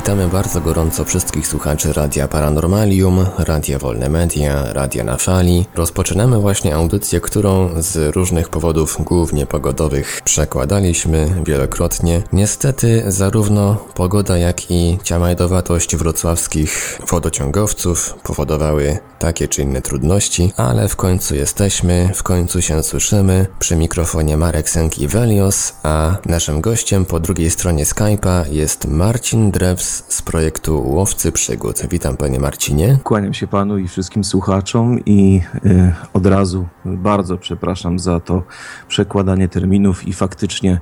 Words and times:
Witamy 0.00 0.28
bardzo 0.28 0.60
gorąco 0.60 1.04
wszystkich 1.04 1.46
słuchaczy 1.46 1.92
Radia 1.92 2.28
Paranormalium, 2.28 3.26
Radia 3.38 3.78
Wolne 3.78 4.08
Media, 4.08 4.72
Radia 4.72 5.04
na 5.04 5.16
Fali. 5.16 5.66
Rozpoczynamy 5.74 6.38
właśnie 6.38 6.74
audycję, 6.74 7.20
którą 7.20 7.82
z 7.82 8.16
różnych 8.16 8.48
powodów, 8.48 8.96
głównie 9.00 9.46
pogodowych, 9.46 10.20
przekładaliśmy 10.24 11.42
wielokrotnie. 11.46 12.22
Niestety 12.32 13.02
zarówno 13.06 13.76
pogoda, 13.94 14.38
jak 14.38 14.70
i 14.70 14.98
ciamajdowatość 15.02 15.96
wrocławskich 15.96 17.00
wodociągowców 17.10 18.14
powodowały 18.22 18.98
takie 19.18 19.48
czy 19.48 19.62
inne 19.62 19.82
trudności, 19.82 20.52
ale 20.56 20.88
w 20.88 20.96
końcu 20.96 21.34
jesteśmy, 21.34 22.10
w 22.14 22.22
końcu 22.22 22.62
się 22.62 22.82
słyszymy. 22.82 23.46
Przy 23.58 23.76
mikrofonie 23.76 24.36
Marek 24.36 24.70
Senki-Velios, 24.70 25.72
a 25.82 26.16
naszym 26.26 26.60
gościem 26.60 27.04
po 27.04 27.20
drugiej 27.20 27.50
stronie 27.50 27.84
Skype'a 27.84 28.52
jest 28.52 28.84
Marcin 28.86 29.50
Drews 29.50 29.89
z 29.90 30.22
projektu 30.22 30.82
Łowcy 30.88 31.32
Przygód. 31.32 31.82
Witam 31.90 32.16
panie 32.16 32.40
Marcinie. 32.40 32.98
Kłaniam 33.04 33.34
się 33.34 33.46
panu 33.46 33.78
i 33.78 33.88
wszystkim 33.88 34.24
słuchaczom 34.24 35.04
i 35.06 35.40
y, 35.64 35.92
od 36.12 36.26
razu 36.26 36.66
bardzo 36.84 37.38
przepraszam 37.38 37.98
za 37.98 38.20
to 38.20 38.42
przekładanie 38.88 39.48
terminów 39.48 40.08
i 40.08 40.12
faktycznie 40.12 40.80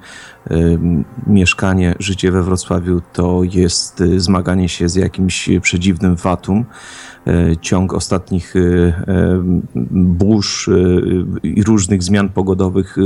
y, 0.50 0.78
mieszkanie, 1.26 1.94
życie 1.98 2.30
we 2.30 2.42
Wrocławiu 2.42 3.02
to 3.12 3.40
jest 3.42 4.00
y, 4.00 4.20
zmaganie 4.20 4.68
się 4.68 4.88
z 4.88 4.94
jakimś 4.94 5.50
przedziwnym 5.62 6.16
fatum. 6.16 6.64
E, 7.28 7.56
ciąg 7.56 7.94
ostatnich 7.94 8.54
e, 8.56 8.60
e, 8.60 9.42
burz 9.90 10.70
i 11.42 11.62
różnych 11.62 12.02
zmian 12.02 12.28
pogodowych 12.28 12.96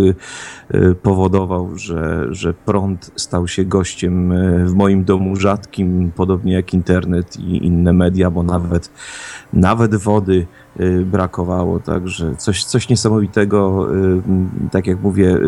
powodował, 1.02 1.78
że, 1.78 2.26
że 2.30 2.54
prąd 2.54 3.10
stał 3.16 3.48
się 3.48 3.64
gościem 3.64 4.32
w 4.66 4.74
moim 4.74 5.04
domu 5.04 5.36
rzadkim, 5.36 6.12
podobnie 6.16 6.52
jak 6.52 6.74
internet 6.74 7.36
i 7.36 7.66
inne 7.66 7.92
media, 7.92 8.30
bo 8.30 8.42
nawet, 8.42 8.90
nawet 9.52 9.94
wody 9.94 10.46
brakowało, 11.04 11.80
także 11.80 12.36
coś, 12.36 12.64
coś 12.64 12.88
niesamowitego, 12.88 13.88
tak 14.70 14.86
jak 14.86 15.00
mówię, 15.00 15.38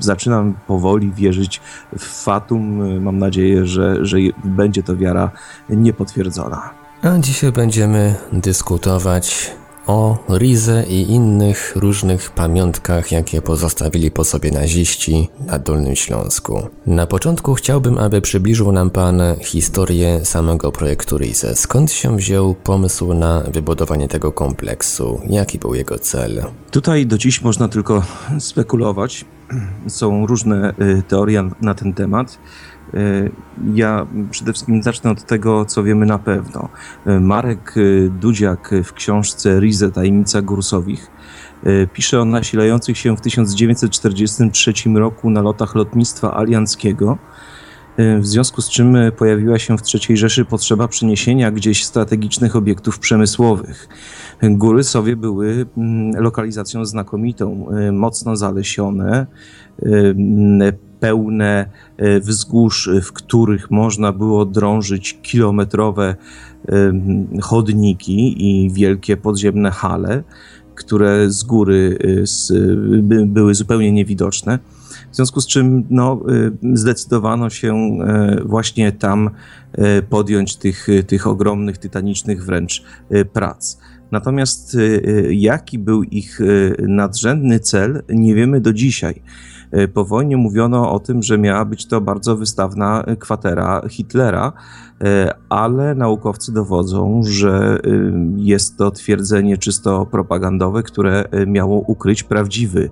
zaczynam 0.00 0.54
powoli 0.66 1.12
wierzyć 1.12 1.60
w 1.98 2.24
fatum, 2.24 3.00
mam 3.00 3.18
nadzieję, 3.18 3.66
że, 3.66 4.06
że 4.06 4.18
będzie 4.44 4.82
to 4.82 4.96
wiara 4.96 5.30
niepotwierdzona. 5.68 6.81
A 7.02 7.18
dzisiaj 7.18 7.52
będziemy 7.52 8.14
dyskutować 8.32 9.50
o 9.86 10.18
Rize 10.38 10.84
i 10.88 11.10
innych 11.10 11.72
różnych 11.76 12.30
pamiątkach, 12.30 13.12
jakie 13.12 13.42
pozostawili 13.42 14.10
po 14.10 14.24
sobie 14.24 14.50
naziści 14.50 15.28
na 15.46 15.58
Dolnym 15.58 15.96
Śląsku. 15.96 16.68
Na 16.86 17.06
początku 17.06 17.54
chciałbym, 17.54 17.98
aby 17.98 18.20
przybliżył 18.20 18.72
nam 18.72 18.90
Pan 18.90 19.22
historię 19.40 20.24
samego 20.24 20.72
projektu 20.72 21.18
Rize. 21.18 21.56
Skąd 21.56 21.92
się 21.92 22.16
wziął 22.16 22.54
pomysł 22.54 23.14
na 23.14 23.40
wybudowanie 23.40 24.08
tego 24.08 24.32
kompleksu? 24.32 25.20
Jaki 25.30 25.58
był 25.58 25.74
jego 25.74 25.98
cel? 25.98 26.44
Tutaj 26.70 27.06
do 27.06 27.18
dziś 27.18 27.42
można 27.42 27.68
tylko 27.68 28.02
spekulować. 28.38 29.24
Są 29.88 30.26
różne 30.26 30.74
y, 30.80 31.02
teorie 31.08 31.50
na 31.60 31.74
ten 31.74 31.94
temat. 31.94 32.38
E, 32.94 33.30
ja 33.74 34.06
przede 34.30 34.52
wszystkim 34.52 34.82
zacznę 34.82 35.10
od 35.10 35.26
tego, 35.26 35.64
co 35.64 35.82
wiemy 35.82 36.06
na 36.06 36.18
pewno. 36.18 36.68
E, 37.06 37.20
Marek 37.20 37.74
e, 37.76 38.08
Dudziak 38.08 38.70
w 38.84 38.92
książce 38.92 39.60
Rize 39.60 39.90
Tajemnica 39.90 40.42
Gursowich 40.42 41.10
pisze 41.92 42.20
o 42.20 42.24
nasilających 42.24 42.98
się 42.98 43.16
w 43.16 43.20
1943 43.20 44.72
roku 44.94 45.30
na 45.30 45.42
lotach 45.42 45.74
lotnictwa 45.74 46.34
alianckiego, 46.36 47.18
w 47.98 48.26
związku 48.26 48.62
z 48.62 48.70
czym 48.70 48.96
pojawiła 49.16 49.58
się 49.58 49.78
w 49.78 49.80
III 49.94 50.16
Rzeszy 50.16 50.44
potrzeba 50.44 50.88
przeniesienia 50.88 51.50
gdzieś 51.50 51.84
strategicznych 51.84 52.56
obiektów 52.56 52.98
przemysłowych. 52.98 53.88
Góry 54.42 54.84
Sowie 54.84 55.16
były 55.16 55.66
mm, 55.76 56.22
lokalizacją 56.22 56.84
znakomitą, 56.84 57.66
mocno 57.92 58.36
zalesione, 58.36 59.26
pełne 61.02 61.66
e, 61.96 62.20
wzgórz, 62.20 62.90
w 63.02 63.12
których 63.12 63.70
można 63.70 64.12
było 64.12 64.44
drążyć 64.46 65.18
kilometrowe 65.22 66.16
chodniki 67.40 68.46
i 68.46 68.70
wielkie 68.70 69.16
podziemne 69.16 69.70
hale, 69.70 70.22
które 70.74 71.30
z 71.30 71.42
góry 71.42 71.98
e, 72.50 73.26
były 73.26 73.54
zupełnie 73.54 73.92
niewidoczne. 73.92 74.58
W 75.12 75.16
związku 75.16 75.40
z 75.40 75.46
czym 75.46 75.84
no, 75.90 76.20
e, 76.72 76.76
zdecydowano 76.76 77.50
się 77.50 77.98
właśnie 78.44 78.92
tam 78.92 79.30
podjąć 80.10 80.56
tych, 80.56 80.86
tych 81.06 81.26
ogromnych, 81.26 81.78
tytanicznych 81.78 82.44
wręcz 82.44 82.82
prac. 83.32 83.78
Natomiast 84.10 84.76
jaki 85.30 85.78
był 85.78 86.02
ich 86.02 86.40
nadrzędny 86.78 87.60
cel, 87.60 88.02
nie 88.08 88.34
wiemy 88.34 88.60
do 88.60 88.72
dzisiaj. 88.72 89.22
E, 89.72 89.88
po 89.88 90.04
wojnie 90.04 90.36
mówiono 90.36 90.92
o 90.92 91.00
tym, 91.00 91.22
że 91.22 91.38
miała 91.38 91.64
być 91.64 91.86
to 91.86 92.00
bardzo 92.00 92.36
wystawna 92.36 93.04
kwatera 93.18 93.82
Hitlera, 93.88 94.52
e, 95.04 95.34
ale 95.48 95.94
naukowcy 95.94 96.52
dowodzą, 96.52 97.20
że 97.24 97.78
e, 97.84 97.88
jest 98.36 98.76
to 98.76 98.90
twierdzenie 98.90 99.58
czysto 99.58 100.06
propagandowe, 100.06 100.82
które 100.82 101.24
miało 101.46 101.78
ukryć 101.78 102.22
prawdziwy 102.22 102.90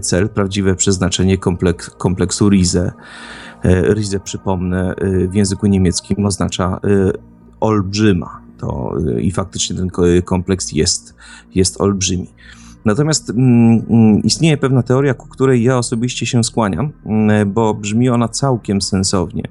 cel, 0.00 0.28
prawdziwe 0.28 0.74
przeznaczenie 0.74 1.38
kompleks, 1.38 1.90
kompleksu 1.90 2.48
Rize. 2.48 2.92
Rize, 3.64 4.20
przypomnę, 4.20 4.94
w 5.30 5.34
języku 5.34 5.66
niemieckim 5.66 6.26
oznacza 6.26 6.80
olbrzyma. 7.60 8.40
To, 8.58 8.94
I 9.20 9.30
faktycznie 9.30 9.76
ten 9.76 9.90
kompleks 10.24 10.72
jest, 10.72 11.14
jest 11.54 11.80
olbrzymi. 11.80 12.28
Natomiast 12.88 13.30
mm, 13.30 13.84
mm, 13.90 14.22
istnieje 14.22 14.56
pewna 14.56 14.82
teoria, 14.82 15.14
ku 15.14 15.28
której 15.28 15.62
ja 15.62 15.78
osobiście 15.78 16.26
się 16.26 16.44
skłaniam, 16.44 16.92
mm, 17.06 17.52
bo 17.52 17.74
brzmi 17.74 18.08
ona 18.08 18.28
całkiem 18.28 18.80
sensownie. 18.80 19.42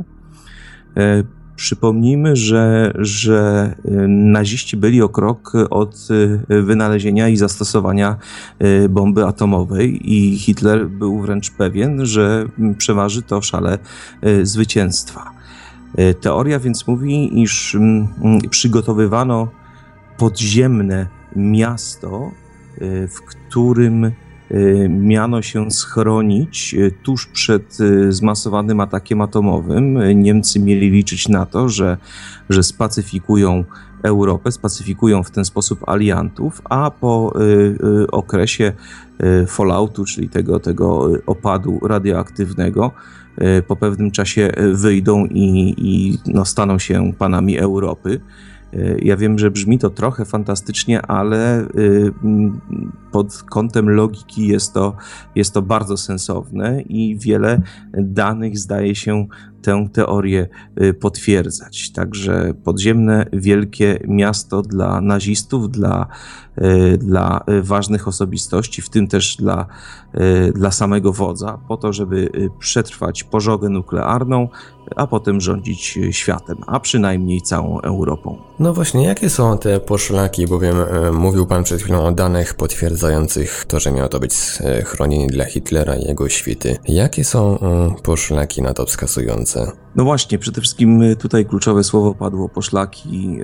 E, 0.98 1.24
przypomnijmy, 1.56 2.36
że, 2.36 2.94
że 2.96 3.76
e, 3.86 3.92
naziści 4.08 4.78
byli 4.78 5.02
o 5.02 5.10
krok 5.10 5.54
od 5.70 6.08
e, 6.50 6.62
wynalezienia 6.62 7.30
i 7.30 7.38
zastosowania 7.38 8.18
bomby 8.90 9.26
atomowej, 9.26 10.14
i 10.14 10.38
Hitler 10.38 10.90
był 10.90 11.22
wręcz 11.22 11.52
pewien, 11.52 12.06
że 12.06 12.46
przeważy 12.78 13.22
to 13.22 13.42
szale 13.42 13.78
zwycięstwa. 14.44 15.32
Teoria 16.22 16.60
więc 16.60 16.88
mówi, 16.88 17.42
iż 17.42 17.78
przygotowywano 18.50 19.48
podziemne 20.18 21.08
miasto, 21.36 22.32
w 23.08 23.22
którym 23.22 24.06
e, 24.06 24.14
miano 24.90 25.42
się 25.42 25.72
schronić 25.72 26.76
e, 26.76 26.92
tuż 26.92 27.26
przed 27.26 27.78
zmasowanym 28.10 28.80
atakiem 28.80 29.22
atomowym. 29.22 30.00
Niemcy 30.22 30.60
mieli 30.60 30.90
liczyć 30.90 31.28
na 31.30 31.46
to, 31.46 31.70
że, 31.70 31.98
że 32.50 32.64
spacyfikują 32.64 33.64
Europę, 34.04 34.52
spacyfikują 34.52 35.24
w 35.24 35.32
ten 35.32 35.46
sposób 35.46 35.90
aliantów, 35.90 36.62
a 36.64 36.92
po 36.92 37.34
okresie 38.12 38.74
falloutu, 39.48 40.06
czyli 40.06 40.30
tego, 40.30 40.60
tego 40.60 41.10
opadu 41.26 41.80
radioaktywnego, 41.84 42.92
po 43.68 43.76
pewnym 43.76 44.12
czasie 44.12 44.52
wyjdą 44.74 45.26
i, 45.26 45.76
i 45.78 46.18
no, 46.34 46.46
staną 46.46 46.80
się 46.80 47.14
panami 47.18 47.58
Europy. 47.58 48.20
Ja 49.02 49.18
wiem, 49.18 49.40
że 49.40 49.52
brzmi 49.52 49.80
to 49.80 49.90
trochę 49.90 50.26
fantastycznie, 50.26 51.02
ale 51.02 51.62
y, 51.62 52.14
pod 53.12 53.44
kątem 53.44 53.90
logiki 53.90 54.48
jest 54.48 54.74
to, 54.74 54.96
jest 55.36 55.54
to 55.54 55.62
bardzo 55.62 55.98
sensowne 55.98 56.82
i 56.82 57.18
wiele 57.20 57.62
danych 57.94 58.60
zdaje 58.60 58.96
się 58.96 59.28
tę 59.68 59.88
teorię 59.94 60.48
y, 60.82 60.94
potwierdzać. 60.94 61.92
Także 61.92 62.54
podziemne, 62.64 63.26
wielkie 63.34 64.00
miasto 64.08 64.62
dla 64.62 65.02
nazistów, 65.02 65.72
dla, 65.72 66.08
y, 66.58 66.98
dla 66.98 67.44
ważnych 67.62 68.08
osobistości, 68.08 68.82
w 68.82 68.90
tym 68.90 69.08
też 69.08 69.36
dla, 69.36 69.66
dla 70.54 70.72
samego 70.72 71.14
wodza, 71.14 71.60
po 71.68 71.78
to, 71.78 71.94
żeby 71.94 72.30
przetrwać 72.60 73.24
pożogę 73.24 73.70
nuklearną, 73.70 74.50
a 74.96 75.08
potem 75.08 75.42
rządzić 75.42 76.00
światem, 76.12 76.58
a 76.68 76.80
przynajmniej 76.80 77.42
całą 77.42 77.82
Europą. 77.82 78.38
No 78.60 78.74
właśnie, 78.74 79.06
jakie 79.06 79.30
są 79.30 79.58
te 79.58 79.80
poszlaki, 79.80 80.48
bowiem 80.48 80.76
e, 80.82 81.12
mówił 81.12 81.46
Pan 81.46 81.64
przed 81.64 81.82
chwilą 81.82 82.06
o 82.06 82.12
danych 82.12 82.54
potwierdzających 82.54 83.66
to, 83.68 83.80
że 83.80 83.92
miało 83.92 84.10
to 84.10 84.20
być 84.20 84.34
e, 84.62 84.82
chronienie 84.82 85.28
dla 85.28 85.46
Hitlera 85.46 85.96
i 85.96 86.08
jego 86.08 86.30
świty. 86.30 86.78
Jakie 86.88 87.24
są 87.24 87.60
e, 87.60 87.96
poszlaki 88.04 88.62
na 88.62 88.74
to 88.74 88.86
wskazujące? 88.86 89.57
сердца. 89.58 89.87
No 89.98 90.04
właśnie, 90.04 90.40
przede 90.40 90.62
wszystkim 90.62 91.04
tutaj 91.20 91.46
kluczowe 91.46 91.84
słowo 91.84 92.14
padło 92.14 92.50
poszlaki. 92.50 93.38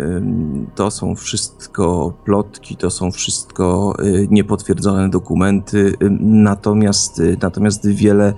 To 0.76 0.92
są 0.92 1.16
wszystko 1.16 2.14
plotki, 2.26 2.78
to 2.78 2.90
są 2.90 3.12
wszystko 3.12 3.96
y, 4.00 4.28
niepotwierdzone 4.32 5.10
dokumenty, 5.10 5.94
natomiast, 6.20 7.20
y, 7.20 7.38
natomiast 7.42 7.88
wiele 7.88 8.34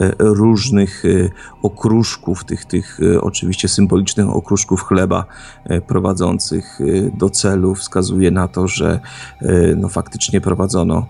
y, 0.00 0.14
różnych 0.18 1.02
okruszków, 1.62 2.44
tych, 2.44 2.64
tych 2.64 3.00
oczywiście 3.20 3.68
symbolicznych 3.68 4.30
okruszków 4.30 4.82
chleba 4.82 5.24
prowadzących 5.86 6.78
do 7.18 7.30
celu 7.30 7.74
wskazuje 7.74 8.30
na 8.30 8.48
to, 8.48 8.68
że 8.68 9.00
no 9.76 9.88
faktycznie 9.88 10.40
prowadzono, 10.40 11.06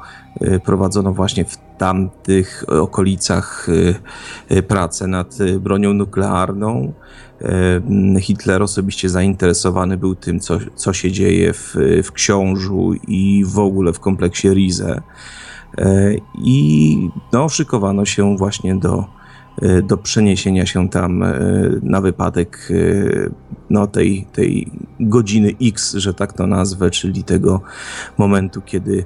prowadzono 0.65 1.13
właśnie 1.13 1.45
w 1.45 1.59
tamtych 1.79 2.65
okolicach 2.69 3.67
pracę 4.69 5.07
nad 5.07 5.39
bronią 5.61 5.93
nuklearną. 5.93 6.46
Hitler 8.21 8.63
osobiście 8.63 9.09
zainteresowany 9.09 9.97
był 9.97 10.15
tym, 10.15 10.41
co, 10.41 10.59
co 10.75 10.93
się 10.93 11.13
dzieje 11.13 11.53
w, 11.53 11.77
w 12.05 12.13
Książu 12.13 12.95
i 13.09 13.45
w 13.47 13.59
ogóle 13.59 13.93
w 13.93 14.01
kompleksie 14.01 14.49
Rize. 14.49 15.03
E, 15.79 16.15
I 16.39 17.11
no, 17.33 17.49
szykowano 17.49 18.05
się 18.05 18.37
właśnie 18.37 18.77
do, 18.77 19.05
e, 19.63 19.83
do 19.83 19.97
przeniesienia 19.97 20.67
się 20.67 20.89
tam 20.89 21.23
e, 21.23 21.41
na 21.83 22.01
wypadek 22.01 22.73
no, 23.71 23.87
tej, 23.87 24.27
tej 24.33 24.73
godziny 25.01 25.53
X, 25.63 25.95
że 25.95 26.15
tak 26.15 26.33
to 26.33 26.47
nazwę, 26.47 26.91
czyli 26.91 27.25
tego 27.25 27.61
momentu, 28.19 28.63
kiedy, 28.63 29.05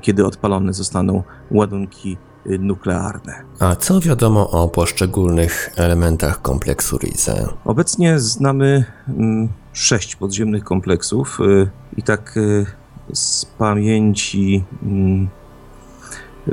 kiedy 0.00 0.26
odpalone 0.26 0.72
zostaną 0.72 1.22
ładunki 1.50 2.16
nuklearne. 2.46 3.34
A 3.58 3.76
co 3.76 4.00
wiadomo 4.00 4.50
o 4.50 4.68
poszczególnych 4.68 5.70
elementach 5.76 6.42
kompleksu 6.42 6.98
Rize? 6.98 7.48
Obecnie 7.64 8.18
znamy 8.18 8.84
mm, 9.08 9.48
sześć 9.72 10.16
podziemnych 10.16 10.64
kompleksów 10.64 11.40
y, 11.40 11.70
i 11.96 12.02
tak 12.02 12.36
y, 12.36 12.66
z 13.12 13.44
pamięci 13.44 14.64
mm, 14.82 15.28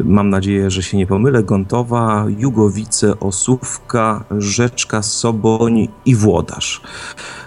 mam 0.03 0.29
nadzieję, 0.29 0.71
że 0.71 0.83
się 0.83 0.97
nie 0.97 1.07
pomylę, 1.07 1.43
Gontowa, 1.43 2.25
Jugowice, 2.37 3.19
Osówka, 3.19 4.23
Rzeczka, 4.37 5.01
Soboń 5.01 5.87
i 6.05 6.15
Włodarz. 6.15 6.81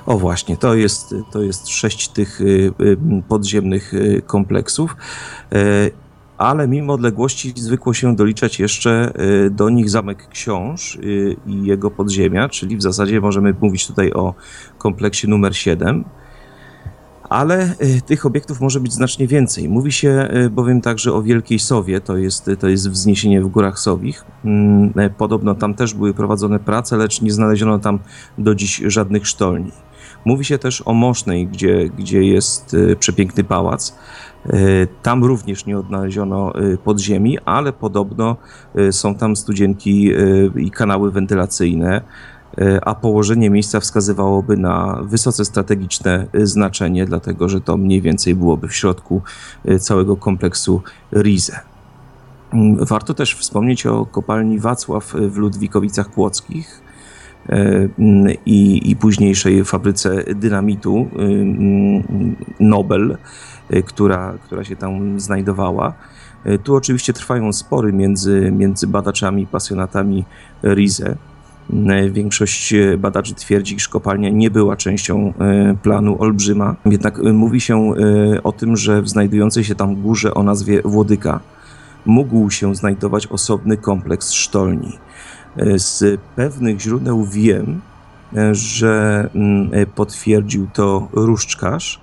O 0.06 0.18
właśnie, 0.18 0.56
to 0.56 0.74
jest, 0.74 1.14
to 1.30 1.42
jest 1.42 1.68
sześć 1.68 2.08
tych 2.08 2.40
podziemnych 3.28 3.92
kompleksów 4.26 4.96
ale 6.42 6.68
mimo 6.68 6.92
odległości 6.92 7.52
zwykło 7.56 7.94
się 7.94 8.16
doliczać 8.16 8.58
jeszcze 8.58 9.12
y, 9.46 9.50
do 9.50 9.70
nich 9.70 9.90
Zamek 9.90 10.28
Książ 10.28 10.96
y, 10.96 11.36
i 11.46 11.64
jego 11.64 11.90
podziemia, 11.90 12.48
czyli 12.48 12.76
w 12.76 12.82
zasadzie 12.82 13.20
możemy 13.20 13.54
mówić 13.60 13.86
tutaj 13.86 14.12
o 14.12 14.34
kompleksie 14.78 15.28
numer 15.28 15.56
7. 15.56 16.04
Ale 17.28 17.74
y, 17.82 18.02
tych 18.06 18.26
obiektów 18.26 18.60
może 18.60 18.80
być 18.80 18.92
znacznie 18.92 19.26
więcej. 19.26 19.68
Mówi 19.68 19.92
się 19.92 20.28
bowiem 20.50 20.80
także 20.80 21.12
o 21.12 21.22
Wielkiej 21.22 21.58
Sowie, 21.58 22.00
to 22.00 22.16
jest, 22.16 22.50
to 22.60 22.68
jest 22.68 22.90
wzniesienie 22.90 23.42
w 23.42 23.48
Górach 23.48 23.78
Sowich. 23.78 24.24
Mm, 24.44 24.92
podobno 25.18 25.54
tam 25.54 25.74
też 25.74 25.94
były 25.94 26.14
prowadzone 26.14 26.58
prace, 26.58 26.96
lecz 26.96 27.22
nie 27.22 27.32
znaleziono 27.32 27.78
tam 27.78 27.98
do 28.38 28.54
dziś 28.54 28.82
żadnych 28.86 29.26
sztolni. 29.26 29.72
Mówi 30.24 30.44
się 30.44 30.58
też 30.58 30.82
o 30.86 30.92
Mosznej, 30.92 31.46
gdzie, 31.46 31.88
gdzie 31.98 32.22
jest 32.22 32.76
przepiękny 32.98 33.44
pałac. 33.44 33.94
E, 34.46 34.86
tam 35.02 35.24
również 35.24 35.66
nie 35.66 35.78
odnaleziono 35.78 36.54
e, 36.54 36.76
podziemi, 36.76 37.38
ale 37.44 37.72
podobno 37.72 38.36
e, 38.74 38.92
są 38.92 39.14
tam 39.14 39.36
studzienki 39.36 40.10
i 40.56 40.70
kanały 40.70 41.10
wentylacyjne, 41.10 42.00
a 42.82 42.94
położenie 42.94 43.50
miejsca 43.50 43.80
wskazywałoby 43.80 44.56
na 44.56 44.98
wysoce 45.02 45.44
strategiczne 45.44 46.26
znaczenie, 46.34 47.06
dlatego 47.06 47.48
że 47.48 47.60
to 47.60 47.76
mniej 47.76 48.00
więcej 48.00 48.34
byłoby 48.34 48.68
w 48.68 48.74
środku 48.74 49.22
całego 49.80 50.16
kompleksu 50.16 50.82
Rize. 51.12 51.60
Mm, 52.52 52.84
warto 52.84 53.14
też 53.14 53.36
wspomnieć 53.36 53.86
o 53.86 54.06
kopalni 54.06 54.58
Wacław 54.58 55.14
w 55.14 55.36
Ludwikowicach 55.36 56.10
Kłodzkich, 56.10 56.82
mm, 57.48 58.26
i, 58.46 58.90
i 58.90 58.96
późniejszej 58.96 59.64
fabryce 59.64 60.24
dynamitu 60.34 61.08
mm, 61.16 62.36
Nobel, 62.60 63.16
która, 63.86 64.34
która 64.44 64.64
się 64.64 64.76
tam 64.76 65.20
znajdowała. 65.20 65.94
Y, 66.46 66.58
tu 66.58 66.74
oczywiście 66.74 67.12
trwają 67.12 67.52
spory 67.52 67.92
między, 67.92 68.52
między 68.52 68.86
badaczami, 68.86 69.46
pasjonatami 69.46 70.24
Rize. 70.64 71.16
Y, 71.70 72.10
większość 72.10 72.74
badaczy 72.98 73.34
twierdzi, 73.34 73.74
iż 73.74 73.88
kopalnia 73.88 74.30
nie 74.30 74.50
była 74.50 74.76
częścią 74.76 75.32
planu 75.82 76.22
Olbrzyma, 76.22 76.76
jednak 76.84 77.18
mówi 77.18 77.60
się 77.60 77.94
o 78.42 78.52
tym, 78.52 78.76
że 78.76 79.02
w 79.02 79.08
znajdującej 79.08 79.64
się 79.64 79.74
tam 79.74 80.02
górze 80.02 80.34
o 80.34 80.42
nazwie 80.42 80.82
Włodyka 80.84 81.40
mógł 82.06 82.50
się 82.50 82.74
znajdować 82.74 83.26
osobny 83.26 83.76
kompleks 83.76 84.32
sztolni. 84.32 84.98
Z 85.76 86.20
pewnych 86.36 86.80
źródeł 86.80 87.24
wiem, 87.24 87.80
że 88.52 89.28
mm, 89.34 89.70
potwierdził 89.94 90.68
to 90.72 91.08
Różczkarz, 91.12 92.00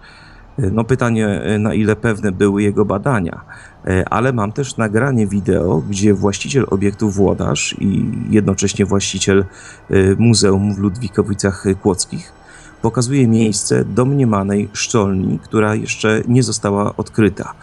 no 0.71 0.83
pytanie, 0.83 1.41
na 1.59 1.73
ile 1.73 1.95
pewne 1.95 2.31
były 2.31 2.63
jego 2.63 2.85
badania, 2.85 3.41
e, 3.85 4.09
ale 4.09 4.33
mam 4.33 4.51
też 4.51 4.77
nagranie 4.77 5.27
wideo, 5.27 5.83
gdzie 5.89 6.13
właściciel 6.13 6.65
obiektu 6.69 7.09
Włodarz 7.09 7.75
i 7.79 8.11
jednocześnie 8.29 8.85
właściciel 8.85 9.45
e, 9.89 9.95
muzeum 10.17 10.75
w 10.75 10.77
Ludwikowicach 10.77 11.65
Kłodzkich 11.81 12.39
pokazuje 12.81 13.27
miejsce 13.27 13.85
domniemanej 13.85 14.69
szczolni, 14.73 15.39
która 15.39 15.75
jeszcze 15.75 16.21
nie 16.27 16.43
została 16.43 16.95
odkryta. 16.97 17.53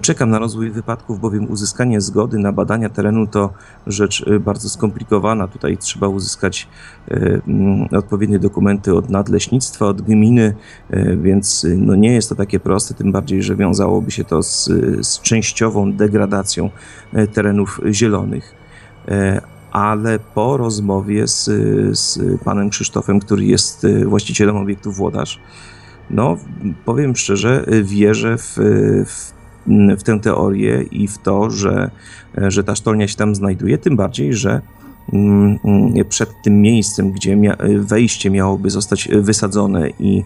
Czekam 0.00 0.30
na 0.30 0.38
rozwój 0.38 0.70
wypadków, 0.70 1.20
bowiem 1.20 1.50
uzyskanie 1.50 2.00
zgody 2.00 2.38
na 2.38 2.52
badania 2.52 2.88
terenu 2.88 3.26
to 3.26 3.52
rzecz 3.86 4.26
y, 4.26 4.40
bardzo 4.40 4.68
skomplikowana. 4.68 5.48
Tutaj 5.48 5.76
trzeba 5.78 6.08
uzyskać 6.08 6.68
y, 7.10 7.42
mm, 7.48 7.88
odpowiednie 7.92 8.38
dokumenty 8.38 8.94
od 8.94 9.10
nadleśnictwa, 9.10 9.86
od 9.86 10.02
gminy, 10.02 10.54
y, 10.94 11.18
więc 11.22 11.66
no 11.76 11.94
nie 11.94 12.12
jest 12.12 12.28
to 12.28 12.34
takie 12.34 12.60
proste, 12.60 12.94
tym 12.94 13.12
bardziej, 13.12 13.42
że 13.42 13.56
wiązałoby 13.56 14.10
się 14.10 14.24
to 14.24 14.42
z, 14.42 14.64
z 15.06 15.20
częściową 15.20 15.92
degradacją 15.92 16.70
terenów 17.32 17.80
zielonych 17.90 18.54
ale 19.72 20.18
po 20.18 20.56
rozmowie 20.56 21.26
z, 21.26 21.44
z 21.98 22.18
panem 22.44 22.70
Krzysztofem, 22.70 23.20
który 23.20 23.44
jest 23.44 23.86
właścicielem 24.06 24.56
obiektu 24.56 24.92
Włodarz, 24.92 25.40
no 26.10 26.36
powiem 26.84 27.16
szczerze, 27.16 27.64
wierzę 27.82 28.38
w, 28.38 28.56
w 29.06 29.41
w 29.98 30.02
tę 30.02 30.20
teorię 30.20 30.82
i 30.90 31.08
w 31.08 31.18
to, 31.18 31.50
że, 31.50 31.90
że 32.48 32.64
ta 32.64 32.74
sztolnia 32.74 33.08
się 33.08 33.16
tam 33.16 33.34
znajduje, 33.34 33.78
tym 33.78 33.96
bardziej, 33.96 34.34
że 34.34 34.60
mm, 35.12 35.58
mm, 35.64 36.04
przed 36.08 36.42
tym 36.44 36.60
miejscem, 36.60 37.12
gdzie 37.12 37.38
wejście 37.78 38.30
miałoby 38.30 38.70
zostać 38.70 39.08
wysadzone 39.12 39.90
i, 39.90 40.24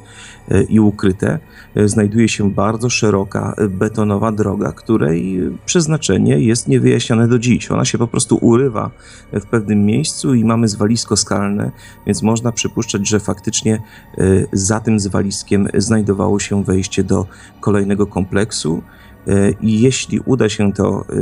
i 0.69 0.81
ukryte, 0.81 1.39
znajduje 1.85 2.29
się 2.29 2.51
bardzo 2.51 2.91
szeroka 2.91 3.55
betonowa 3.69 4.33
droga, 4.33 4.73
której 4.73 5.41
przeznaczenie 5.67 6.39
jest 6.39 6.69
niewyjaśnione 6.69 7.29
do 7.29 7.39
dziś. 7.39 7.71
Ona 7.71 7.85
się 7.85 7.99
po 7.99 8.07
prostu 8.07 8.39
urywa 8.41 8.91
w 9.33 9.47
pewnym 9.47 9.87
miejscu 9.87 10.35
i 10.35 10.45
mamy 10.45 10.69
zwalisko 10.69 11.17
skalne, 11.17 11.71
więc 12.07 12.23
można 12.23 12.53
przypuszczać, 12.53 13.09
że 13.09 13.21
faktycznie 13.21 13.75
e, 13.75 14.23
za 14.53 14.81
tym 14.81 15.01
zwaliskiem 15.01 15.69
znajdowało 15.75 16.39
się 16.39 16.65
wejście 16.65 17.05
do 17.05 17.27
kolejnego 17.61 18.07
kompleksu. 18.07 18.83
E, 19.29 19.51
I 19.51 19.81
jeśli 19.81 20.21
uda 20.21 20.49
się 20.49 20.73
to 20.73 21.05
e, 21.09 21.15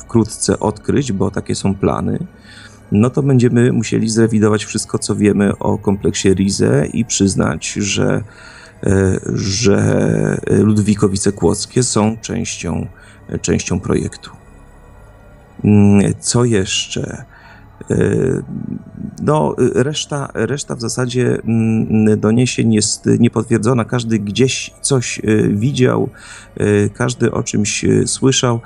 wkrótce 0.00 0.58
odkryć, 0.60 1.12
bo 1.12 1.30
takie 1.30 1.54
są 1.54 1.74
plany, 1.74 2.18
no 2.92 3.10
to 3.10 3.22
będziemy 3.22 3.72
musieli 3.72 4.08
zrewidować 4.08 4.64
wszystko, 4.64 4.98
co 4.98 5.16
wiemy 5.16 5.58
o 5.58 5.78
kompleksie 5.78 6.28
Rize 6.34 6.86
i 6.92 7.04
przyznać, 7.04 7.72
że, 7.72 8.22
e, 8.86 9.20
że 9.34 10.40
Ludwikowice 10.46 11.32
Kłodzkie 11.32 11.82
są 11.82 12.16
częścią, 12.16 12.86
częścią 13.42 13.80
projektu. 13.80 14.30
Mm, 15.64 16.12
co 16.20 16.44
jeszcze? 16.44 17.24
No, 19.22 19.54
reszta, 19.74 20.28
reszta 20.34 20.74
w 20.74 20.80
zasadzie 20.80 21.38
mm, 21.44 22.20
doniesień 22.20 22.74
jest 22.74 23.08
niepotwierdzona. 23.18 23.84
Każdy 23.84 24.18
gdzieś 24.18 24.70
coś 24.80 25.18
e, 25.18 25.22
widział, 25.48 26.08
e, 26.56 26.88
każdy 26.88 27.32
o 27.32 27.42
czymś 27.42 27.84
słyszał, 28.06 28.60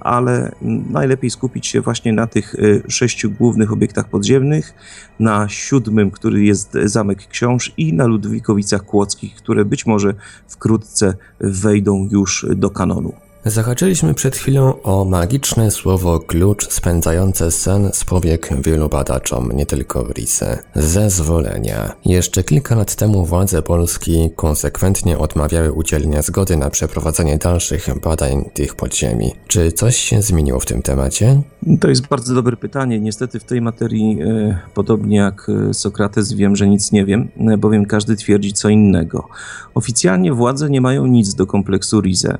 ale 0.00 0.52
najlepiej 0.90 1.30
skupić 1.30 1.66
się 1.66 1.80
właśnie 1.80 2.12
na 2.12 2.26
tych 2.26 2.54
sześciu 2.88 3.30
głównych 3.30 3.72
obiektach 3.72 4.08
podziemnych, 4.08 4.74
na 5.20 5.48
siódmym, 5.48 6.10
który 6.10 6.44
jest 6.44 6.78
Zamek 6.84 7.26
Książ 7.26 7.72
i 7.76 7.92
na 7.92 8.06
Ludwikowicach 8.06 8.84
Kłodzkich, 8.84 9.34
które 9.34 9.64
być 9.64 9.86
może 9.86 10.14
wkrótce 10.48 11.14
wejdą 11.40 12.08
już 12.10 12.46
do 12.56 12.70
kanonu. 12.70 13.12
Zahaczyliśmy 13.44 14.14
przed 14.14 14.36
chwilą 14.36 14.82
o 14.82 15.04
magiczne 15.04 15.70
słowo 15.70 16.20
klucz 16.20 16.68
spędzające 16.70 17.50
sen 17.50 17.90
z 17.92 18.04
powiek 18.04 18.62
wielu 18.62 18.88
badaczom, 18.88 19.52
nie 19.52 19.66
tylko 19.66 20.04
w 20.04 20.10
Rize. 20.10 20.58
Zezwolenia. 20.74 21.92
Jeszcze 22.04 22.44
kilka 22.44 22.74
lat 22.74 22.94
temu 22.94 23.26
władze 23.26 23.62
Polski 23.62 24.30
konsekwentnie 24.36 25.18
odmawiały 25.18 25.72
udzielenia 25.72 26.22
zgody 26.22 26.56
na 26.56 26.70
przeprowadzenie 26.70 27.38
dalszych 27.38 27.88
badań 28.02 28.50
tych 28.54 28.74
podziemi. 28.74 29.32
Czy 29.48 29.72
coś 29.72 29.96
się 29.96 30.22
zmieniło 30.22 30.60
w 30.60 30.66
tym 30.66 30.82
temacie? 30.82 31.42
To 31.80 31.88
jest 31.88 32.06
bardzo 32.06 32.34
dobre 32.34 32.56
pytanie. 32.56 33.00
Niestety 33.00 33.40
w 33.40 33.44
tej 33.44 33.60
materii, 33.60 34.18
e, 34.22 34.58
podobnie 34.74 35.16
jak 35.16 35.46
e, 35.70 35.74
Sokrates, 35.74 36.32
wiem, 36.32 36.56
że 36.56 36.68
nic 36.68 36.92
nie 36.92 37.04
wiem, 37.04 37.28
e, 37.36 37.58
bowiem 37.58 37.86
każdy 37.86 38.16
twierdzi 38.16 38.52
co 38.52 38.68
innego. 38.68 39.28
Oficjalnie 39.74 40.32
władze 40.32 40.70
nie 40.70 40.80
mają 40.80 41.06
nic 41.06 41.34
do 41.34 41.46
kompleksu 41.46 42.00
Rize. 42.00 42.38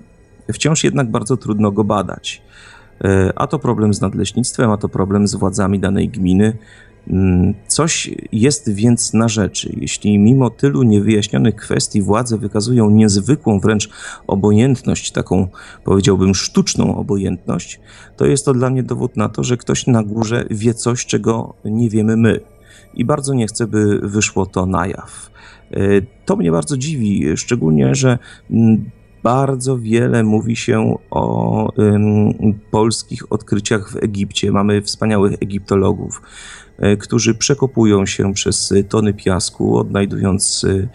Wciąż 0.52 0.84
jednak 0.84 1.10
bardzo 1.10 1.36
trudno 1.36 1.72
go 1.72 1.84
badać. 1.84 2.42
E, 3.04 3.32
a 3.36 3.46
to 3.46 3.58
problem 3.58 3.94
z 3.94 4.00
nadleśnictwem, 4.00 4.70
a 4.70 4.76
to 4.76 4.88
problem 4.88 5.28
z 5.28 5.34
władzami 5.34 5.78
danej 5.80 6.08
gminy. 6.08 6.56
Mm, 7.08 7.54
coś 7.66 8.10
jest 8.32 8.74
więc 8.74 9.14
na 9.14 9.28
rzeczy. 9.28 9.72
Jeśli 9.80 10.18
mimo 10.18 10.50
tylu 10.50 10.82
niewyjaśnionych 10.82 11.56
kwestii 11.56 12.02
władze 12.02 12.38
wykazują 12.38 12.90
niezwykłą 12.90 13.60
wręcz 13.60 13.90
obojętność, 14.26 15.12
taką 15.12 15.48
powiedziałbym 15.84 16.34
sztuczną 16.34 16.96
obojętność, 16.96 17.80
to 18.16 18.26
jest 18.26 18.44
to 18.44 18.54
dla 18.54 18.70
mnie 18.70 18.82
dowód 18.82 19.16
na 19.16 19.28
to, 19.28 19.44
że 19.44 19.56
ktoś 19.56 19.86
na 19.86 20.02
górze 20.02 20.44
wie 20.50 20.74
coś, 20.74 21.06
czego 21.06 21.54
nie 21.64 21.90
wiemy 21.90 22.16
my. 22.16 22.40
I 22.94 23.04
bardzo 23.04 23.34
nie 23.34 23.46
chcę, 23.46 23.66
by 23.66 23.98
wyszło 24.02 24.46
to 24.46 24.66
na 24.66 24.86
jaw. 24.86 25.30
E, 25.70 25.78
to 26.24 26.36
mnie 26.36 26.52
bardzo 26.52 26.76
dziwi, 26.76 27.36
szczególnie, 27.36 27.94
że 27.94 28.18
mm, 28.50 28.90
bardzo 29.22 29.78
wiele 29.78 30.22
mówi 30.22 30.56
się 30.56 30.98
o 31.10 31.68
ym, 31.78 32.60
polskich 32.70 33.32
odkryciach 33.32 33.90
w 33.90 33.96
Egipcie. 33.96 34.52
Mamy 34.52 34.82
wspaniałych 34.82 35.32
egiptologów, 35.40 36.22
y, 36.84 36.96
którzy 36.96 37.34
przekopują 37.34 38.06
się 38.06 38.34
przez 38.34 38.74
tony 38.88 39.14
piasku, 39.14 39.76
odnajdując 39.76 40.64
y, 40.64 40.88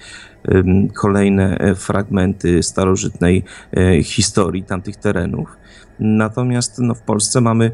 kolejne 0.96 1.76
fragmenty 1.76 2.64
starożytnej 2.64 3.44
y, 3.78 4.04
historii 4.04 4.64
tamtych 4.64 4.96
terenów. 4.96 5.58
Natomiast 6.00 6.80
no, 6.80 6.96
w 6.96 7.02
Polsce 7.02 7.42
mamy 7.42 7.72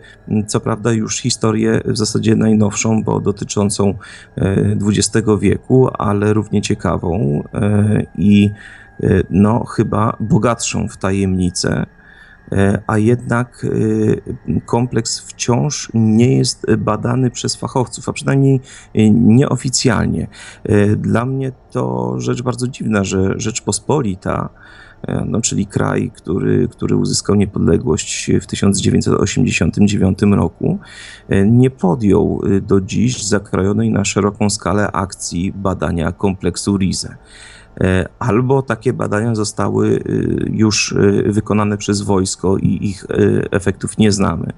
co 0.47 0.59
prawda 0.59 0.91
już 0.91 1.19
historię 1.19 1.81
w 1.85 1.97
zasadzie 1.97 2.35
najnowszą, 2.35 3.03
bo 3.03 3.19
dotyczącą 3.19 3.97
XX 4.87 5.27
wieku, 5.39 5.89
ale 5.97 6.33
równie 6.33 6.61
ciekawą 6.61 7.43
i 8.17 8.51
no 9.29 9.65
chyba 9.65 10.17
bogatszą 10.19 10.87
w 10.87 10.97
tajemnicę, 10.97 11.85
y, 12.53 12.81
a 12.87 12.97
jednak 12.97 13.63
y, 13.63 14.21
kompleks 14.65 15.19
wciąż 15.19 15.91
nie 15.93 16.37
jest 16.37 16.65
badany 16.77 17.31
przez 17.31 17.55
fachowców, 17.55 18.09
a 18.09 18.13
przynajmniej 18.13 18.59
nieoficjalnie. 19.13 20.27
Dla 20.97 21.25
mnie 21.25 21.51
to 21.71 22.15
rzecz 22.17 22.41
bardzo 22.41 22.67
dziwna, 22.67 23.03
że 23.03 23.33
Rzeczpospolita, 23.37 24.49
no, 25.25 25.41
czyli 25.41 25.65
kraj, 25.65 26.11
który, 26.15 26.67
który 26.67 26.95
uzyskał 26.95 27.35
niepodległość 27.35 28.31
w 28.41 28.45
1989 28.45 30.19
roku, 30.21 30.79
nie 31.45 31.69
podjął 31.69 32.41
do 32.61 32.81
dziś 32.81 33.27
zakrojonej 33.27 33.89
na 33.89 34.05
szeroką 34.05 34.49
skalę 34.49 34.91
akcji 34.91 35.53
badania 35.55 36.11
kompleksu 36.11 36.77
Rize. 36.77 37.17
E, 37.81 38.09
albo 38.19 38.61
takie 38.61 38.93
badania 38.93 39.35
zostały 39.35 39.87
y, 39.87 40.51
już 40.51 40.91
y, 40.91 41.23
wykonane 41.27 41.77
przez 41.77 42.01
wojsko 42.01 42.57
i 42.57 42.79
ich 42.81 43.05
efektów 43.51 43.97
nie 43.97 44.11
znamy, 44.11 44.53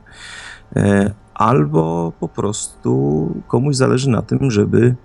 e, 0.75 1.13
albo 1.33 2.13
po 2.19 2.27
prostu 2.27 3.31
komuś 3.47 3.75
zależy 3.75 4.09
na 4.09 4.21
tym, 4.21 4.51
żeby 4.51 4.95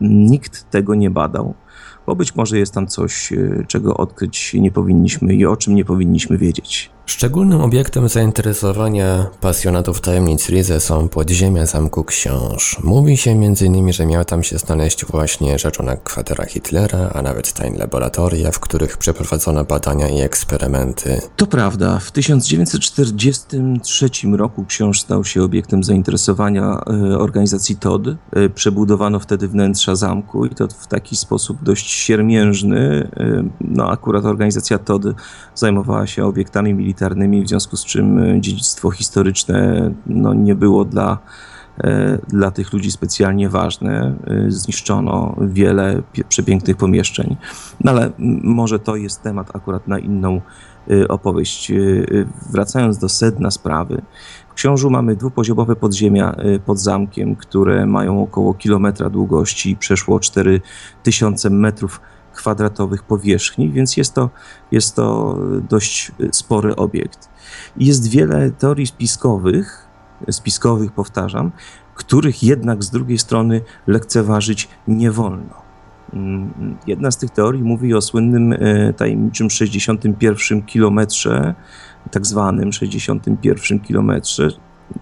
nikt 0.00 0.70
tego 0.70 0.94
nie 0.94 1.10
badał, 1.10 1.54
bo 2.06 2.16
być 2.16 2.34
może 2.34 2.58
jest 2.58 2.74
tam 2.74 2.86
coś, 2.86 3.32
czego 3.66 3.96
odkryć 3.96 4.54
nie 4.54 4.70
powinniśmy 4.70 5.34
i 5.34 5.46
o 5.46 5.56
czym 5.56 5.74
nie 5.74 5.84
powinniśmy 5.84 6.38
wiedzieć. 6.38 6.90
Szczególnym 7.06 7.60
obiektem 7.60 8.08
zainteresowania 8.08 9.26
pasjonatów 9.40 10.00
tajemnic 10.00 10.48
Rize 10.48 10.80
są 10.80 11.08
podziemia 11.08 11.66
zamku 11.66 12.04
książ. 12.04 12.78
Mówi 12.84 13.16
się 13.16 13.30
m.in., 13.30 13.92
że 13.92 14.06
miała 14.06 14.24
tam 14.24 14.42
się 14.42 14.58
znaleźć 14.58 15.04
właśnie 15.04 15.58
rzeczona 15.58 15.96
kwatera 15.96 16.44
Hitlera, 16.44 17.10
a 17.14 17.22
nawet 17.22 17.52
tajne 17.52 17.78
laboratoria, 17.78 18.50
w 18.50 18.60
których 18.60 18.96
przeprowadzono 18.96 19.64
badania 19.64 20.08
i 20.08 20.20
eksperymenty. 20.20 21.20
To 21.36 21.46
prawda. 21.46 21.98
W 21.98 22.10
1943 22.10 24.10
roku 24.36 24.64
książ 24.64 25.00
stał 25.00 25.24
się 25.24 25.42
obiektem 25.42 25.84
zainteresowania 25.84 26.62
e, 26.62 26.82
organizacji 27.18 27.76
TOD. 27.76 28.08
E, 28.08 28.16
przebudowano 28.48 29.20
wtedy 29.20 29.48
wnętrza 29.48 29.96
zamku 29.96 30.46
i 30.46 30.50
to 30.50 30.68
w 30.68 30.86
taki 30.86 31.16
sposób 31.16 31.62
dość 31.62 31.90
siermiężny. 31.90 33.10
E, 33.16 33.44
no 33.60 33.90
akurat 33.90 34.24
organizacja 34.24 34.78
TOD 34.78 35.02
zajmowała 35.54 36.06
się 36.06 36.24
obiektami 36.24 36.74
militarnymi 36.74 36.91
militarnymi, 36.92 37.42
w 37.42 37.48
związku 37.48 37.76
z 37.76 37.84
czym 37.84 38.18
e, 38.18 38.40
dziedzictwo 38.40 38.90
historyczne 38.90 39.90
no, 40.06 40.34
nie 40.34 40.54
było 40.54 40.84
dla, 40.84 41.18
e, 41.78 42.18
dla 42.28 42.50
tych 42.50 42.72
ludzi 42.72 42.90
specjalnie 42.90 43.48
ważne. 43.48 44.14
E, 44.26 44.50
zniszczono 44.50 45.36
wiele 45.40 46.02
przepięknych 46.28 46.76
pomieszczeń, 46.76 47.36
no 47.84 47.90
ale 47.90 48.10
może 48.42 48.78
to 48.78 48.96
jest 48.96 49.22
temat 49.22 49.56
akurat 49.56 49.88
na 49.88 49.98
inną 49.98 50.40
opowieść. 51.08 51.72
Wracając 52.50 52.98
do 52.98 53.08
sedna 53.08 53.50
sprawy, 53.50 54.02
w 54.48 54.54
Książu 54.54 54.90
mamy 54.90 55.16
dwupoziomowe 55.16 55.76
podziemia 55.76 56.36
pod 56.66 56.78
zamkiem, 56.78 57.36
które 57.36 57.86
mają 57.86 58.22
około 58.22 58.54
kilometra 58.54 59.10
długości 59.10 59.70
i 59.70 59.76
przeszło 59.76 60.20
4000 60.20 61.50
metrów 61.50 62.00
kwadratowych 62.32 63.02
powierzchni, 63.02 63.70
więc 63.70 63.96
jest 63.96 64.14
to, 64.14 64.30
jest 64.70 64.96
to 64.96 65.38
dość 65.68 66.12
spory 66.32 66.76
obiekt. 66.76 67.28
Jest 67.76 68.08
wiele 68.08 68.50
teorii 68.50 68.86
spiskowych, 68.86 69.86
spiskowych 70.30 70.92
powtarzam, 70.92 71.52
których 71.94 72.42
jednak 72.42 72.84
z 72.84 72.90
drugiej 72.90 73.18
strony 73.18 73.60
lekceważyć 73.86 74.68
nie 74.88 75.10
wolno. 75.10 75.62
Jedna 76.86 77.10
z 77.10 77.16
tych 77.16 77.30
teorii 77.30 77.62
mówi 77.62 77.94
o 77.94 78.00
słynnym 78.00 78.52
e, 78.52 78.92
tajemniczym 78.92 79.50
61 79.50 80.62
kilometrze, 80.62 81.54
tak 82.10 82.26
zwanym 82.26 82.72
61 82.72 83.80
kilometrze, 83.80 84.48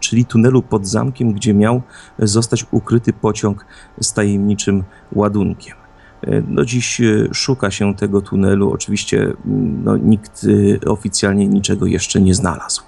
czyli 0.01 0.25
tunelu 0.25 0.63
pod 0.63 0.87
zamkiem, 0.87 1.33
gdzie 1.33 1.55
miał 1.55 1.83
zostać 2.19 2.67
ukryty 2.71 3.13
pociąg 3.13 3.67
z 4.01 4.13
tajemniczym 4.13 4.85
ładunkiem. 5.13 5.80
E, 6.27 6.43
no 6.49 6.65
dziś 6.65 7.01
e, 7.01 7.29
szuka 7.33 7.71
się 7.71 7.95
tego 7.95 8.21
tunelu. 8.21 8.73
Oczywiście 8.73 9.23
mm, 9.23 9.85
no, 9.85 9.97
nikt 9.97 10.47
e, 10.85 10.91
oficjalnie 10.91 11.49
niczego 11.49 11.87
jeszcze 11.87 12.21
nie 12.21 12.35
znalazł. 12.35 12.83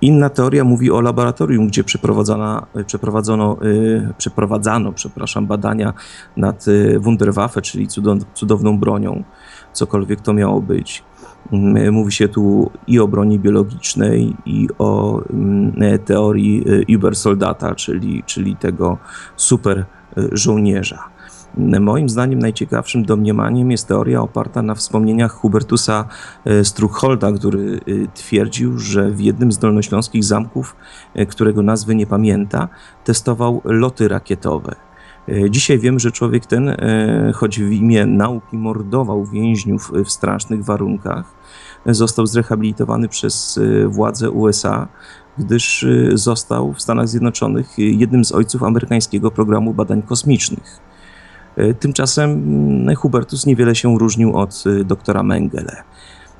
Inna 0.00 0.30
teoria 0.30 0.64
mówi 0.64 0.90
o 0.90 1.00
laboratorium, 1.00 1.66
gdzie 1.68 1.84
przeprowadzono, 1.84 3.56
przeprowadzano 4.16 4.92
przepraszam, 4.92 5.46
badania 5.46 5.92
nad 6.36 6.64
Wunderwaffe, 6.98 7.62
czyli 7.62 7.88
cudowną 8.34 8.78
bronią, 8.78 9.24
cokolwiek 9.72 10.20
to 10.20 10.32
miało 10.32 10.60
być. 10.60 11.04
Mm, 11.52 11.94
mówi 11.94 12.12
się 12.12 12.28
tu 12.28 12.70
i 12.86 12.98
o 13.00 13.08
broni 13.08 13.38
biologicznej, 13.38 14.36
i 14.46 14.68
o 14.78 15.22
mm, 15.30 15.98
teorii 16.04 16.64
Übersoldata, 16.88 17.74
czyli, 17.74 18.22
czyli 18.26 18.56
tego 18.56 18.98
super 19.36 19.84
żołnierza. 20.32 21.17
Moim 21.56 22.08
zdaniem 22.08 22.38
najciekawszym 22.38 23.04
domniemaniem 23.04 23.70
jest 23.70 23.88
teoria 23.88 24.22
oparta 24.22 24.62
na 24.62 24.74
wspomnieniach 24.74 25.32
Hubertusa 25.32 26.04
e, 26.44 26.64
Strucholda, 26.64 27.32
który 27.32 27.80
e, 27.86 28.08
twierdził, 28.14 28.78
że 28.78 29.10
w 29.10 29.20
jednym 29.20 29.52
z 29.52 29.58
dolnośląskich 29.58 30.24
zamków, 30.24 30.76
e, 31.14 31.26
którego 31.26 31.62
nazwy 31.62 31.94
nie 31.94 32.06
pamięta, 32.06 32.68
testował 33.04 33.62
loty 33.64 34.08
rakietowe. 34.08 34.74
Dzisiaj 35.50 35.78
wiem, 35.78 35.98
że 35.98 36.12
człowiek 36.12 36.46
ten, 36.46 36.76
choć 37.34 37.60
w 37.60 37.72
imię 37.72 38.06
nauki 38.06 38.56
mordował 38.56 39.26
więźniów 39.26 39.92
w 40.04 40.10
strasznych 40.10 40.64
warunkach, 40.64 41.34
został 41.86 42.26
zrehabilitowany 42.26 43.08
przez 43.08 43.60
władze 43.88 44.30
USA, 44.30 44.88
gdyż 45.38 45.86
został 46.14 46.72
w 46.72 46.82
Stanach 46.82 47.08
Zjednoczonych 47.08 47.78
jednym 47.78 48.24
z 48.24 48.32
ojców 48.32 48.62
amerykańskiego 48.62 49.30
programu 49.30 49.74
badań 49.74 50.02
kosmicznych. 50.02 50.87
E, 51.58 51.74
tymczasem 51.74 52.30
mm, 52.30 52.96
Hubertus 52.96 53.46
niewiele 53.46 53.74
się 53.74 53.98
różnił 53.98 54.36
od 54.36 54.64
e, 54.66 54.84
doktora 54.84 55.22
Mengele. 55.22 55.82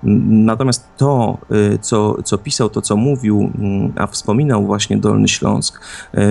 Natomiast 0.02 0.88
to, 0.96 1.38
co, 1.80 2.22
co 2.22 2.38
pisał, 2.38 2.68
to 2.68 2.82
co 2.82 2.96
mówił, 2.96 3.52
a 3.96 4.06
wspominał 4.06 4.66
właśnie 4.66 4.96
Dolny 4.96 5.28
Śląsk, 5.28 5.80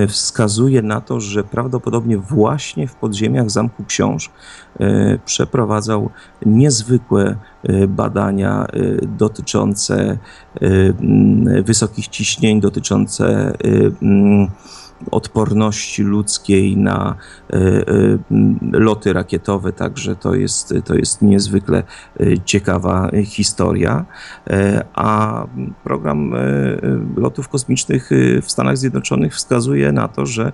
wskazuje 0.07 0.81
na 0.81 1.01
to, 1.01 1.19
że 1.19 1.43
prawdopodobnie 1.43 2.17
właśnie 2.17 2.87
w 2.87 2.95
podziemiach 2.95 3.49
Zamku 3.49 3.83
Książ 3.83 4.29
przeprowadzał 5.25 6.09
niezwykłe 6.45 7.35
badania 7.87 8.65
dotyczące 9.17 10.17
wysokich 11.63 12.07
ciśnień, 12.07 12.61
dotyczące 12.61 13.53
odporności 15.11 16.03
ludzkiej 16.03 16.77
na 16.77 17.15
e, 17.49 17.55
e, 17.55 17.83
loty 18.71 19.13
rakietowe, 19.13 19.73
także 19.73 20.15
to 20.15 20.35
jest, 20.35 20.73
to 20.85 20.95
jest 20.95 21.21
niezwykle 21.21 21.83
e, 22.19 22.25
ciekawa 22.45 23.11
historia. 23.25 24.05
A 24.93 25.45
program 25.83 26.33
lotów 27.17 27.47
kosmicznych 27.49 28.09
w 28.41 28.51
Stanach 28.51 28.77
Zjednoczonych 28.77 29.35
wskazuje 29.35 29.91
na 29.91 30.07
to, 30.07 30.25
że 30.25 30.51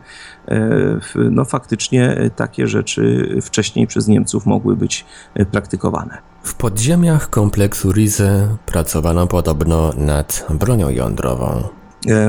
no, 1.15 1.45
faktycznie 1.45 2.29
takie 2.35 2.67
rzeczy 2.67 3.29
wcześniej 3.41 3.87
przez 3.87 4.07
Niemców 4.07 4.45
mogły 4.45 4.75
być 4.75 5.05
praktykowane. 5.51 6.17
W 6.43 6.53
podziemiach 6.53 7.29
kompleksu 7.29 7.91
Rize 7.91 8.57
pracowano 8.65 9.27
podobno 9.27 9.93
nad 9.97 10.47
bronią 10.49 10.89
jądrową. 10.89 11.63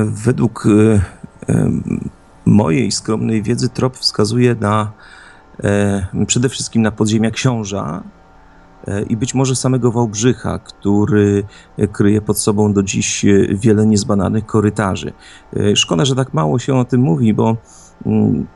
Według 0.05 0.65
mojej 2.47 2.93
skromnej 2.93 3.43
wiedzy 3.43 3.69
trop 3.69 3.97
wskazuje 3.97 4.55
na 4.61 4.93
e, 5.65 6.07
przede 6.27 6.49
wszystkim 6.49 6.83
na 6.83 6.91
podziemia 6.91 7.31
książa 7.31 8.03
e, 8.87 9.03
i 9.03 9.17
być 9.17 9.35
może 9.35 9.57
samego 9.57 9.93
Wałbrzycha, 9.93 10.59
który 10.59 11.45
kryje 11.93 12.21
pod 12.21 12.39
sobą 12.39 12.73
do 12.73 12.83
dziś 12.83 13.25
wiele 13.49 13.87
niezbananych 13.87 14.47
korytarzy. 14.47 15.13
E, 15.57 15.77
szkoda, 15.77 16.05
że 16.05 16.15
tak 16.15 16.35
mało 16.35 16.59
się 16.59 16.75
o 16.75 16.85
tym 16.85 17.01
mówi, 17.01 17.35
bo 17.35 17.57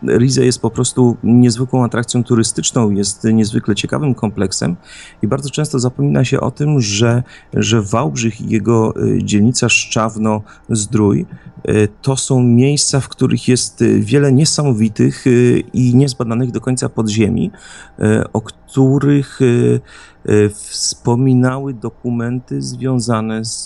Rize 0.09 0.45
jest 0.45 0.61
po 0.61 0.71
prostu 0.71 1.17
niezwykłą 1.23 1.85
atrakcją 1.85 2.25
turystyczną, 2.25 2.91
jest 2.91 3.25
niezwykle 3.25 3.75
ciekawym 3.75 4.15
kompleksem 4.15 4.77
i 5.23 5.27
bardzo 5.27 5.51
często 5.51 5.79
zapomina 5.79 6.25
się 6.25 6.41
o 6.41 6.51
tym, 6.51 6.81
że, 6.81 7.23
że 7.55 7.83
Wałbrzych 7.83 8.41
i 8.41 8.49
jego 8.49 8.95
y, 8.97 9.19
dzielnica 9.23 9.69
Szczawno, 9.69 10.43
Zdrój 10.71 11.27
y, 11.69 11.89
to 12.03 12.17
są 12.17 12.43
miejsca, 12.43 13.01
w 13.01 13.09
których 13.09 13.49
jest 13.49 13.83
y, 13.83 14.01
wiele 14.01 14.33
niesamowitych 14.33 15.25
i 15.73 15.95
niezbadanych 15.95 16.51
do 16.51 16.61
końca 16.61 16.89
podziemi, 16.89 17.51
o 18.33 18.41
których 18.41 19.41
wspominały 20.55 21.75
dokumenty 21.75 22.63
związane 22.63 23.45
z, 23.45 23.65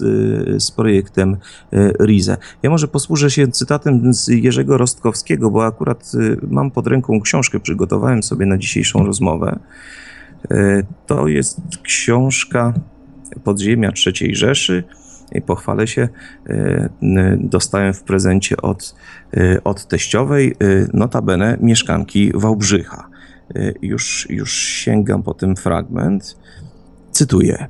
z 0.62 0.70
projektem 0.70 1.36
e, 1.72 1.92
RIZE. 2.06 2.36
Ja 2.62 2.70
może 2.70 2.88
posłużę 2.88 3.30
się 3.30 3.48
cytatem 3.48 4.14
z 4.14 4.28
Jerzego 4.28 4.78
Rostkowskiego, 4.78 5.50
bo 5.50 5.66
akurat 5.66 6.12
mam 6.48 6.70
pod 6.70 6.86
ręką 6.86 7.20
książkę, 7.20 7.60
przygotowałem 7.60 8.22
sobie 8.22 8.46
na 8.46 8.58
dzisiejszą 8.58 9.06
rozmowę. 9.06 9.58
To 11.06 11.28
jest 11.28 11.60
książka 11.82 12.74
Podziemia 13.44 13.92
III 14.06 14.34
Rzeszy 14.34 14.84
i 15.32 15.42
pochwalę 15.42 15.86
się, 15.86 16.08
dostałem 17.38 17.94
w 17.94 18.02
prezencie 18.02 18.56
od, 18.56 18.94
od 19.64 19.88
teściowej, 19.88 20.54
notabene 20.92 21.58
mieszkanki 21.60 22.32
Wałbrzycha. 22.34 23.11
Już, 23.82 24.26
już 24.30 24.52
sięgam 24.52 25.22
po 25.22 25.34
ten 25.34 25.56
fragment. 25.56 26.36
Cytuję. 27.10 27.66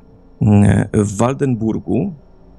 W 0.93 1.17
Waldenburgu 1.17 2.13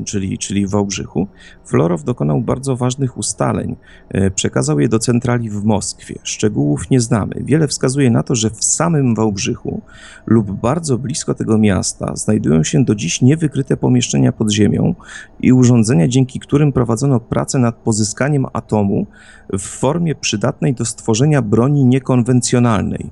czyli, 0.04 0.38
czyli 0.38 0.66
Wałbrzychu, 0.66 1.26
Florow 1.64 2.04
dokonał 2.04 2.40
bardzo 2.40 2.76
ważnych 2.76 3.18
ustaleń. 3.18 3.76
E, 4.08 4.30
przekazał 4.30 4.80
je 4.80 4.88
do 4.88 4.98
centrali 4.98 5.50
w 5.50 5.64
Moskwie. 5.64 6.14
Szczegółów 6.22 6.90
nie 6.90 7.00
znamy. 7.00 7.34
Wiele 7.40 7.68
wskazuje 7.68 8.10
na 8.10 8.22
to, 8.22 8.34
że 8.34 8.50
w 8.50 8.64
samym 8.64 9.14
Wałbrzychu 9.14 9.80
lub 10.26 10.50
bardzo 10.50 10.98
blisko 10.98 11.34
tego 11.34 11.58
miasta 11.58 12.16
znajdują 12.16 12.64
się 12.64 12.84
do 12.84 12.94
dziś 12.94 13.22
niewykryte 13.22 13.76
pomieszczenia 13.76 14.32
pod 14.32 14.52
ziemią 14.52 14.94
i 15.40 15.52
urządzenia, 15.52 16.08
dzięki 16.08 16.40
którym 16.40 16.72
prowadzono 16.72 17.20
pracę 17.20 17.58
nad 17.58 17.76
pozyskaniem 17.76 18.46
atomu 18.52 19.06
w 19.52 19.62
formie 19.62 20.14
przydatnej 20.14 20.74
do 20.74 20.84
stworzenia 20.84 21.42
broni 21.42 21.84
niekonwencjonalnej. 21.84 23.10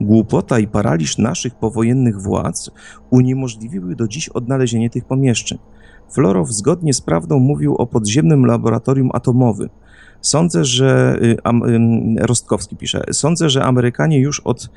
Głupota 0.00 0.58
i 0.58 0.66
paraliż 0.66 1.18
naszych 1.18 1.54
powojennych 1.54 2.20
władz 2.20 2.70
uniemożliwiły 3.10 3.96
do 3.96 4.08
dziś 4.08 4.28
odnalezienie 4.28 4.90
tych 4.90 5.04
pomieszczeń. 5.04 5.58
Florow 6.10 6.50
zgodnie 6.50 6.94
z 6.94 7.00
prawdą 7.00 7.38
mówił 7.38 7.76
o 7.76 7.86
podziemnym 7.86 8.46
laboratorium 8.46 9.10
atomowym. 9.12 9.68
Sądzę, 10.20 10.64
że 10.64 11.18
y, 11.22 11.36
Rostkowski 12.26 12.76
pisze, 12.76 13.04
sądzę, 13.12 13.50
że 13.50 13.64
Amerykanie 13.64 14.20
już 14.20 14.40
od 14.40 14.68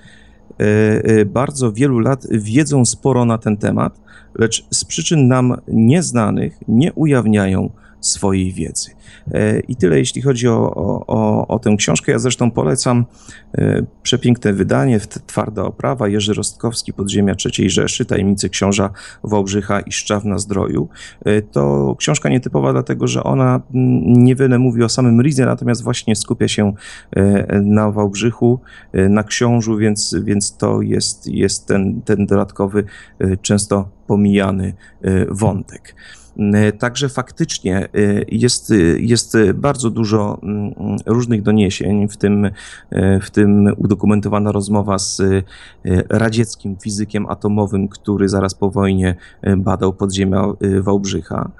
e, 0.59 0.63
e, 0.63 1.25
bardzo 1.25 1.71
wielu 1.71 1.99
lat 1.99 2.27
wiedzą 2.31 2.85
sporo 2.85 3.25
na 3.25 3.37
ten 3.37 3.57
temat, 3.57 4.01
lecz 4.35 4.65
z 4.71 4.85
przyczyn 4.85 5.27
nam 5.27 5.57
nieznanych 5.67 6.59
nie 6.67 6.93
ujawniają 6.93 7.69
swojej 8.03 8.53
wiedzy. 8.53 8.91
E, 9.31 9.59
I 9.59 9.75
tyle, 9.75 9.97
jeśli 9.97 10.21
chodzi 10.21 10.47
o, 10.47 10.73
o, 11.07 11.47
o 11.47 11.59
tę 11.59 11.75
książkę. 11.77 12.11
Ja 12.11 12.19
zresztą 12.19 12.51
polecam 12.51 13.05
e, 13.57 13.85
przepiękne 14.03 14.53
wydanie, 14.53 14.99
twarda 14.99 15.63
oprawa, 15.63 16.07
Jerzy 16.07 16.33
Rostkowski, 16.33 16.93
Podziemia 16.93 17.35
III 17.45 17.69
Rzeszy, 17.69 18.05
Tajemnice 18.05 18.49
Książa 18.49 18.89
Wałbrzycha 19.23 19.79
i 19.79 19.91
Szczaw 19.91 20.25
na 20.25 20.37
Zdroju. 20.37 20.89
E, 21.25 21.41
to 21.41 21.95
książka 21.99 22.29
nietypowa, 22.29 22.73
dlatego 22.73 23.07
że 23.07 23.23
ona 23.23 23.61
niewiele 24.03 24.59
mówi 24.59 24.83
o 24.83 24.89
samym 24.89 25.21
Rizie, 25.21 25.45
natomiast 25.45 25.83
właśnie 25.83 26.15
skupia 26.15 26.47
się 26.47 26.73
na 27.61 27.91
Wałbrzychu, 27.91 28.59
na 28.93 29.23
książu, 29.23 29.77
więc, 29.77 30.15
więc 30.23 30.57
to 30.57 30.81
jest, 30.81 31.27
jest 31.27 31.67
ten, 31.67 32.01
ten 32.01 32.25
dodatkowy, 32.25 32.83
często 33.41 33.89
pomijany 34.07 34.73
wątek. 35.29 35.95
E, 36.37 36.71
także 36.71 37.09
faktycznie 37.09 37.77
e, 37.77 37.89
jest, 38.27 38.71
e, 38.71 38.75
jest 38.99 39.37
bardzo 39.53 39.89
dużo 39.89 40.39
mm, 40.43 40.73
różnych 41.05 41.41
doniesień, 41.41 42.07
w 42.07 42.17
tym, 42.17 42.49
w 43.21 43.29
tym 43.29 43.73
udokumentowana 43.77 44.51
rozmowa 44.51 44.99
z 44.99 45.21
radzieckim 46.09 46.77
fizykiem 46.77 47.25
atomowym, 47.29 47.87
który 47.87 48.29
zaraz 48.29 48.55
po 48.55 48.69
wojnie 48.69 49.15
badał 49.57 49.93
podziemia 49.93 50.45
Wałbrzycha 50.81 51.51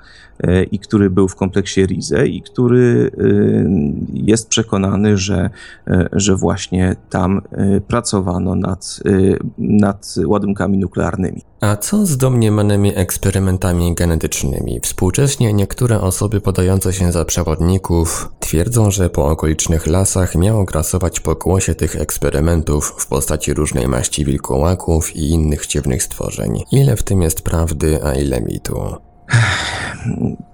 i 0.72 0.80
który 0.80 1.10
był 1.10 1.28
w 1.28 1.36
kompleksie 1.36 1.86
Rize 1.86 2.28
i 2.28 2.42
który 2.42 3.12
jest 4.14 4.50
przekonany, 4.50 5.18
że, 5.18 5.50
że 6.12 6.36
właśnie 6.36 6.96
tam 7.10 7.42
pracowano 7.88 8.56
nad, 8.56 9.00
nad 9.58 10.16
ładunkami 10.26 10.78
nuklearnymi. 10.78 11.42
A 11.62 11.76
co 11.76 12.06
z 12.06 12.18
domniemanymi 12.18 12.92
eksperymentami 12.96 13.96
genetycznymi? 13.96 14.80
Współcześnie 14.80 15.54
niektóre 15.54 16.02
osoby 16.02 16.42
podające 16.42 16.94
się 16.94 17.12
za 17.12 17.26
przewodników 17.26 18.30
twierdzą, 18.40 18.92
że 18.92 19.10
po 19.10 19.26
okolicznych 19.26 19.88
lasach 19.88 20.36
miało 20.36 20.64
grasować 20.64 21.20
pokłosie 21.20 21.76
tych 21.76 21.96
eksperymentów 21.96 22.96
w 22.98 23.08
postaci 23.08 23.54
różnej 23.54 23.88
maści 23.88 24.26
wilkołaków 24.26 25.16
i 25.16 25.30
innych 25.30 25.68
dziwnych 25.68 26.04
stworzeń. 26.04 26.64
Ile 26.72 26.96
w 26.96 27.04
tym 27.04 27.22
jest 27.22 27.42
prawdy, 27.42 28.00
a 28.04 28.14
ile 28.14 28.42
mitu? 28.42 28.80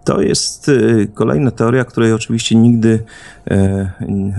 To 0.03 0.21
jest 0.21 0.69
y, 0.69 1.07
kolejna 1.13 1.51
teoria, 1.51 1.85
której 1.85 2.13
oczywiście 2.13 2.55
nigdy 2.55 3.03
e, 3.47 3.91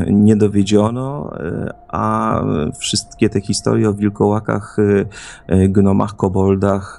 nie 0.07 0.37
dowiedziono, 0.37 1.33
e, 1.39 1.75
a 1.89 2.43
wszystkie 2.79 3.29
te 3.29 3.41
historie 3.41 3.89
o 3.89 3.95
wilkołakach, 3.95 4.77
e, 5.49 5.69
gnomach, 5.69 6.17
koboldach 6.17 6.99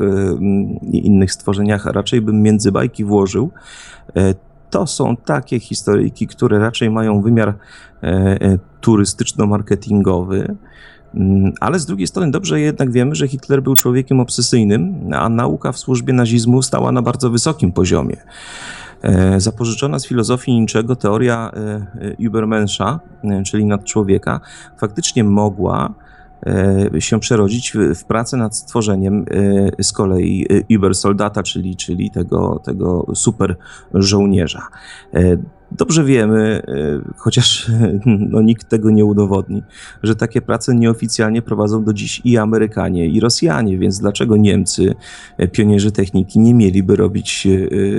i 0.91 1.08
innych 1.08 1.32
stworzeniach 1.32 1.86
raczej 1.86 2.21
bym 2.21 2.41
między 2.41 2.71
bajki 2.71 3.06
włożył. 3.06 3.52
To 4.69 4.88
są 4.88 5.15
takie 5.17 5.60
historyjki, 5.60 6.28
które 6.28 6.60
raczej 6.60 6.89
mają 6.89 7.21
wymiar 7.21 7.54
turystyczno-marketingowy. 8.82 10.56
Mm, 11.15 11.54
ale 11.60 11.80
z 11.80 11.86
drugiej 11.86 12.08
strony 12.08 12.32
dobrze 12.32 12.60
jednak 12.60 12.91
wiemy, 12.91 13.15
że 13.15 13.28
Hitler 13.28 13.63
był 13.63 13.76
człowiekiem 13.76 14.19
obsesyjnym, 14.19 14.95
a 15.13 15.30
nauka 15.30 15.71
w 15.71 15.78
służbie 15.78 16.13
nazizmu 16.13 16.62
stała 16.62 16.91
na 16.91 17.02
bardzo 17.02 17.30
wysokim 17.30 17.71
poziomie. 17.71 18.17
E, 19.02 19.39
zapożyczona 19.39 20.00
z 20.00 20.08
filozofii 20.08 20.60
niczego 20.60 20.95
teoria 20.95 21.52
e, 21.54 22.13
Übermenscha, 22.19 23.00
e, 23.24 23.43
czyli 23.43 23.65
nadczłowieka, 23.65 24.39
faktycznie 24.78 25.24
mogła 25.24 25.93
się 26.99 27.19
przerodzić 27.19 27.73
w 27.95 28.04
pracę 28.04 28.38
nad 28.38 28.58
stworzeniem 28.58 29.25
z 29.82 29.91
kolei 29.91 30.47
Übersoldata, 30.69 31.43
czyli, 31.43 31.75
czyli 31.75 32.12
tego, 32.12 32.62
tego 32.65 33.06
super 33.15 33.56
żołnierza. 33.93 34.67
Dobrze 35.71 36.04
wiemy, 36.04 36.62
chociaż 37.17 37.71
no, 38.32 38.41
nikt 38.41 38.69
tego 38.69 38.91
nie 38.91 39.06
udowodni, 39.06 39.63
że 40.04 40.15
takie 40.15 40.41
prace 40.41 40.75
nieoficjalnie 40.75 41.41
prowadzą 41.41 41.84
do 41.84 41.93
dziś 41.93 42.21
i 42.23 42.38
Amerykanie, 42.38 43.08
i 43.08 43.19
Rosjanie, 43.19 43.77
więc 43.77 43.99
dlaczego 43.99 44.38
Niemcy, 44.38 44.95
pionierzy 45.51 45.91
techniki, 45.91 46.39
nie 46.39 46.54
mieliby 46.54 46.95
robić 46.95 47.47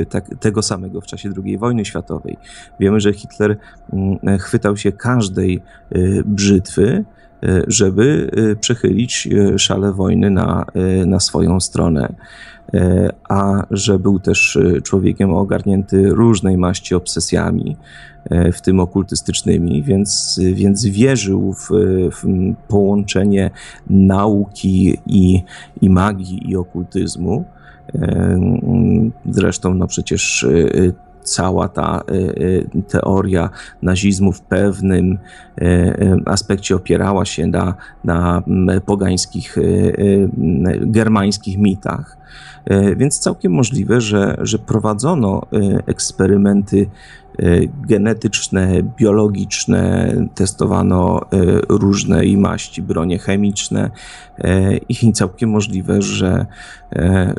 tak, 0.09 0.31
tego 0.41 0.63
samego 0.63 1.01
w 1.01 1.07
czasie 1.07 1.31
II 1.45 1.59
wojny 1.59 1.85
światowej? 1.85 2.37
Wiemy, 2.81 3.01
że 3.01 3.13
Hitler 3.13 3.57
mm, 3.93 4.39
chwytał 4.39 4.77
się 4.77 4.93
każdej 4.93 5.63
brzytwy, 6.25 7.05
E, 7.05 7.22
żeby 7.67 8.31
e, 8.53 8.57
przechylić 8.57 9.29
e, 9.33 9.59
szale 9.59 9.93
wojny 9.93 10.31
na, 10.31 10.65
na 11.07 11.21
swoją 11.21 11.61
stronę. 11.61 12.15
A 13.29 13.67
że 13.71 13.99
był 13.99 14.19
też 14.19 14.59
człowiekiem 14.85 15.35
ogarnięty 15.35 16.09
różnej 16.09 16.59
maści 16.59 16.95
obsesjami, 16.95 17.77
w 18.53 18.61
tym 18.61 18.81
okultystycznymi, 18.81 19.83
więc, 19.83 20.41
więc 20.55 20.85
wierzył 20.87 21.53
w, 21.53 21.69
w 22.13 22.25
połączenie 22.69 23.51
nauki 23.91 24.99
i, 25.07 25.43
i 25.81 25.91
magii 25.91 26.51
i 26.51 26.57
okultyzmu. 26.57 27.45
Zresztą, 29.31 29.75
no 29.75 29.87
przecież 29.87 30.47
cała 31.23 31.69
ta 31.69 32.01
e, 32.09 32.13
e, 32.13 32.83
teoria 32.89 33.51
nazizmu 33.83 34.33
w 34.33 34.41
pewnym 34.41 35.19
e, 35.61 36.17
aspekcie 36.27 36.77
opierała 36.77 37.25
się 37.25 37.47
na, 37.47 37.75
na 38.05 38.43
pogańskich, 38.87 39.57
germańskich 40.81 41.59
mitach. 41.59 42.17
Więc 42.97 43.19
całkiem 43.19 43.53
możliwe, 43.53 44.01
że, 44.01 44.37
że 44.41 44.59
prowadzono 44.59 45.43
eksperymenty 45.87 46.77
Y, 46.77 46.87
genetyczne, 47.89 48.83
biologiczne, 48.83 50.13
testowano 50.35 51.21
y, 51.23 51.61
różne 51.69 52.25
i 52.25 52.37
maści, 52.37 52.83
bronie 52.83 53.19
chemiczne 53.19 53.91
y, 54.39 54.81
i 54.89 55.13
całkiem 55.13 55.51
możliwe, 55.51 56.03
że, 56.03 56.47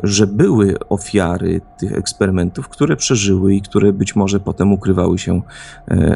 że 0.02 0.26
były 0.26 0.74
ofiary 0.88 1.60
tych 1.78 1.92
eksperymentów, 1.92 2.68
które 2.68 2.96
przeżyły 2.96 3.54
i 3.54 3.62
które 3.62 3.92
być 3.92 4.16
może 4.16 4.40
potem 4.40 4.72
ukrywały 4.72 5.18
się 5.18 5.42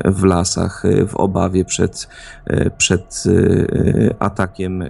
w 0.05 0.25
lasach 0.25 0.83
w 1.09 1.17
obawie 1.17 1.65
przed, 1.65 2.09
przed 2.79 3.25
atakiem 4.19 4.85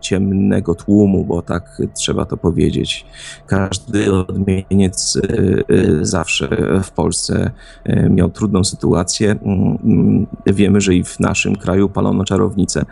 ciemnego 0.00 0.74
tłumu, 0.74 1.24
bo 1.24 1.42
tak 1.42 1.82
trzeba 1.94 2.24
to 2.24 2.36
powiedzieć. 2.36 3.06
Każdy 3.46 4.12
odmieniec 4.12 5.18
zawsze 6.02 6.48
w 6.82 6.90
Polsce 6.90 7.50
miał 8.16 8.30
trudną 8.30 8.64
sytuację. 8.64 9.30
Mm, 9.30 9.78
mm, 9.84 10.26
wiemy, 10.46 10.80
że 10.80 10.94
i 10.94 11.04
w 11.04 11.20
naszym 11.20 11.56
kraju 11.56 11.88
palono 11.88 12.24
czarownice. 12.24 12.84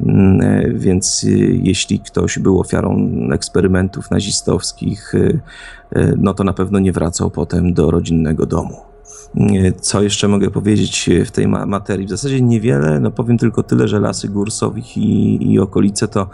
Mm, 0.00 0.78
więc 0.78 1.24
e, 1.24 1.30
jeśli 1.62 2.00
ktoś 2.00 2.38
był 2.38 2.60
ofiarą 2.60 3.10
eksperymentów 3.32 4.10
nazistowskich, 4.10 5.14
e, 5.14 6.12
no 6.16 6.34
to 6.34 6.44
na 6.44 6.52
pewno 6.52 6.78
nie 6.78 6.92
wracał 6.92 7.30
potem 7.30 7.74
do 7.74 7.90
rodzinnego 7.90 8.46
domu. 8.46 8.76
Co 9.80 10.02
jeszcze 10.02 10.28
mogę 10.28 10.50
powiedzieć 10.50 11.10
w 11.26 11.30
tej 11.30 11.48
materii? 11.48 12.06
W 12.06 12.10
zasadzie 12.10 12.40
niewiele, 12.40 13.00
no 13.00 13.10
powiem 13.10 13.38
tylko 13.38 13.62
tyle, 13.62 13.88
że 13.88 14.00
Lasy 14.00 14.28
Górsowich 14.28 14.96
i, 14.96 15.52
i 15.52 15.58
okolice 15.58 16.08
to 16.08 16.28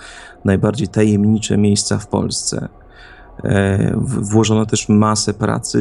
najbardziej 0.45 0.89
tajemnicze 0.89 1.59
miejsca 1.59 1.99
w 1.99 2.07
Polsce. 2.07 2.69
E, 3.45 3.93
włożono 4.05 4.67
też 4.67 4.89
masę 4.89 5.35
pracy, 5.35 5.79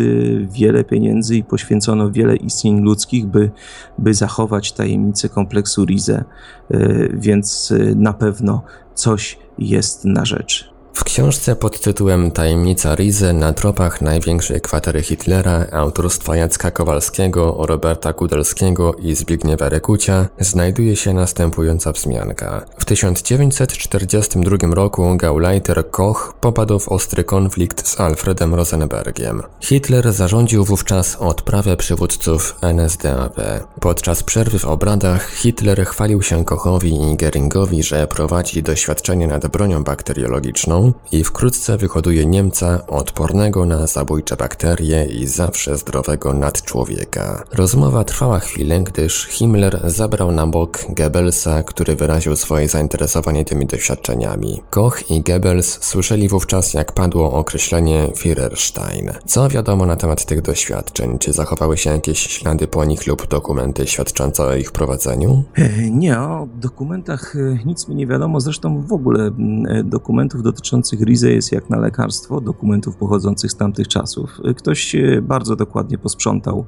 wiele 0.52 0.84
pieniędzy 0.84 1.36
i 1.36 1.44
poświęcono 1.44 2.12
wiele 2.12 2.36
istnień 2.36 2.82
ludzkich, 2.82 3.26
by, 3.26 3.52
by 3.98 4.14
zachować 4.14 4.72
tajemnicę 4.72 5.30
kompleksu 5.30 5.86
Rize, 5.86 6.24
e, 6.72 7.10
więc 7.14 7.72
e, 7.72 7.96
na 7.96 8.14
pewno 8.14 8.62
coś 8.94 9.40
jest 9.58 10.06
na 10.06 10.26
rzecz. 10.26 10.75
W 10.96 11.04
książce 11.04 11.56
pod 11.56 11.80
tytułem 11.80 12.32
Tajemnica 12.32 12.96
Rize 12.96 13.34
na 13.34 13.54
tropach 13.54 14.02
największej 14.02 14.62
kwatery 14.62 15.02
Hitlera 15.02 15.66
autorstwa 15.72 16.36
Jacka 16.36 16.72
Kowalskiego, 16.72 17.58
Roberta 17.60 18.14
Kudelskiego 18.14 18.94
i 18.94 19.16
Zbigniewa 19.16 19.70
Rekucia 19.70 20.28
znajduje 20.40 20.96
się 20.96 21.14
następująca 21.14 21.92
wzmianka. 21.92 22.66
W 22.78 22.86
1942 22.86 24.58
roku 24.72 25.18
Gauleiter 25.18 25.90
Koch 25.92 26.34
popadł 26.42 26.80
w 26.80 26.90
ostry 26.90 27.24
konflikt 27.24 27.88
z 27.88 28.00
Alfredem 28.00 28.56
Rosenbergiem. 28.56 29.44
Hitler 29.60 30.14
zarządził 30.14 30.66
wówczas 30.66 31.16
odprawę 31.16 31.78
przywódców 31.78 32.56
NSDAP. 32.62 33.36
Podczas 33.80 34.24
przerwy 34.24 34.60
w 34.60 34.66
obradach 34.66 35.30
Hitler 35.30 35.86
chwalił 35.86 36.22
się 36.22 36.46
Kochowi 36.46 37.12
i 37.12 37.16
Geringowi, 37.16 37.84
że 37.84 38.08
prowadzi 38.08 38.64
doświadczenie 38.64 39.28
nad 39.28 39.48
bronią 39.48 39.84
bakteriologiczną, 39.84 40.85
i 41.12 41.24
wkrótce 41.24 41.78
wyhoduje 41.78 42.26
Niemca 42.26 42.88
odpornego 42.88 43.66
na 43.66 43.88
zabójcze 43.88 44.36
bakterie 44.36 45.06
i 45.06 45.28
zawsze 45.28 45.78
zdrowego 45.78 46.34
nadczłowieka. 46.34 47.44
Rozmowa 47.54 48.04
trwała 48.04 48.40
chwilę, 48.40 48.80
gdyż 48.80 49.28
Himmler 49.28 49.82
zabrał 49.84 50.32
na 50.32 50.48
bok 50.48 50.80
Goebbelsa, 50.90 51.64
który 51.64 51.96
wyraził 51.96 52.36
swoje 52.36 52.70
zainteresowanie 52.70 53.46
tymi 53.46 53.66
doświadczeniami. 53.66 54.62
Koch 54.70 55.12
i 55.12 55.22
Goebbels 55.22 55.84
słyszeli 55.84 56.30
wówczas, 56.30 56.74
jak 56.74 56.92
padło 56.92 57.34
określenie 57.34 58.08
Führerstein. 58.08 59.14
Co 59.26 59.50
wiadomo 59.50 59.86
na 59.86 59.96
temat 59.96 60.26
tych 60.26 60.42
doświadczeń? 60.42 61.20
Czy 61.20 61.34
zachowały 61.34 61.78
się 61.78 61.90
jakieś 61.90 62.20
ślady 62.20 62.68
po 62.68 62.86
nich 62.86 63.08
lub 63.08 63.28
dokumenty 63.28 63.88
świadczące 63.88 64.44
o 64.44 64.56
ich 64.56 64.72
prowadzeniu? 64.72 65.44
Nie, 65.92 66.20
o 66.20 66.48
dokumentach 66.56 67.36
e, 67.36 67.66
nic 67.66 67.88
mi 67.88 67.96
nie 67.96 68.08
wiadomo. 68.08 68.40
Zresztą 68.40 68.82
w 68.82 68.94
ogóle 68.94 69.32
e, 69.68 69.84
dokumentów 69.84 70.44
dotyczących 70.44 70.75
dotyczących 70.76 71.02
Rize 71.02 71.32
jest 71.32 71.52
jak 71.52 71.70
na 71.70 71.80
lekarstwo, 71.80 72.42
dokumentów 72.42 72.96
pochodzących 72.96 73.52
z 73.52 73.56
tamtych 73.56 73.88
czasów. 73.88 74.40
Ktoś 74.58 74.96
bardzo 75.22 75.56
dokładnie 75.56 75.98
posprzątał 75.98 76.66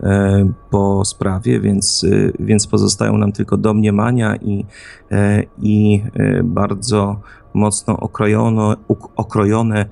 e, 0.00 0.52
po 0.70 1.04
sprawie, 1.04 1.60
więc, 1.60 2.04
e, 2.04 2.32
więc 2.44 2.66
pozostają 2.66 3.18
nam 3.18 3.32
tylko 3.32 3.56
domniemania 3.56 4.36
i, 4.36 4.64
e, 5.10 5.42
i 5.58 6.02
bardzo 6.44 7.20
mocno 7.54 7.96
okrojono, 7.96 8.76
okrojone 9.16 9.86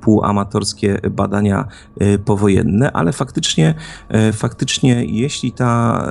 półamatorskie 0.00 1.00
badania 1.10 1.68
powojenne, 2.24 2.92
ale 2.92 3.12
faktycznie, 3.12 3.74
faktycznie 4.32 5.04
jeśli 5.04 5.52
ta 5.52 6.06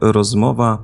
rozmowa 0.00 0.78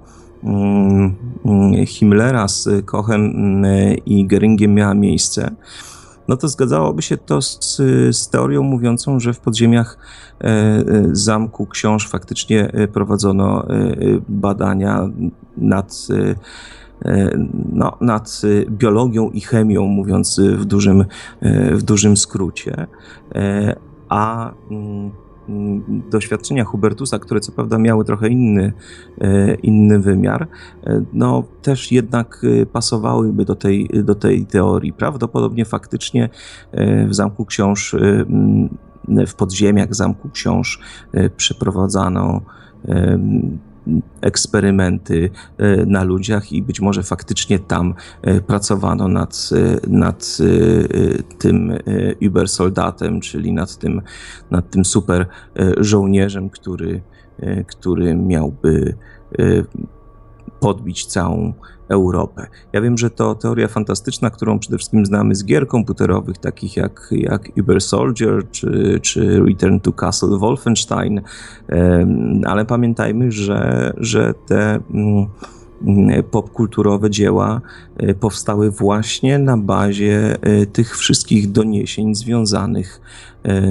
Himmlera 1.86 2.48
z 2.48 2.68
Kochem 2.84 3.20
mm, 3.20 3.96
i 4.06 4.26
Geringiem 4.26 4.74
miała 4.74 4.94
miejsce, 4.94 5.50
no 6.30 6.36
to 6.36 6.48
zgadzałoby 6.48 7.02
się 7.02 7.16
to 7.16 7.42
z, 7.42 7.76
z, 8.10 8.28
teorią 8.28 8.62
mówiącą, 8.62 9.20
że 9.20 9.32
w 9.32 9.40
podziemiach 9.40 9.98
e, 10.40 10.46
e, 10.46 10.82
zamku 11.12 11.66
książ 11.66 12.08
faktycznie 12.08 12.72
e, 12.72 12.88
prowadzono 12.88 13.66
badania 14.28 15.08
nad, 15.56 16.08
no, 17.72 17.96
nad 18.00 18.42
biologią 18.68 19.30
i 19.30 19.40
chemią, 19.40 19.86
mówiąc 19.86 20.40
w 20.40 20.64
dużym, 20.64 21.04
w 21.72 21.82
dużym 21.82 22.16
skrócie. 22.16 22.86
A 24.08 24.52
mm, 24.70 25.10
doświadczenia 26.10 26.64
Hubertusa, 26.64 27.18
które 27.18 27.40
co 27.40 27.52
prawda 27.52 27.78
miały 27.78 28.04
trochę 28.04 28.28
inny, 28.28 28.72
e, 29.20 29.54
inny 29.54 29.98
wymiar, 29.98 30.48
e, 30.84 31.04
no 31.12 31.44
też 31.62 31.92
jednak 31.92 32.42
e, 32.62 32.66
pasowałyby 32.66 33.44
do 33.44 33.54
tej, 33.54 33.90
do 34.04 34.14
tej 34.14 34.46
teorii. 34.46 34.92
Prawdopodobnie 34.92 35.64
faktycznie 35.64 36.28
w 37.08 37.14
Zamku 37.14 37.44
Książ, 37.44 37.96
w 39.26 39.34
podziemiach 39.34 39.94
Zamku 39.94 40.28
Książ 40.28 40.80
przeprowadzano 41.36 42.40
eksperymenty 44.20 45.30
e, 45.58 45.86
na 45.86 46.02
ludziach 46.02 46.52
i 46.52 46.62
być 46.62 46.80
może 46.80 47.02
faktycznie 47.02 47.58
tam 47.58 47.94
e, 48.22 48.40
pracowano 48.40 49.08
nad, 49.08 49.50
e, 49.52 49.90
nad 49.90 50.38
tym 51.38 51.78
Ubersoldatem, 52.26 53.20
czyli 53.20 53.52
nad 53.52 53.76
tym, 53.76 54.02
nad 54.50 54.70
tym 54.70 54.84
super 54.84 55.26
żołnierzem, 55.76 56.50
który, 56.50 57.02
który 57.66 58.14
miałby 58.14 58.94
podbić 60.60 61.06
całą 61.06 61.52
Europę. 61.90 62.46
Ja 62.72 62.80
wiem, 62.80 62.98
że 62.98 63.10
to 63.10 63.34
teoria 63.34 63.68
fantastyczna, 63.68 64.30
którą 64.30 64.58
przede 64.58 64.78
wszystkim 64.78 65.06
znamy 65.06 65.34
z 65.34 65.44
gier 65.44 65.66
komputerowych, 65.66 66.38
takich 66.38 66.76
jak, 66.76 67.08
jak 67.10 67.48
Uber 67.60 67.80
Soldier 67.80 68.50
czy, 68.50 69.00
czy 69.02 69.42
Return 69.48 69.78
to 69.78 69.92
Castle 69.92 70.38
Wolfenstein, 70.38 71.20
ale 72.46 72.64
pamiętajmy, 72.64 73.32
że, 73.32 73.92
że 73.96 74.34
te 74.46 74.80
mm, 74.90 75.26
popkulturowe 76.30 77.10
dzieła 77.10 77.60
powstały 78.20 78.70
właśnie 78.70 79.38
na 79.38 79.56
bazie 79.56 80.36
tych 80.72 80.98
wszystkich 80.98 81.52
doniesień 81.52 82.14
związanych 82.14 83.00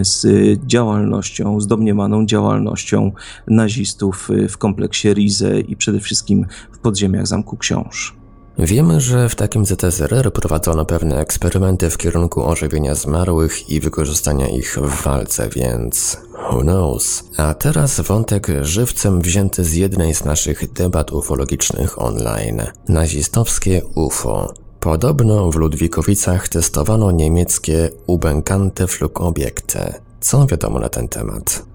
z 0.01 0.27
działalnością, 0.65 1.61
z 1.61 1.67
domniemaną 1.67 2.25
działalnością 2.25 3.11
nazistów 3.47 4.29
w 4.49 4.57
kompleksie 4.57 5.13
Rize 5.13 5.59
i 5.59 5.75
przede 5.75 5.99
wszystkim 5.99 6.45
w 6.71 6.79
podziemiach 6.79 7.27
Zamku 7.27 7.57
Książ. 7.57 8.18
Wiemy, 8.61 9.01
że 9.01 9.29
w 9.29 9.35
takim 9.35 9.65
ZSRR 9.65 10.33
prowadzono 10.33 10.85
pewne 10.85 11.19
eksperymenty 11.19 11.89
w 11.89 11.97
kierunku 11.97 12.45
ożywienia 12.45 12.95
zmarłych 12.95 13.69
i 13.69 13.79
wykorzystania 13.79 14.47
ich 14.47 14.77
w 14.81 15.03
walce, 15.03 15.49
więc 15.49 16.17
who 16.51 16.61
knows. 16.61 17.23
A 17.37 17.53
teraz 17.53 17.99
wątek 17.99 18.47
żywcem 18.61 19.21
wzięty 19.21 19.63
z 19.63 19.73
jednej 19.73 20.15
z 20.15 20.25
naszych 20.25 20.73
debat 20.73 21.11
ufologicznych 21.11 22.01
online. 22.01 22.61
Nazistowskie 22.89 23.81
UFO. 23.95 24.53
Podobno 24.79 25.51
w 25.51 25.55
Ludwikowicach 25.55 26.47
testowano 26.47 27.11
niemieckie 27.11 27.89
ubękante 28.07 28.87
flugobiekty. 28.87 29.93
Co 30.19 30.47
wiadomo 30.47 30.79
na 30.79 30.89
ten 30.89 31.07
temat? 31.07 31.65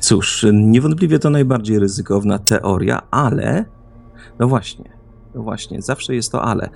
Cóż, 0.00 0.46
niewątpliwie 0.52 1.18
to 1.18 1.30
najbardziej 1.30 1.78
ryzykowna 1.78 2.38
teoria, 2.38 3.02
ale 3.10 3.64
no 4.38 4.48
właśnie, 4.48 4.95
no 5.36 5.42
właśnie, 5.42 5.82
zawsze 5.82 6.14
jest 6.14 6.32
to 6.32 6.42
ale. 6.42 6.68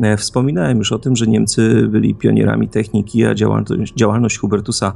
E, 0.00 0.16
wspominałem 0.16 0.78
już 0.78 0.92
o 0.92 0.98
tym, 0.98 1.16
że 1.16 1.26
Niemcy 1.26 1.88
byli 1.88 2.14
pionierami 2.14 2.68
techniki, 2.68 3.24
a 3.24 3.34
działalność, 3.34 3.94
działalność 3.94 4.38
Hubertusa 4.38 4.92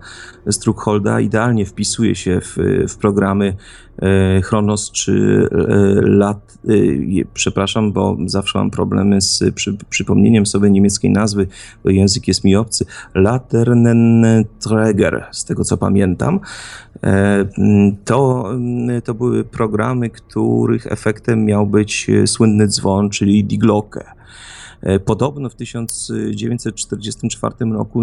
Struckholda 0.51 1.21
idealnie 1.21 1.67
wpisuje 1.67 2.15
się 2.15 2.41
w, 2.41 2.57
w 2.89 2.97
programy 2.97 3.57
e, 4.03 4.41
Chronos 4.43 4.91
czy 4.91 5.49
e, 5.53 5.57
Lat. 6.03 6.51
Przepraszam, 7.35 7.93
bo 7.93 8.17
zawsze 8.27 8.59
mam 8.59 8.71
problemy 8.71 9.21
z 9.21 9.43
przy, 9.55 9.77
przypomnieniem 9.91 10.47
sobie 10.47 10.71
niemieckiej 10.71 11.11
nazwy, 11.11 11.47
bo 11.85 11.91
język 11.91 12.29
jest 12.29 12.45
mi 12.45 12.57
obcy. 12.57 12.85
Laternenträger, 13.15 15.27
z 15.33 15.45
tego 15.45 15.65
co 15.65 15.77
pamiętam. 15.77 16.41
To, 18.05 18.49
to 19.05 19.15
były 19.15 19.45
programy, 19.45 20.11
których 20.11 20.87
efektem 20.87 21.45
miał 21.45 21.67
być 21.67 22.11
słynny 22.27 22.67
dzwon, 22.67 23.11
czyli 23.11 23.45
Die 23.45 23.59
Glocke. 23.59 24.05
E, 24.83 25.01
podobno 25.01 25.49
w 25.49 25.55
1944 25.55 27.55
roku 27.73 28.03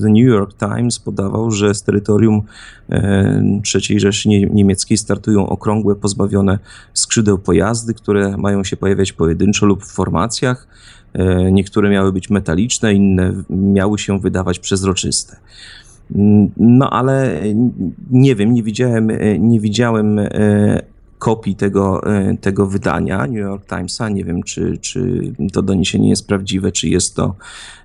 The 0.00 0.08
New 0.08 0.26
York 0.26 0.54
Times 0.58 0.98
podawał, 0.98 1.50
że 1.50 1.74
z 1.74 1.82
terytorium 1.82 2.42
e, 2.90 3.60
III 3.74 4.00
Rzeszy 4.00 4.28
Niemieckiej 4.28 4.98
startują 4.98 5.48
okrągłe, 5.48 5.96
pozbawione 5.96 6.58
skrzydeł 6.94 7.38
pojazdy, 7.38 7.94
które 7.94 8.36
mają 8.36 8.64
się 8.64 8.76
pojawiać 8.76 9.12
pojedynczo 9.12 9.66
lub 9.66 9.84
w 9.84 9.92
formacjach. 9.92 10.68
E, 11.12 11.52
niektóre 11.52 11.90
miały 11.90 12.12
być 12.12 12.30
metaliczne, 12.30 12.94
inne 12.94 13.32
miały 13.50 13.98
się 13.98 14.20
wydawać 14.20 14.58
przezroczyste. 14.58 15.36
No 16.56 16.90
ale 16.90 17.42
nie 18.10 18.36
wiem, 18.36 18.54
nie 18.54 18.62
widziałem, 18.62 19.10
nie 19.38 19.60
widziałem 19.60 20.20
kopii 21.18 21.54
tego, 21.56 22.06
e, 22.06 22.36
tego 22.36 22.66
wydania 22.66 23.26
New 23.26 23.36
York 23.36 23.66
Timesa. 23.66 24.08
Nie 24.08 24.24
wiem, 24.24 24.42
czy, 24.42 24.78
czy 24.80 25.32
to 25.52 25.62
doniesienie 25.62 26.08
jest 26.08 26.26
prawdziwe, 26.26 26.72
czy 26.72 26.88
jest 26.88 27.16
to 27.16 27.34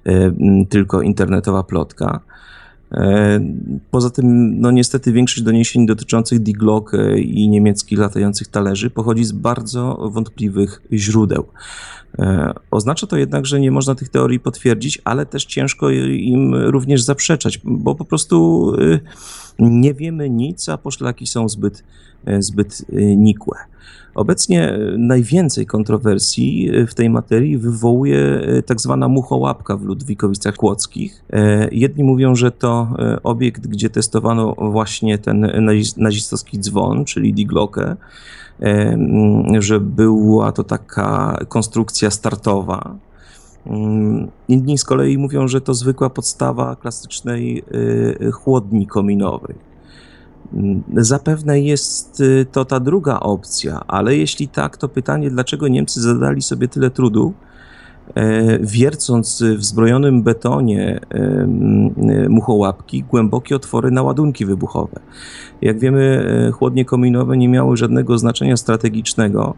e, 0.06 0.32
tylko 0.70 1.02
internetowa 1.02 1.64
plotka. 1.64 2.20
E, 2.92 3.40
poza 3.92 4.10
tym, 4.10 4.60
no 4.60 4.72
niestety 4.72 5.12
większość 5.12 5.42
doniesień 5.42 5.86
dotyczących 5.86 6.40
Die 6.40 6.54
Glock 6.54 6.92
i 7.18 7.50
niemieckich 7.50 8.00
latających 8.00 8.48
talerzy 8.48 8.90
pochodzi 8.90 9.24
z 9.24 9.32
bardzo 9.32 10.10
wątpliwych 10.12 10.82
źródeł. 10.92 11.46
Oznacza 12.72 13.08
to 13.08 13.18
jednak, 13.18 13.46
że 13.46 13.60
nie 13.60 13.72
można 13.72 13.96
tych 13.96 14.10
teorii 14.10 14.40
potwierdzić, 14.40 15.02
ale 15.04 15.26
też 15.26 15.46
ciężko 15.46 15.90
im 15.90 16.56
również 16.56 17.02
zaprzeczać, 17.02 17.60
bo 17.64 17.96
po 17.96 18.06
prostu 18.06 18.68
nie 19.60 19.94
wiemy 19.94 20.30
nic, 20.30 20.70
a 20.70 20.78
poszlaki 20.78 21.28
są 21.28 21.50
zbyt, 21.50 21.84
e, 22.26 22.42
zbyt 22.42 22.86
e, 22.94 23.16
nikłe. 23.16 23.58
Obecnie 24.16 24.80
najwięcej 24.98 25.66
kontrowersji 25.66 26.70
e, 26.70 26.88
w 26.88 26.96
tej 26.96 27.10
materii 27.10 27.58
wywołuje 27.58 28.42
tak 28.66 28.82
zwana 28.82 29.08
muchołapka 29.08 29.78
w 29.78 29.84
Ludwikowicach 29.84 30.56
Kłodzkich. 30.56 31.24
Jedni 31.72 32.04
mówią, 32.04 32.36
że 32.36 32.52
to 32.52 32.96
obiekt, 33.24 33.68
gdzie 33.68 33.90
testowano 33.90 34.56
właśnie 34.72 35.18
ten 35.18 35.52
nazistowski 35.98 36.60
dzwon, 36.60 37.06
czyli 37.06 37.34
Die 37.34 37.46
Glocke, 37.46 37.96
że 39.60 39.80
była 39.80 40.52
to 40.52 40.64
taka 40.64 41.38
konstrukcja 41.48 42.12
startowa. 42.12 42.96
Inni 44.48 44.78
z 44.78 44.84
kolei 44.84 45.18
mówią, 45.18 45.48
że 45.48 45.62
to 45.62 45.74
zwykła 45.74 46.10
podstawa 46.10 46.76
klasycznej 46.76 47.64
y, 48.22 48.32
chłodni 48.32 48.88
kominowej. 48.88 49.56
Zapewne 50.98 51.62
jest 51.62 52.20
y, 52.20 52.46
to 52.52 52.66
ta 52.66 52.80
druga 52.80 53.20
opcja, 53.20 53.82
ale 53.88 54.16
jeśli 54.18 54.48
tak, 54.48 54.78
to 54.78 54.90
pytanie, 54.90 55.30
dlaczego 55.30 55.68
Niemcy 55.68 56.02
zadali 56.02 56.42
sobie 56.42 56.68
tyle 56.68 56.90
trudu, 56.92 57.34
wiercąc 58.62 59.44
w 59.58 59.64
zbrojonym 59.64 60.24
betonie 60.24 61.00
e, 61.10 61.48
muchołapki 62.30 63.04
głębokie 63.04 63.56
otwory 63.56 63.92
na 63.92 64.04
ładunki 64.04 64.46
wybuchowe. 64.46 65.00
Jak 65.62 65.80
wiemy, 65.80 66.26
e, 66.48 66.52
chłodnie 66.52 66.86
kominowe 66.86 67.38
nie 67.38 67.50
miały 67.50 67.78
żadnego 67.78 68.18
znaczenia 68.18 68.58
strategicznego, 68.58 69.56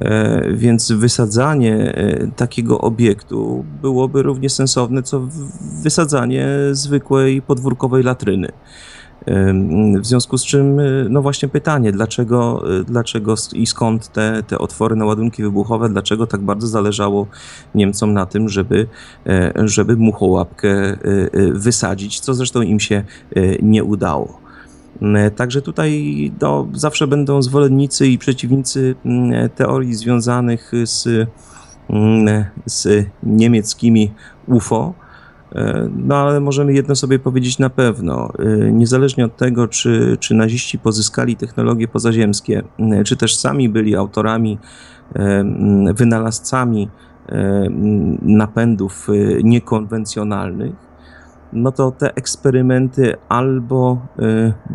E, 0.00 0.42
więc 0.52 0.92
wysadzanie 0.92 1.94
e, 1.94 2.26
takiego 2.36 2.80
obiektu 2.80 3.64
byłoby 3.82 4.22
równie 4.22 4.50
sensowne, 4.50 5.02
co 5.02 5.28
wysadzanie 5.82 6.48
zwykłej 6.72 7.42
podwórkowej 7.42 8.02
latryny. 8.02 8.48
E, 9.26 9.54
w 10.00 10.06
związku 10.06 10.38
z 10.38 10.44
czym, 10.44 10.80
no 11.08 11.22
właśnie 11.22 11.48
pytanie, 11.48 11.92
dlaczego, 11.92 12.64
dlaczego 12.84 13.34
i 13.52 13.66
skąd 13.66 14.12
te, 14.12 14.42
te 14.46 14.58
otwory 14.58 14.96
na 14.96 15.04
ładunki 15.04 15.42
wybuchowe, 15.42 15.88
dlaczego 15.88 16.26
tak 16.26 16.40
bardzo 16.40 16.66
zależało 16.66 17.26
Niemcom 17.74 18.12
na 18.12 18.26
tym, 18.26 18.48
żeby, 18.48 18.86
żeby 19.64 19.96
muchołapkę 19.96 20.96
wysadzić, 21.52 22.20
co 22.20 22.34
zresztą 22.34 22.62
im 22.62 22.80
się 22.80 23.04
nie 23.62 23.84
udało. 23.84 24.40
Także 25.36 25.62
tutaj 25.62 26.32
no, 26.40 26.68
zawsze 26.74 27.06
będą 27.06 27.42
zwolennicy 27.42 28.06
i 28.06 28.18
przeciwnicy 28.18 28.94
teorii 29.54 29.94
związanych 29.94 30.72
z, 30.84 31.28
z 32.66 33.06
niemieckimi 33.22 34.12
UFO. 34.46 34.94
E, 35.54 35.88
no 35.96 36.16
ale 36.16 36.40
możemy 36.40 36.72
jedno 36.72 36.96
sobie 36.96 37.18
powiedzieć 37.18 37.58
na 37.58 37.70
pewno. 37.70 38.32
E, 38.38 38.72
niezależnie 38.72 39.24
od 39.24 39.36
tego, 39.36 39.68
czy, 39.68 40.16
czy 40.20 40.34
naziści 40.34 40.78
pozyskali 40.78 41.36
technologie 41.36 41.88
pozaziemskie, 41.88 42.62
czy 43.04 43.16
też 43.16 43.36
sami 43.36 43.68
byli 43.68 43.96
autorami, 43.96 44.58
e, 45.14 45.44
wynalazcami 45.94 46.88
napędów 48.22 49.08
niekonwencjonalnych, 49.44 50.72
no 51.52 51.72
to 51.72 51.90
te 51.90 52.14
eksperymenty 52.14 53.14
albo 53.28 54.06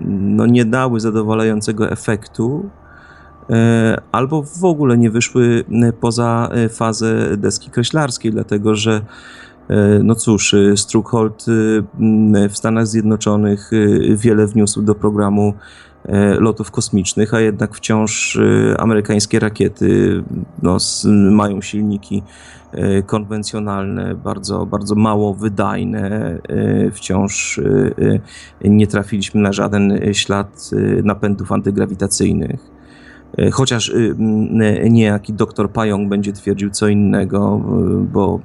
no, 0.10 0.46
nie 0.46 0.66
dały 0.66 1.00
zadowalającego 1.00 1.92
efektu, 1.92 2.70
albo 4.12 4.44
w 4.44 4.66
ogóle 4.66 4.98
nie 4.98 5.10
wyszły 5.10 5.64
poza 6.00 6.50
fazę 6.70 7.38
deski 7.38 7.70
kreślarskiej, 7.70 8.32
dlatego 8.32 8.76
że 8.76 9.02
no 10.04 10.16
cóż, 10.16 10.56
Struckhold 10.76 11.46
w 12.50 12.58
Stanach 12.58 12.88
Zjednoczonych 12.88 13.72
wiele 14.16 14.48
wniósł 14.48 14.82
do 14.82 14.96
programu 14.96 15.54
lotów 16.40 16.72
kosmicznych, 16.72 17.34
a 17.34 17.40
jednak 17.40 17.76
wciąż 17.76 18.40
amerykańskie 18.78 19.40
rakiety 19.40 20.24
no, 20.62 20.78
mają 21.32 21.62
silniki 21.62 22.24
E, 22.76 23.02
konwencjonalne, 23.02 24.16
bardzo, 24.16 24.66
bardzo 24.66 24.96
mało 24.96 25.34
wydajne. 25.34 26.38
E, 26.50 26.92
wciąż 26.92 27.60
e, 28.62 28.70
nie 28.70 28.88
trafiliśmy 28.88 29.42
na 29.42 29.54
żaden 29.54 30.00
ślad 30.14 30.70
napędów 31.04 31.52
antygrawitacyjnych. 31.52 32.75
Chociaż 33.52 33.94
niejaki 34.90 35.34
doktor 35.34 35.72
Pająk 35.72 36.10
będzie 36.10 36.34
twierdził 36.34 36.70
co 36.70 36.88
innego, 36.88 37.62
bo 38.12 38.40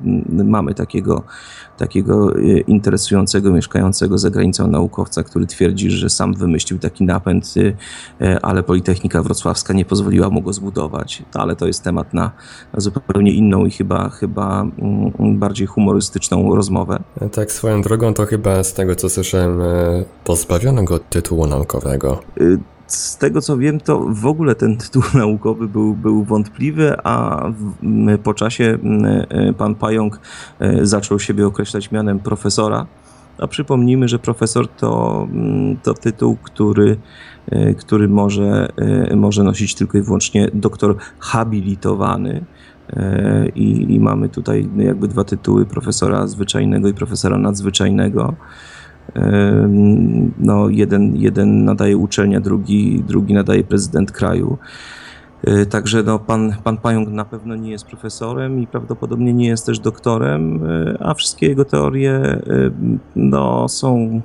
mamy 0.45 0.75
takiego 0.75 1.25
takiego 1.81 2.37
e, 2.37 2.59
interesującego, 2.61 3.51
mieszkającego 3.51 4.19
za 4.19 4.31
granicą 4.31 4.66
naukowca, 4.66 5.23
który 5.23 5.47
twierdzi, 5.47 5.90
że 5.90 6.11
sam 6.11 6.35
wymyślił 6.35 6.79
taki 6.79 7.05
napęd, 7.05 7.55
e, 7.57 8.27
e, 8.27 8.40
ale 8.45 8.62
Politechnika 8.62 9.23
Wrocławska 9.23 9.75
nie 9.75 9.85
pozwoliła 9.85 10.31
mu 10.31 10.43
go 10.43 10.53
zbudować. 10.53 11.23
Ale 11.35 11.57
to 11.57 11.66
jest 11.66 11.85
temat 11.85 12.14
na, 12.14 12.31
zupełnie 12.77 13.33
inną 13.33 13.66
i 13.66 13.71
chyba, 13.71 14.09
chyba 14.09 14.61
mm, 14.61 15.38
bardziej 15.38 15.66
humorystyczną 15.66 16.57
rozmowę. 16.57 17.03
Tak, 17.33 17.53
swoją 17.53 17.83
drogą 17.83 18.14
to 18.14 18.27
chyba 18.27 18.64
z 18.64 18.75
tego 18.75 18.95
co 18.95 19.09
słyszałem 19.09 19.59
pozbawiono 20.25 20.85
go 20.85 20.99
tytułu 20.99 21.47
naukowego. 21.47 22.21
Z 22.92 23.16
tego 23.16 23.40
co 23.40 23.59
wiem, 23.59 23.81
to 23.81 24.00
w 24.09 24.26
ogóle 24.26 24.55
ten 24.55 24.76
tytuł 24.76 25.03
naukowy 25.14 25.68
był, 25.68 25.94
był 25.94 26.24
wątpliwy, 26.24 26.96
a 27.05 27.44
w, 27.50 28.18
po 28.18 28.35
czasie 28.35 28.79
pan 29.59 29.74
Pająk 29.74 30.20
zaczął 30.83 31.18
siebie 31.18 31.46
określać 31.46 31.90
mianem 31.90 32.20
profesora. 32.20 32.87
A 33.38 33.46
przypomnijmy, 33.46 34.09
że 34.09 34.18
profesor 34.18 34.68
to, 34.68 35.29
to 35.83 35.94
tytuł, 35.94 36.37
który, 36.37 36.96
który 37.79 38.09
może, 38.09 38.68
może 39.16 39.44
nosić 39.44 39.74
tylko 39.74 39.98
i 39.98 40.03
wyłącznie 40.03 40.50
doktor 40.55 40.96
habilitowany. 41.18 42.44
I, 43.55 43.94
I, 43.94 44.00
mamy 44.00 44.29
tutaj 44.29 44.68
jakby 44.76 45.09
dwa 45.09 45.24
tytuły, 45.24 45.66
profesora 45.66 46.26
zwyczajnego 46.26 46.88
i 46.88 46.94
profesora 46.94 47.38
nadzwyczajnego. 47.38 48.35
No, 50.38 50.68
jeden, 50.68 51.16
jeden 51.16 51.64
nadaje 51.64 51.96
uczelnia, 51.96 52.40
drugi, 52.40 53.03
drugi 53.09 53.35
nadaje 53.35 53.64
prezydent 53.64 54.12
kraju. 54.12 54.59
E, 55.44 55.66
także 55.66 56.03
no, 56.03 56.18
pan, 56.18 56.55
pan 56.64 56.77
Pająk 56.77 57.09
na 57.09 57.25
pewno 57.25 57.57
nie 57.57 57.70
jest 57.70 57.87
profesorem 57.87 58.61
i 58.61 58.66
prawdopodobnie 58.66 59.33
nie 59.33 59.49
jest 59.49 59.66
też 59.66 59.79
doktorem, 59.79 60.61
e, 60.64 60.96
a 61.01 61.14
wszystkie 61.14 61.46
jego 61.46 61.64
teorie 61.64 62.12
e, 62.12 62.40
no, 63.16 63.68
są 63.68 63.94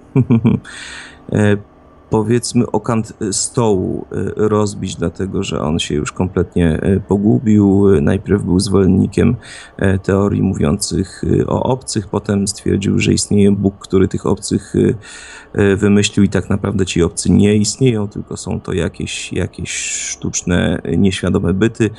powiedzmy 2.09 2.71
o 2.71 2.79
kant 2.79 3.13
stołu 3.31 4.05
e, 4.11 4.15
rozbić, 4.35 4.95
dlatego 4.95 5.43
że 5.43 5.61
on 5.61 5.79
się 5.79 5.95
już 5.95 6.11
kompletnie 6.11 6.79
e, 6.81 6.99
pogubił. 6.99 7.85
Najpierw 8.01 8.43
był 8.43 8.59
zwolennikiem 8.59 9.35
e, 9.77 9.99
teorii 9.99 10.41
mówiących 10.41 11.21
o 11.47 11.63
obcych, 11.63 12.07
potem 12.07 12.47
stwierdził, 12.47 12.99
że 12.99 13.13
istnieje 13.13 13.51
Bóg, 13.51 13.75
który 13.79 14.07
tych 14.07 14.25
obcych 14.25 14.73
wymyślił 15.77 16.25
i 16.25 16.29
tak 16.29 16.49
naprawdę 16.49 16.85
ci 16.85 17.03
obcy 17.03 17.31
nie 17.31 17.55
istnieją, 17.55 18.07
tylko 18.07 18.37
są 18.37 18.61
to 18.61 18.73
jakieś, 18.73 19.33
jakieś 19.33 19.71
sztuczne, 19.85 20.81
nieświadome 20.97 21.53
byty. 21.53 21.89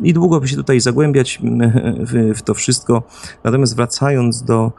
I 0.00 0.12
długo 0.12 0.40
by 0.40 0.48
się 0.48 0.56
tutaj 0.56 0.80
zagłębiać 0.80 1.40
w, 1.98 2.38
w 2.38 2.42
to 2.42 2.54
wszystko. 2.54 3.02
Natomiast 3.44 3.76
wracając 3.76 4.42
do, 4.42 4.72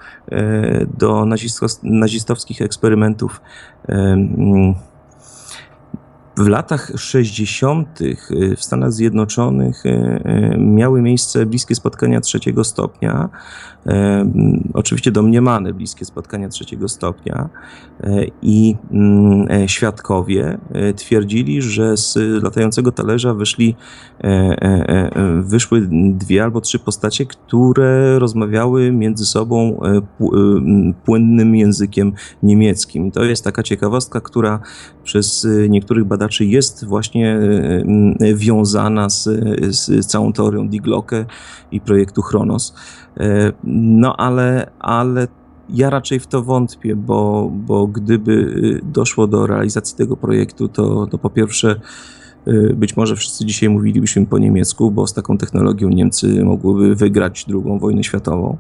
do 0.98 1.26
nazistowskich 1.84 2.62
eksperymentów, 2.62 3.42
w 6.38 6.48
latach 6.48 6.92
60. 6.96 8.02
Y, 8.02 8.56
w 8.56 8.64
Stanach 8.64 8.92
Zjednoczonych 8.92 9.86
y, 9.86 9.90
y, 9.90 10.58
miały 10.58 11.02
miejsce 11.02 11.46
bliskie 11.46 11.76
spotkania 11.76 12.22
trzeciego 12.22 12.64
stopnia, 12.64 13.30
oczywiście 14.74 15.12
domniemane 15.12 15.74
bliskie 15.74 16.06
spotkania 16.06 16.50
trzeciego 16.50 16.90
stopnia 16.90 17.50
i 18.42 18.76
mm, 18.92 19.48
e, 19.52 19.70
świadkowie 19.70 20.58
twierdzili, 20.96 21.62
że 21.62 21.98
z 21.98 22.16
latającego 22.44 22.92
talerza 22.92 23.34
wyszli, 23.34 23.76
e, 24.24 24.28
e, 24.28 25.42
wyszły 25.42 25.88
dwie 26.12 26.44
albo 26.44 26.62
trzy 26.62 26.80
postacie, 26.80 27.26
które 27.26 28.20
rozmawiały 28.20 28.92
między 28.92 29.26
sobą 29.26 29.80
płynnym 31.06 31.56
językiem 31.56 32.14
niemieckim. 32.44 33.12
To 33.12 33.24
jest 33.24 33.44
taka 33.44 33.64
ciekawostka, 33.64 34.22
która 34.22 34.60
przez 35.04 35.48
niektórych 35.70 36.06
badaczy 36.06 36.25
badaczy 36.26 36.46
jest 36.46 36.86
właśnie 36.86 37.40
e, 38.20 38.28
e, 38.28 38.36
wiązana 38.36 39.10
z, 39.10 39.24
z 39.76 40.08
całą 40.08 40.34
teorią 40.34 40.70
Diglocke 40.70 41.26
i 41.72 41.82
projektu 41.82 42.22
Chronos. 42.22 42.76
E, 43.18 43.52
no 43.64 44.18
ale, 44.18 44.72
ale 44.80 45.28
ja 45.70 45.90
raczej 45.90 46.20
w 46.20 46.28
to 46.28 46.42
wątpię, 46.42 46.96
bo, 46.96 47.52
bo 47.54 47.88
gdyby 47.88 48.80
doszło 48.84 49.28
do 49.28 49.48
realizacji 49.48 49.98
tego 49.98 50.18
projektu, 50.18 50.68
to, 50.68 51.08
to 51.08 51.18
po 51.18 51.30
pierwsze 51.30 51.82
być 52.76 52.98
może 52.98 53.16
wszyscy 53.16 53.46
dzisiaj 53.46 53.70
mówilibyśmy 53.70 54.26
po 54.26 54.38
niemiecku, 54.38 54.92
bo 54.92 55.08
z 55.08 55.14
taką 55.14 55.38
technologią 55.38 55.90
Niemcy 55.90 56.44
mogłyby 56.44 56.96
wygrać 56.96 57.46
II 57.50 57.80
wojnę 57.80 58.04
światową. 58.04 58.58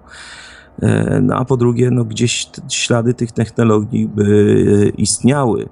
No 1.21 1.35
a 1.35 1.45
po 1.45 1.57
drugie, 1.57 1.91
no 1.91 2.05
gdzieś 2.05 2.49
ślady 2.69 3.13
tych 3.13 3.31
technologii 3.31 4.07
by 4.07 4.93
istniały. 4.97 5.69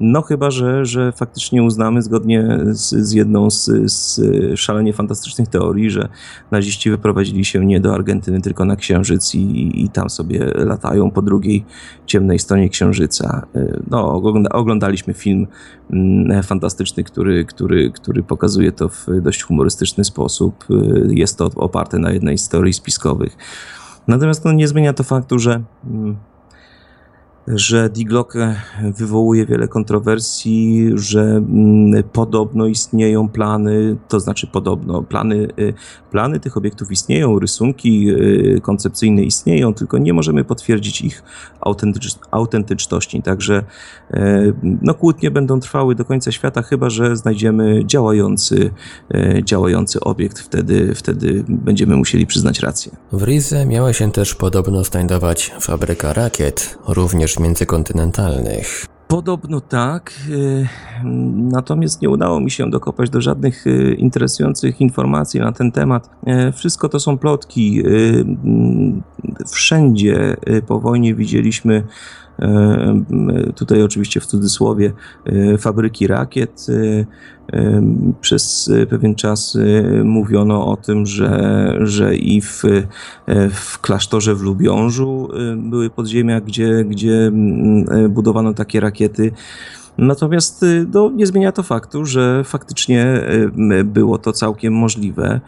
No 0.00 0.22
chyba, 0.22 0.50
że, 0.50 0.86
że 0.86 1.12
faktycznie 1.12 1.62
uznamy 1.62 2.02
zgodnie 2.02 2.58
z, 2.66 2.94
z 2.94 3.12
jedną 3.12 3.50
z, 3.50 3.70
z, 3.92 4.20
szalenie 4.60 4.92
fantastycznych 4.92 5.48
teorii, 5.48 5.90
że 5.90 6.08
naziści 6.50 6.90
wyprowadzili 6.90 7.44
się 7.44 7.66
nie 7.66 7.80
do 7.80 7.94
Argentyny, 7.94 8.40
tylko 8.40 8.64
na 8.64 8.76
Księżyc 8.76 9.34
i, 9.34 9.84
i 9.84 9.88
tam 9.88 10.10
sobie 10.10 10.44
latają 10.54 11.10
po 11.10 11.22
drugiej 11.22 11.64
ciemnej 12.06 12.38
stronie 12.38 12.68
Księżyca. 12.68 13.46
No, 13.90 14.12
ogląda, 14.12 14.50
oglądaliśmy 14.50 15.14
film 15.14 15.46
mm, 15.90 16.42
fantastyczny, 16.42 17.04
który, 17.04 17.44
który, 17.44 17.90
który 17.90 18.22
pokazuje 18.22 18.72
to 18.72 18.88
w 18.88 19.06
dość 19.22 19.42
humorystyczny 19.42 20.04
sposób. 20.04 20.64
Jest 21.08 21.38
to 21.38 21.50
oparte 21.54 21.98
na 21.98 22.10
jednej 22.10 22.38
z 22.38 22.48
teorii 22.48 22.72
spiskowych. 22.72 23.36
Natomiast 24.08 24.44
no, 24.44 24.52
nie 24.52 24.68
zmienia 24.68 24.92
to 24.92 25.04
faktu, 25.04 25.38
że 25.38 25.62
mm, 25.84 26.16
że 27.48 27.90
Diglock 27.90 28.34
wywołuje 28.82 29.46
wiele 29.46 29.68
kontrowersji, 29.68 30.90
że 30.94 31.22
mm, 31.22 32.02
podobno 32.12 32.66
istnieją 32.66 33.28
plany, 33.28 33.96
to 34.08 34.20
znaczy 34.20 34.46
podobno, 34.46 35.02
plany, 35.02 35.48
y, 35.58 35.74
plany 36.10 36.40
tych 36.40 36.56
obiektów 36.56 36.92
istnieją, 36.92 37.38
rysunki 37.38 38.10
y, 38.10 38.60
koncepcyjne 38.62 39.22
istnieją, 39.22 39.74
tylko 39.74 39.98
nie 39.98 40.12
możemy 40.12 40.44
potwierdzić 40.44 41.00
ich 41.00 41.22
autentycz, 41.60 42.18
autentyczności. 42.30 43.22
Także 43.22 43.64
y, 44.10 44.54
no, 44.62 44.94
kłótnie 44.94 45.30
będą 45.30 45.60
trwały 45.60 45.94
do 45.94 46.04
końca 46.04 46.32
świata, 46.32 46.62
chyba 46.62 46.90
że 46.90 47.16
znajdziemy 47.16 47.86
działający, 47.86 48.70
działający 49.44 50.00
obiekt, 50.00 50.38
wtedy, 50.38 50.94
wtedy 50.94 51.44
będziemy 51.48 51.96
musieli 51.96 52.26
przyznać 52.26 52.60
rację. 52.60 52.92
W 53.12 53.22
Rize 53.22 53.66
miała 53.66 53.92
się 53.92 54.12
też 54.12 54.34
podobno 54.34 54.84
znajdować 54.84 55.54
fabryka 55.60 56.12
rakiet, 56.12 56.78
również 56.88 57.35
międzykontynentalnych. 57.40 58.86
Podobno 59.08 59.60
tak, 59.60 60.12
y, 60.30 60.68
natomiast 61.34 62.02
nie 62.02 62.10
udało 62.10 62.40
mi 62.40 62.50
się 62.50 62.70
dokopać 62.70 63.10
do 63.10 63.20
żadnych 63.20 63.66
y, 63.66 63.94
interesujących 63.98 64.80
informacji 64.80 65.40
na 65.40 65.52
ten 65.52 65.72
temat. 65.72 66.10
Y, 66.48 66.52
wszystko 66.52 66.88
to 66.88 67.00
są 67.00 67.18
plotki. 67.18 67.82
Wszędzie 69.46 70.36
po 70.66 70.80
wojnie 70.80 71.14
widzieliśmy 71.14 71.82
tutaj 73.54 73.82
oczywiście 73.82 74.20
w 74.20 74.26
cudzysłowie 74.26 74.92
fabryki 75.58 76.06
rakiet. 76.06 76.66
Przez 78.20 78.70
pewien 78.90 79.14
czas 79.14 79.58
mówiono 80.04 80.66
o 80.66 80.76
tym, 80.76 81.06
że, 81.06 81.74
że 81.80 82.16
i 82.16 82.40
w, 82.40 82.62
w 83.50 83.78
klasztorze 83.80 84.34
w 84.34 84.42
Lubiążu 84.42 85.28
były 85.56 85.90
podziemia, 85.90 86.40
gdzie, 86.40 86.84
gdzie 86.84 87.32
budowano 88.08 88.54
takie 88.54 88.80
rakiety. 88.80 89.32
Natomiast 89.98 90.64
no, 90.94 91.10
nie 91.10 91.26
zmienia 91.26 91.52
to 91.52 91.62
faktu, 91.62 92.04
że 92.04 92.44
faktycznie 92.44 93.20
było 93.84 94.18
to 94.18 94.32
całkiem 94.32 94.74
możliwe. 94.74 95.40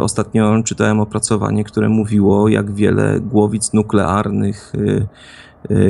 Ostatnio 0.00 0.62
czytałem 0.62 1.00
opracowanie, 1.00 1.64
które 1.64 1.88
mówiło, 1.88 2.48
jak 2.48 2.72
wiele 2.72 3.20
głowic 3.20 3.72
nuklearnych 3.72 4.72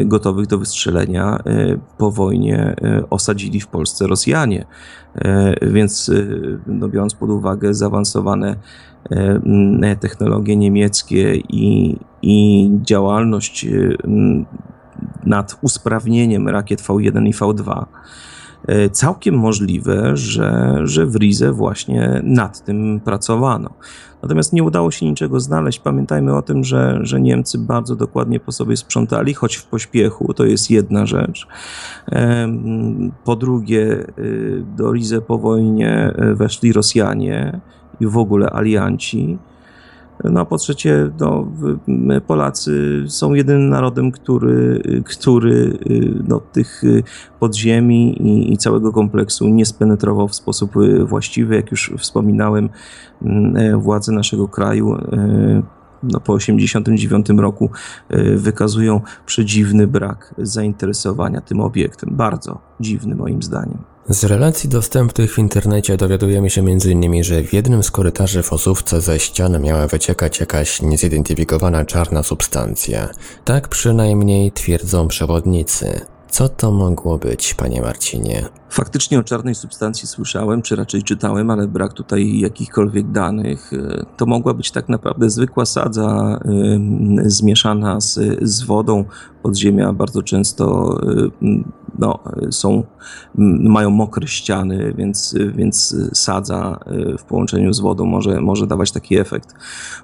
gotowych 0.04 0.46
do 0.46 0.58
wystrzelenia 0.58 1.38
y, 1.46 1.78
po 1.98 2.10
wojnie 2.10 2.76
y, 3.00 3.08
osadzili 3.08 3.60
w 3.60 3.66
Polsce 3.66 4.06
Rosjanie. 4.06 4.66
Więc 5.62 6.10
no, 6.66 6.88
biorąc 6.88 7.14
pod 7.14 7.30
uwagę 7.30 7.74
zaawansowane 7.74 8.56
technologie 10.00 10.56
niemieckie 10.56 11.36
i, 11.36 11.98
i 12.22 12.70
działalność 12.82 13.66
nad 15.26 15.58
usprawnieniem 15.62 16.48
rakiet 16.48 16.82
V1 16.82 17.28
i 17.28 17.34
V2, 17.34 17.84
całkiem 18.92 19.34
możliwe, 19.34 20.16
że, 20.16 20.78
że 20.84 21.06
w 21.06 21.16
Rize 21.16 21.52
właśnie 21.52 22.20
nad 22.24 22.64
tym 22.64 23.00
pracowano. 23.04 23.70
Natomiast 24.22 24.52
nie 24.52 24.62
udało 24.62 24.90
się 24.90 25.06
niczego 25.06 25.40
znaleźć. 25.40 25.78
Pamiętajmy 25.78 26.36
o 26.36 26.42
tym, 26.42 26.64
że, 26.64 26.98
że 27.02 27.20
Niemcy 27.20 27.58
bardzo 27.58 27.96
dokładnie 27.96 28.40
po 28.40 28.52
sobie 28.52 28.76
sprzątali, 28.76 29.34
choć 29.34 29.56
w 29.56 29.66
pośpiechu, 29.66 30.34
to 30.34 30.44
jest 30.44 30.70
jedna 30.70 31.06
rzecz. 31.06 31.46
Po 33.24 33.36
drugie, 33.36 34.06
y, 34.18 34.64
do 34.76 34.92
Rize 34.92 35.20
po 35.20 35.38
wojnie 35.38 36.14
weszli 36.34 36.72
Rosjanie 36.72 37.60
i 38.00 38.06
w 38.06 38.18
ogóle 38.18 38.50
alianci. 38.50 39.38
No 40.24 40.40
a 40.40 40.44
po 40.44 40.56
trzecie, 40.56 41.10
no, 41.20 41.52
Polacy 42.26 43.04
są 43.08 43.34
jedynym 43.34 43.68
narodem, 43.68 44.10
który, 44.12 44.82
który 45.04 45.78
no, 46.28 46.40
tych 46.40 46.82
podziemi 47.40 48.22
i, 48.22 48.52
i 48.52 48.56
całego 48.56 48.92
kompleksu 48.92 49.48
nie 49.48 49.66
spenetrował 49.66 50.28
w 50.28 50.34
sposób 50.34 50.72
właściwy. 51.04 51.56
Jak 51.56 51.70
już 51.70 51.92
wspominałem, 51.98 52.68
władze 53.78 54.12
naszego 54.12 54.48
kraju 54.48 54.98
no, 56.02 56.20
po 56.20 56.38
1989 56.38 57.26
roku 57.40 57.70
wykazują 58.36 59.00
przedziwny 59.26 59.86
brak 59.86 60.34
zainteresowania 60.38 61.40
tym 61.40 61.60
obiektem. 61.60 62.10
Bardzo 62.12 62.58
dziwny 62.80 63.14
moim 63.14 63.42
zdaniem. 63.42 63.95
Z 64.08 64.24
relacji 64.24 64.68
dostępnych 64.68 65.34
w 65.34 65.38
internecie 65.38 65.96
dowiadujemy 65.96 66.50
się 66.50 66.60
m.in., 66.60 67.24
że 67.24 67.42
w 67.42 67.52
jednym 67.52 67.82
z 67.82 67.90
korytarzy 67.90 68.42
w 68.42 68.52
osówce 68.52 69.00
ze 69.00 69.18
ścian 69.18 69.62
miała 69.62 69.86
wyciekać 69.86 70.40
jakaś 70.40 70.82
niezidentyfikowana 70.82 71.84
czarna 71.84 72.22
substancja. 72.22 73.08
Tak 73.44 73.68
przynajmniej 73.68 74.52
twierdzą 74.52 75.08
przewodnicy. 75.08 76.00
Co 76.36 76.48
to 76.48 76.72
mogło 76.72 77.18
być, 77.18 77.54
panie 77.54 77.82
Marcinie? 77.82 78.44
Faktycznie 78.70 79.18
o 79.18 79.22
czarnej 79.22 79.54
substancji 79.54 80.08
słyszałem, 80.08 80.62
czy 80.62 80.76
raczej 80.76 81.02
czytałem, 81.02 81.50
ale 81.50 81.68
brak 81.68 81.92
tutaj 81.92 82.38
jakichkolwiek 82.38 83.10
danych. 83.10 83.70
To 84.16 84.26
mogła 84.26 84.54
być 84.54 84.70
tak 84.70 84.88
naprawdę 84.88 85.30
zwykła 85.30 85.66
sadza 85.66 86.40
y, 87.24 87.30
zmieszana 87.30 88.00
z, 88.00 88.18
z 88.42 88.62
wodą. 88.62 89.04
Podziemia 89.42 89.92
bardzo 89.92 90.22
często 90.22 90.96
y, 91.02 91.30
no, 91.98 92.18
są, 92.50 92.82
mają 93.68 93.90
mokre 93.90 94.26
ściany, 94.26 94.94
więc, 94.98 95.34
więc 95.54 95.96
sadza 96.12 96.78
y, 97.14 97.18
w 97.18 97.24
połączeniu 97.24 97.72
z 97.72 97.80
wodą 97.80 98.04
może, 98.04 98.40
może 98.40 98.66
dawać 98.66 98.92
taki 98.92 99.18
efekt. 99.18 99.54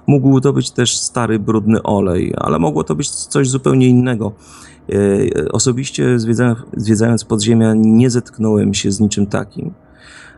Mógł 0.07 0.41
to 0.41 0.53
być 0.53 0.71
też 0.71 0.97
stary, 0.97 1.39
brudny 1.39 1.83
olej, 1.83 2.33
ale 2.37 2.59
mogło 2.59 2.83
to 2.83 2.95
być 2.95 3.09
coś 3.09 3.49
zupełnie 3.49 3.87
innego. 3.87 4.31
E, 4.89 5.51
osobiście 5.51 6.19
zwiedzając, 6.77 7.25
podziemia 7.25 7.73
nie 7.75 8.09
zetknąłem 8.09 8.73
się 8.73 8.91
z 8.91 8.99
niczym 8.99 9.25
takim. 9.25 9.73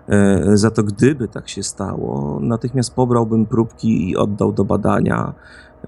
E, 0.10 0.58
za 0.58 0.72
to 0.72 0.84
gdyby 0.84 1.28
tak 1.28 1.50
się 1.50 1.64
stało, 1.64 2.40
natychmiast 2.42 2.96
pobrałbym 2.96 3.46
próbki 3.46 4.10
i 4.10 4.16
oddał 4.16 4.54
do 4.54 4.66
badania. 4.66 5.34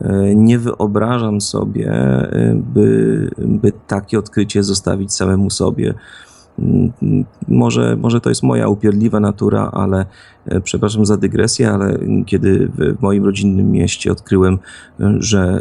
E, 0.02 0.36
nie 0.36 0.60
wyobrażam 0.60 1.42
sobie, 1.42 1.92
by, 2.56 3.30
by 3.40 3.72
takie 3.88 4.20
odkrycie 4.20 4.64
zostawić 4.64 5.14
samemu 5.14 5.50
sobie. 5.50 5.94
Mm, 6.60 6.92
może, 7.48 7.96
może 7.96 8.22
to 8.22 8.30
jest 8.30 8.44
moja 8.44 8.68
upierdliwa 8.68 9.20
natura, 9.20 9.70
ale 9.74 10.06
przepraszam 10.64 11.06
za 11.06 11.18
dygresję, 11.18 11.72
ale 11.72 12.00
kiedy 12.26 12.72
w 12.78 13.02
moim 13.02 13.26
rodzinnym 13.26 13.72
mieście 13.72 14.12
odkryłem, 14.12 14.58
że 15.20 15.60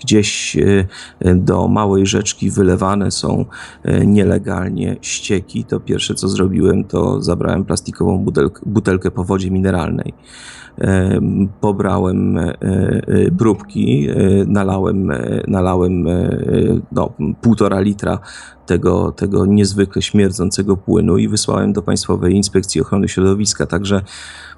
gdzieś 0.00 0.56
e, 0.56 1.34
do 1.34 1.68
małej 1.68 2.06
rzeczki 2.06 2.50
wylewane 2.50 3.10
są 3.10 3.44
e, 3.82 4.06
nielegalnie 4.06 4.96
ścieki, 5.00 5.64
to 5.64 5.80
pierwsze 5.80 6.14
co 6.14 6.28
zrobiłem, 6.28 6.84
to 6.84 7.22
zabrałem 7.22 7.64
plastikową 7.64 8.18
butelkę, 8.18 8.60
butelkę 8.66 9.10
po 9.10 9.24
wodzie 9.24 9.50
mineralnej. 9.50 10.14
E, 10.80 11.20
pobrałem 11.60 12.38
próbki, 13.38 14.08
nalałem, 14.46 15.12
nalałem 15.48 16.04
no, 16.92 17.12
półtora 17.40 17.80
litra 17.80 18.18
tego, 18.70 19.12
tego 19.12 19.46
niezwykle 19.46 20.02
śmierdzącego 20.02 20.76
płynu 20.76 21.18
i 21.18 21.28
wysłałem 21.28 21.72
do 21.72 21.82
Państwowej 21.82 22.34
Inspekcji 22.34 22.80
Ochrony 22.80 23.08
Środowiska. 23.08 23.66
Także 23.66 24.02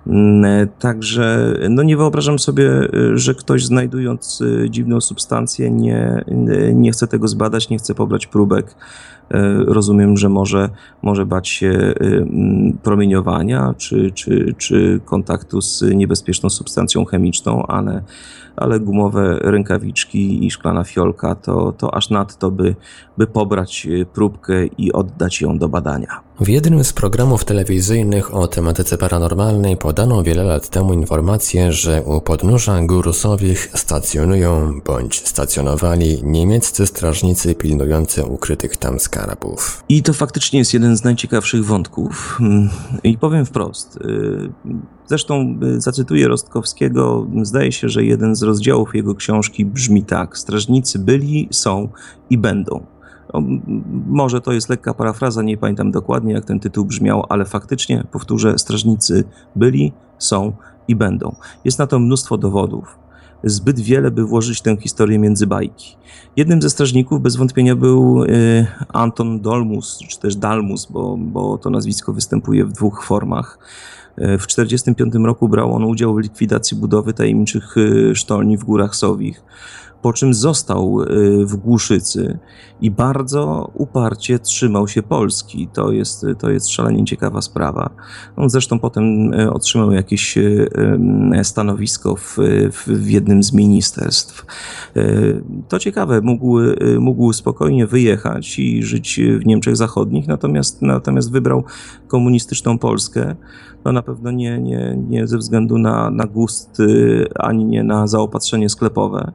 Mm, 0.07 0.69
także 0.79 1.55
no 1.71 1.83
nie 1.83 1.97
wyobrażam 1.97 2.39
sobie, 2.39 2.71
że 3.15 3.35
ktoś 3.35 3.65
znajdując 3.65 4.41
y, 4.41 4.71
dziwną 4.71 5.01
substancję 5.01 5.71
nie, 5.71 6.25
nie 6.75 6.93
chce 6.93 7.07
tego 7.07 7.29
zbadać, 7.29 7.71
nie 7.71 7.79
chce 7.79 7.95
pobrać 7.95 8.27
próbek. 8.27 8.77
Rozumiem, 9.67 10.17
że 10.17 10.29
może, 10.29 10.69
może 11.03 11.27
bać 11.27 11.49
się 11.49 11.69
y, 11.69 11.95
mm, 12.01 12.79
promieniowania 12.83 13.75
czy, 13.79 14.11
czy, 14.15 14.55
czy 14.59 15.01
kontaktu 15.05 15.61
z 15.61 15.83
niebezpieczną 15.95 16.51
substancją 16.51 17.05
chemiczną, 17.05 17.67
ale, 17.67 18.03
ale 18.57 18.81
gumowe 18.81 19.39
rękawiczki 19.41 20.47
i 20.47 20.51
szklana 20.51 20.85
fiolka 20.85 21.35
to, 21.35 21.73
to 21.73 21.95
aż 21.95 22.11
nadto, 22.11 22.51
by, 22.51 22.77
by 23.19 23.27
pobrać 23.27 23.87
y, 23.87 24.07
próbkę 24.07 24.67
i 24.67 24.93
oddać 24.93 25.41
ją 25.41 25.59
do 25.59 25.69
badania. 25.69 26.21
W 26.43 26.49
jednym 26.49 26.85
z 26.85 26.93
programów 26.93 27.45
telewizyjnych 27.45 28.35
o 28.35 28.49
tematyce 28.49 28.99
paranormalnej 28.99 29.77
podano 29.77 30.23
wiele 30.23 30.45
lat 30.45 30.69
temu 30.69 30.93
informację, 30.93 31.73
że 31.73 32.03
u 32.03 32.21
podnóża 32.21 32.83
gór 32.83 33.15
Sowich 33.15 33.71
stacjonują 33.75 34.81
bądź 34.87 35.29
stacjonowali 35.29 36.19
niemieccy 36.25 36.87
strażnicy 36.87 37.55
pilnujący 37.55 38.25
ukrytych 38.25 38.77
tam 38.77 39.01
skarabów. 39.01 39.85
I 39.89 40.03
to 40.03 40.13
faktycznie 40.13 40.59
jest 40.59 40.75
jeden 40.75 40.97
z 40.97 41.05
najciekawszych 41.05 41.65
wątków. 41.65 42.39
Mm, 42.41 42.71
I 43.05 43.19
powiem 43.19 43.47
wprost. 43.47 43.97
Y, 43.97 44.53
zresztą 45.07 45.59
y, 45.63 45.81
zacytuję 45.81 46.29
Rostkowskiego. 46.29 47.27
Zdaje 47.43 47.73
się, 47.73 47.89
że 47.89 48.05
jeden 48.05 48.37
z 48.37 48.43
rozdziałów 48.43 48.95
jego 48.95 49.15
książki 49.15 49.65
brzmi 49.65 50.05
tak: 50.05 50.39
Strażnicy 50.39 50.99
byli, 50.99 51.49
są 51.51 51.89
i 52.31 52.39
będą. 52.39 52.92
Może 54.07 54.41
to 54.41 54.53
jest 54.53 54.69
lekka 54.69 54.95
parafraza, 54.95 55.43
nie 55.43 55.57
pamiętam 55.57 55.91
dokładnie 55.91 56.35
jak 56.35 56.45
ten 56.45 56.61
tytuł 56.61 56.85
brzmiał, 56.85 57.27
ale 57.29 57.45
faktycznie, 57.45 58.05
powtórzę, 58.13 58.59
strażnicy 58.59 59.25
byli, 59.57 59.93
są 60.19 60.53
i 60.89 60.97
będą. 60.97 61.35
Jest 61.65 61.79
na 61.79 61.87
to 61.87 61.99
mnóstwo 61.99 62.39
dowodów. 62.39 62.99
Zbyt 63.45 63.81
wiele, 63.81 64.11
by 64.11 64.25
włożyć 64.25 64.61
tę 64.61 64.77
historię 64.77 65.19
między 65.19 65.47
bajki. 65.47 65.97
Jednym 66.37 66.63
ze 66.63 66.71
strażników 66.71 67.21
bez 67.21 67.37
wątpienia 67.37 67.77
był 67.77 68.25
y, 68.25 68.67
Anton 68.89 69.41
Dolmus, 69.41 69.99
czy 70.09 70.21
też 70.21 70.37
Dalmus, 70.37 70.87
bo, 70.91 71.17
bo 71.19 71.59
to 71.59 71.71
nazwisko 71.71 72.13
występuje 72.13 72.65
w 72.65 72.73
dwóch 72.73 73.05
formach. 73.05 73.59
Y, 74.19 74.39
w 74.39 74.47
1945 74.47 75.27
roku 75.27 75.49
brał 75.49 75.73
on 75.75 75.85
udział 75.85 76.15
w 76.15 76.19
likwidacji 76.19 76.77
budowy 76.77 77.13
tajemniczych 77.13 77.77
y, 77.77 78.15
sztolni 78.15 78.57
w 78.57 78.65
Górach 78.65 78.97
Sowich 78.97 79.43
po 80.03 80.13
czym 80.13 80.35
został 80.35 81.03
y, 81.03 81.47
w 81.47 81.57
Głuszycy 81.57 82.39
i 82.81 82.91
bardzo 82.91 83.71
uparcie 83.75 84.39
trzymał 84.39 84.89
się 84.89 85.03
Polski. 85.03 85.69
To 85.73 85.93
jest, 85.93 86.27
to 86.39 86.51
jest 86.51 86.69
szalenie 86.69 87.05
ciekawa 87.05 87.43
sprawa. 87.43 87.91
On 88.37 88.51
zresztą 88.51 88.79
potem 88.79 89.35
y, 89.35 89.53
otrzymał 89.53 89.93
jakieś 89.93 90.39
y, 90.39 90.71
stanowisko 91.43 92.17
w, 92.17 92.39
w 92.87 93.11
jednym 93.11 93.43
z 93.43 93.53
ministerstw. 93.53 94.47
To 95.69 95.79
ciekawe, 95.79 96.21
mógł, 96.21 96.59
mógł 96.99 97.33
spokojnie 97.33 97.87
wyjechać 97.87 98.59
i 98.59 98.83
żyć 98.83 99.21
w 99.41 99.47
Niemczech 99.47 99.77
Zachodnich, 99.77 100.29
natomiast, 100.29 100.83
natomiast 100.83 101.33
wybrał 101.33 101.65
komunistyczną 102.09 102.79
Polskę. 102.79 103.37
No 103.85 103.93
na 103.93 104.03
pewno 104.03 104.31
nie, 104.31 104.59
nie, 104.59 104.99
nie 105.09 105.27
ze 105.27 105.39
względu 105.39 105.79
na, 105.79 106.11
na 106.11 106.25
gust, 106.25 106.79
ani 107.35 107.65
nie 107.65 107.85
na 107.85 108.07
zaopatrzenie 108.07 108.69
sklepowe. 108.69 109.33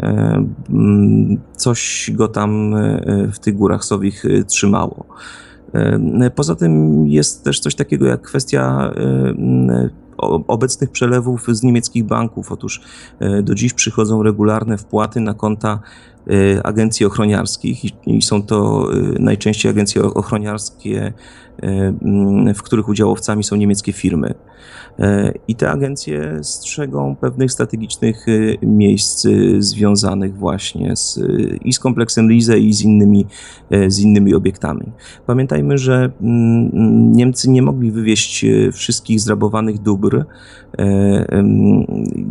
E, 0.00 0.44
mm, 0.70 1.36
coś 1.56 2.10
go 2.14 2.28
tam 2.28 2.74
e, 2.74 3.28
w 3.32 3.38
tych 3.38 3.56
górach 3.56 3.84
sowich 3.84 4.24
e, 4.24 4.44
trzymało. 4.44 5.06
Poza 6.34 6.54
tym 6.54 7.06
jest 7.06 7.44
też 7.44 7.60
coś 7.60 7.74
takiego 7.74 8.06
jak 8.06 8.22
kwestia 8.22 8.92
obecnych 10.16 10.90
przelewów 10.90 11.46
z 11.48 11.62
niemieckich 11.62 12.04
banków. 12.04 12.52
Otóż 12.52 12.80
do 13.42 13.54
dziś 13.54 13.72
przychodzą 13.72 14.22
regularne 14.22 14.78
wpłaty 14.78 15.20
na 15.20 15.34
konta 15.34 15.80
agencji 16.64 17.06
ochroniarskich 17.06 18.06
i 18.06 18.22
są 18.22 18.42
to 18.42 18.88
najczęściej 19.18 19.70
agencje 19.70 20.02
ochroniarskie, 20.02 21.12
w 22.54 22.62
których 22.62 22.88
udziałowcami 22.88 23.44
są 23.44 23.56
niemieckie 23.56 23.92
firmy. 23.92 24.34
E, 24.98 25.32
I 25.48 25.54
te 25.54 25.70
agencje 25.70 26.38
strzegą 26.42 27.16
pewnych 27.16 27.52
strategicznych 27.52 28.26
e, 28.28 28.66
miejsc 28.66 29.26
e, 29.26 29.30
związanych 29.62 30.36
właśnie 30.36 30.96
z, 30.96 31.20
i 31.64 31.72
z 31.72 31.78
kompleksem 31.78 32.30
Lize 32.30 32.58
i 32.58 32.72
z 32.72 32.82
innymi, 32.82 33.26
z 33.88 34.00
innymi 34.00 34.34
obiektami. 34.34 34.92
Pamiętajmy, 35.26 35.78
że 35.78 36.10
Niemcy 37.12 37.50
nie 37.50 37.62
mogli 37.62 37.90
wywieźć 37.90 38.46
wszystkich 38.72 39.20
zrabowanych 39.20 39.78
dóbr. 39.78 40.03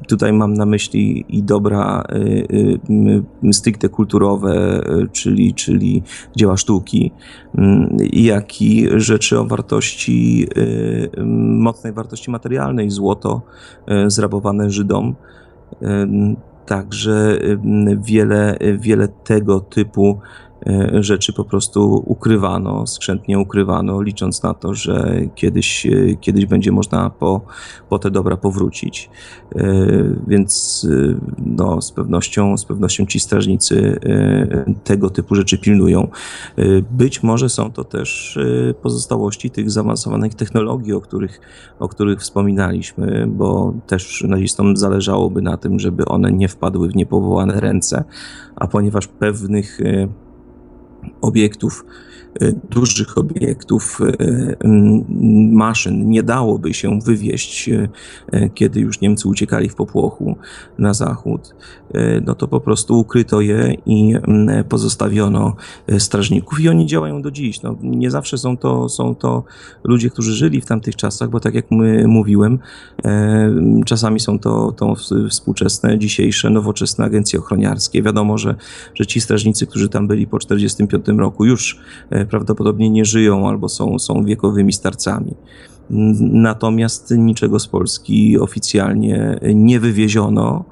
Tutaj 0.07 0.33
mam 0.33 0.53
na 0.53 0.65
myśli 0.65 1.25
i 1.29 1.43
dobra 1.43 2.03
stricte 3.51 3.89
kulturowe, 3.89 4.81
czyli, 5.11 5.53
czyli 5.53 6.03
dzieła 6.35 6.57
sztuki, 6.57 7.11
jak 8.13 8.61
i 8.61 8.87
rzeczy 8.95 9.39
o 9.39 9.45
wartości, 9.45 10.47
mocnej 11.57 11.93
wartości 11.93 12.31
materialnej 12.31 12.89
złoto 12.89 13.41
e, 13.87 14.09
zrabowane 14.09 14.69
Żydom. 14.69 15.15
E, 15.81 16.07
także 16.65 17.39
wiele, 17.97 18.57
wiele 18.79 19.07
tego 19.07 19.59
typu 19.59 20.19
E, 20.52 20.52
rzeczy 20.93 21.33
po 21.33 21.43
prostu 21.43 22.03
ukrywano, 22.05 22.87
skrzętnie 22.87 23.39
ukrywano, 23.39 24.01
licząc 24.01 24.43
na 24.43 24.53
to, 24.53 24.73
że 24.73 25.21
kiedyś, 25.35 25.85
e, 25.85 26.15
kiedyś 26.21 26.45
będzie 26.45 26.71
można 26.71 27.09
po, 27.09 27.41
po 27.89 27.99
te 27.99 28.11
dobra 28.11 28.37
powrócić. 28.37 29.09
E, 29.55 29.63
więc 30.27 30.87
no, 31.37 31.81
z, 31.81 31.91
pewnością, 31.91 32.57
z 32.57 32.65
pewnością 32.65 33.05
ci 33.05 33.19
strażnicy 33.19 33.99
tego 34.83 35.09
typu 35.09 35.35
rzeczy 35.35 35.57
pilnują. 35.57 36.07
Być 36.91 37.23
może 37.23 37.49
są 37.49 37.71
to 37.71 37.83
też 37.83 38.39
pozostałości 38.81 39.51
tych 39.51 39.71
zaawansowanych 39.71 40.35
technologii, 40.35 40.93
o 40.93 41.01
których, 41.01 41.41
o 41.79 41.87
których 41.87 42.19
wspominaliśmy, 42.19 43.27
bo 43.27 43.73
też 43.87 44.23
nazistom 44.27 44.77
zależałoby 44.77 45.41
na 45.41 45.57
tym, 45.57 45.79
żeby 45.79 46.05
one 46.05 46.31
nie 46.31 46.47
wpadły 46.47 46.89
w 46.89 46.95
niepowołane 46.95 47.59
ręce, 47.59 48.03
a 48.55 48.67
ponieważ 48.67 49.07
pewnych 49.07 49.79
obiektów 51.21 51.85
dużych 52.69 53.17
obiektów, 53.17 53.99
maszyn 55.51 56.09
nie 56.09 56.23
dałoby 56.23 56.73
się 56.73 56.99
wywieźć, 57.05 57.69
kiedy 58.53 58.79
już 58.79 59.01
Niemcy 59.01 59.27
uciekali 59.27 59.69
w 59.69 59.75
popłochu 59.75 60.37
na 60.77 60.93
zachód, 60.93 61.55
no 62.25 62.35
to 62.35 62.47
po 62.47 62.59
prostu 62.59 62.99
ukryto 62.99 63.41
je 63.41 63.75
i 63.85 64.15
pozostawiono 64.69 65.55
strażników 65.97 66.59
i 66.59 66.69
oni 66.69 66.85
działają 66.85 67.21
do 67.21 67.31
dziś. 67.31 67.61
No, 67.61 67.75
nie 67.81 68.11
zawsze 68.11 68.37
są 68.37 68.57
to, 68.57 68.89
są 68.89 69.15
to 69.15 69.43
ludzie, 69.83 70.09
którzy 70.09 70.33
żyli 70.33 70.61
w 70.61 70.65
tamtych 70.65 70.95
czasach, 70.95 71.29
bo 71.29 71.39
tak 71.39 71.53
jak 71.53 71.71
my, 71.71 72.07
mówiłem, 72.07 72.59
czasami 73.85 74.19
są 74.19 74.39
to, 74.39 74.71
to 74.71 74.95
współczesne, 75.29 75.99
dzisiejsze, 75.99 76.49
nowoczesne 76.49 77.05
agencje 77.05 77.39
ochroniarskie. 77.39 78.03
Wiadomo, 78.03 78.37
że, 78.37 78.55
że 78.95 79.05
ci 79.05 79.21
strażnicy, 79.21 79.67
którzy 79.67 79.89
tam 79.89 80.07
byli 80.07 80.27
po 80.27 80.39
1945 80.39 81.19
roku, 81.19 81.45
już 81.45 81.79
e, 82.09 82.22
prawdopodobnie 82.25 82.89
nie 82.89 83.05
żyją 83.05 83.49
albo 83.49 83.69
są, 83.69 83.99
są 83.99 84.23
wiekowymi 84.23 84.73
starcami. 84.73 85.35
Natomiast 86.19 87.13
niczego 87.17 87.59
z 87.59 87.67
Polski 87.67 88.39
oficjalnie 88.39 89.39
nie 89.53 89.79
wywieziono. 89.79 90.65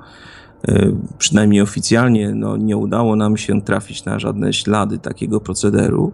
E, 0.68 0.92
przynajmniej 1.18 1.62
oficjalnie 1.62 2.36
no, 2.36 2.58
nie 2.58 2.78
udało 2.78 3.16
nam 3.16 3.38
się 3.38 3.62
trafić 3.62 4.06
na 4.06 4.20
żadne 4.20 4.54
ślady 4.54 5.00
takiego 5.00 5.40
procederu, 5.40 6.12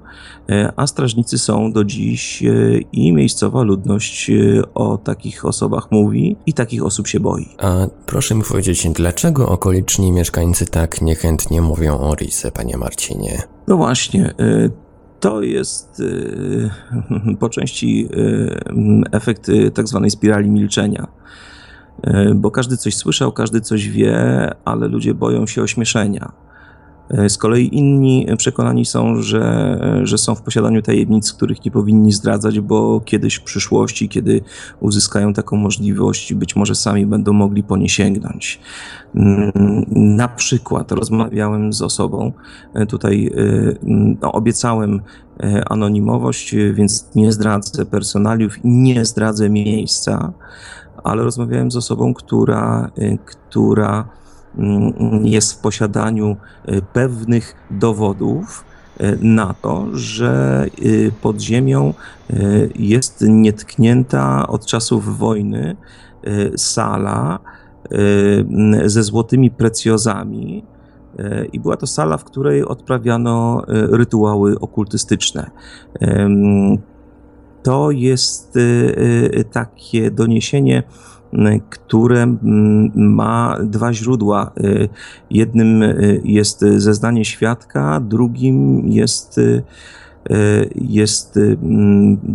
e, 0.50 0.74
a 0.76 0.88
strażnicy 0.88 1.38
są 1.38 1.72
do 1.72 1.84
dziś 1.84 2.44
e, 2.44 2.78
i 2.92 3.14
miejscowa 3.14 3.64
ludność 3.64 4.32
o 4.74 4.98
takich 4.98 5.46
osobach 5.46 5.92
mówi 5.92 6.36
i 6.46 6.54
takich 6.54 6.86
osób 6.86 7.08
się 7.08 7.20
boi. 7.20 7.48
A 7.58 7.88
proszę 8.06 8.36
mi 8.36 8.44
powiedzieć, 8.44 8.88
dlaczego 8.94 9.50
okoliczni 9.50 10.12
mieszkańcy 10.12 10.66
tak 10.66 11.02
niechętnie 11.02 11.62
mówią 11.62 11.98
o 12.00 12.16
Rize, 12.16 12.52
panie 12.52 12.78
Marcinie? 12.78 13.42
No 13.68 13.78
właśnie, 13.78 14.34
to 15.20 15.42
jest 15.42 16.04
po 17.40 17.50
części 17.50 18.10
efekt 19.12 19.52
tak 19.74 19.88
zwanej 19.88 20.10
spirali 20.10 20.52
milczenia. 20.52 21.08
Bo 22.36 22.52
każdy 22.52 22.78
coś 22.78 22.96
słyszał, 22.96 23.32
każdy 23.32 23.62
coś 23.62 23.90
wie, 23.90 24.16
ale 24.66 24.88
ludzie 24.88 25.14
boją 25.14 25.48
się 25.48 25.62
ośmieszenia. 25.62 26.47
E, 27.10 27.30
z 27.30 27.38
kolei 27.38 27.76
inni 27.78 28.28
przekonani 28.38 28.86
są, 28.86 29.22
że, 29.22 29.80
że 30.04 30.18
są 30.18 30.36
w 30.36 30.42
posiadaniu 30.42 30.82
tajemnic, 30.82 31.34
których 31.34 31.66
nie 31.66 31.72
powinni 31.72 32.12
zdradzać, 32.12 32.60
bo 32.60 33.02
kiedyś 33.06 33.36
w 33.36 33.44
przyszłości, 33.44 34.10
kiedy 34.10 34.42
uzyskają 34.80 35.34
taką 35.34 35.58
możliwość, 35.58 36.34
być 36.34 36.56
może 36.56 36.76
sami 36.76 37.06
będą 37.06 37.34
mogli 37.34 37.64
po 37.64 37.78
nie 37.78 37.90
sięgnąć. 37.90 38.60
Mm, 39.16 39.52
na 39.96 40.28
przykład 40.28 40.92
rozmawiałem 40.92 41.74
z 41.74 41.82
osobą, 41.82 42.32
e, 42.74 42.86
tutaj 42.86 43.32
no, 44.22 44.32
obiecałem 44.32 45.02
anonimowość, 45.70 46.56
więc 46.74 47.10
nie 47.16 47.32
zdradzę 47.32 47.86
personaliów, 47.86 48.54
nie 48.64 49.06
zdradzę 49.06 49.50
miejsca 49.50 50.34
ale 51.04 51.24
rozmawiałem 51.24 51.72
z 51.72 51.76
osobą, 51.76 52.14
która, 52.14 52.92
która 53.26 54.10
jest 55.24 55.54
w 55.54 55.58
posiadaniu 55.58 56.36
y, 56.70 56.82
pewnych 56.94 57.56
dowodów 57.72 58.66
y, 59.02 59.18
na 59.22 59.54
to, 59.54 59.88
że 59.94 60.66
pod 61.22 61.42
ziemią 61.42 61.94
jest 62.76 63.26
nietknięta 63.28 64.48
od 64.48 64.66
czasów 64.66 65.18
wojny 65.18 65.76
sala 66.58 67.40
ze 68.86 69.04
złotymi 69.04 69.52
precjozami. 69.52 70.64
I 71.54 71.60
była 71.60 71.78
to 71.78 71.88
sala, 71.88 72.18
w 72.18 72.24
której 72.24 72.64
odprawiano 72.66 73.64
rytuały 73.68 74.60
okultystyczne 74.60 75.52
to 77.68 77.92
jest 77.92 78.56
y, 78.56 78.60
y, 79.40 79.44
takie 79.44 80.12
doniesienie, 80.12 80.80
y, 80.80 81.17
które 81.70 82.38
ma 82.96 83.58
dwa 83.64 83.94
źródła. 83.94 84.52
Jednym 85.30 85.84
jest 86.24 86.60
zeznanie 86.60 87.26
świadka, 87.26 88.00
drugim 88.00 88.88
jest 88.90 89.40
jest 90.76 91.40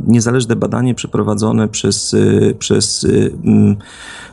niezależne 0.06 0.56
badanie 0.56 0.94
przeprowadzone 0.94 1.68
przez, 1.68 2.16
przez 2.58 3.06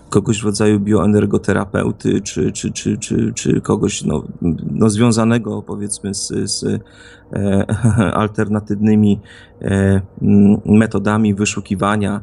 kogoś 0.09 0.41
w 0.41 0.45
rodzaju 0.45 0.79
bioenergoterapeuty, 0.79 2.21
czy, 2.21 2.51
czy, 2.51 2.71
czy, 2.71 2.97
czy, 2.97 3.33
czy 3.35 3.61
kogoś 3.61 4.03
no, 4.03 4.23
no 4.71 4.89
związanego 4.89 5.61
powiedzmy 5.61 6.13
z, 6.13 6.33
z 6.51 6.63
e, 7.33 7.65
alternatywnymi 8.21 9.19
e, 9.61 10.01
metodami 10.65 11.33
wyszukiwania 11.33 12.21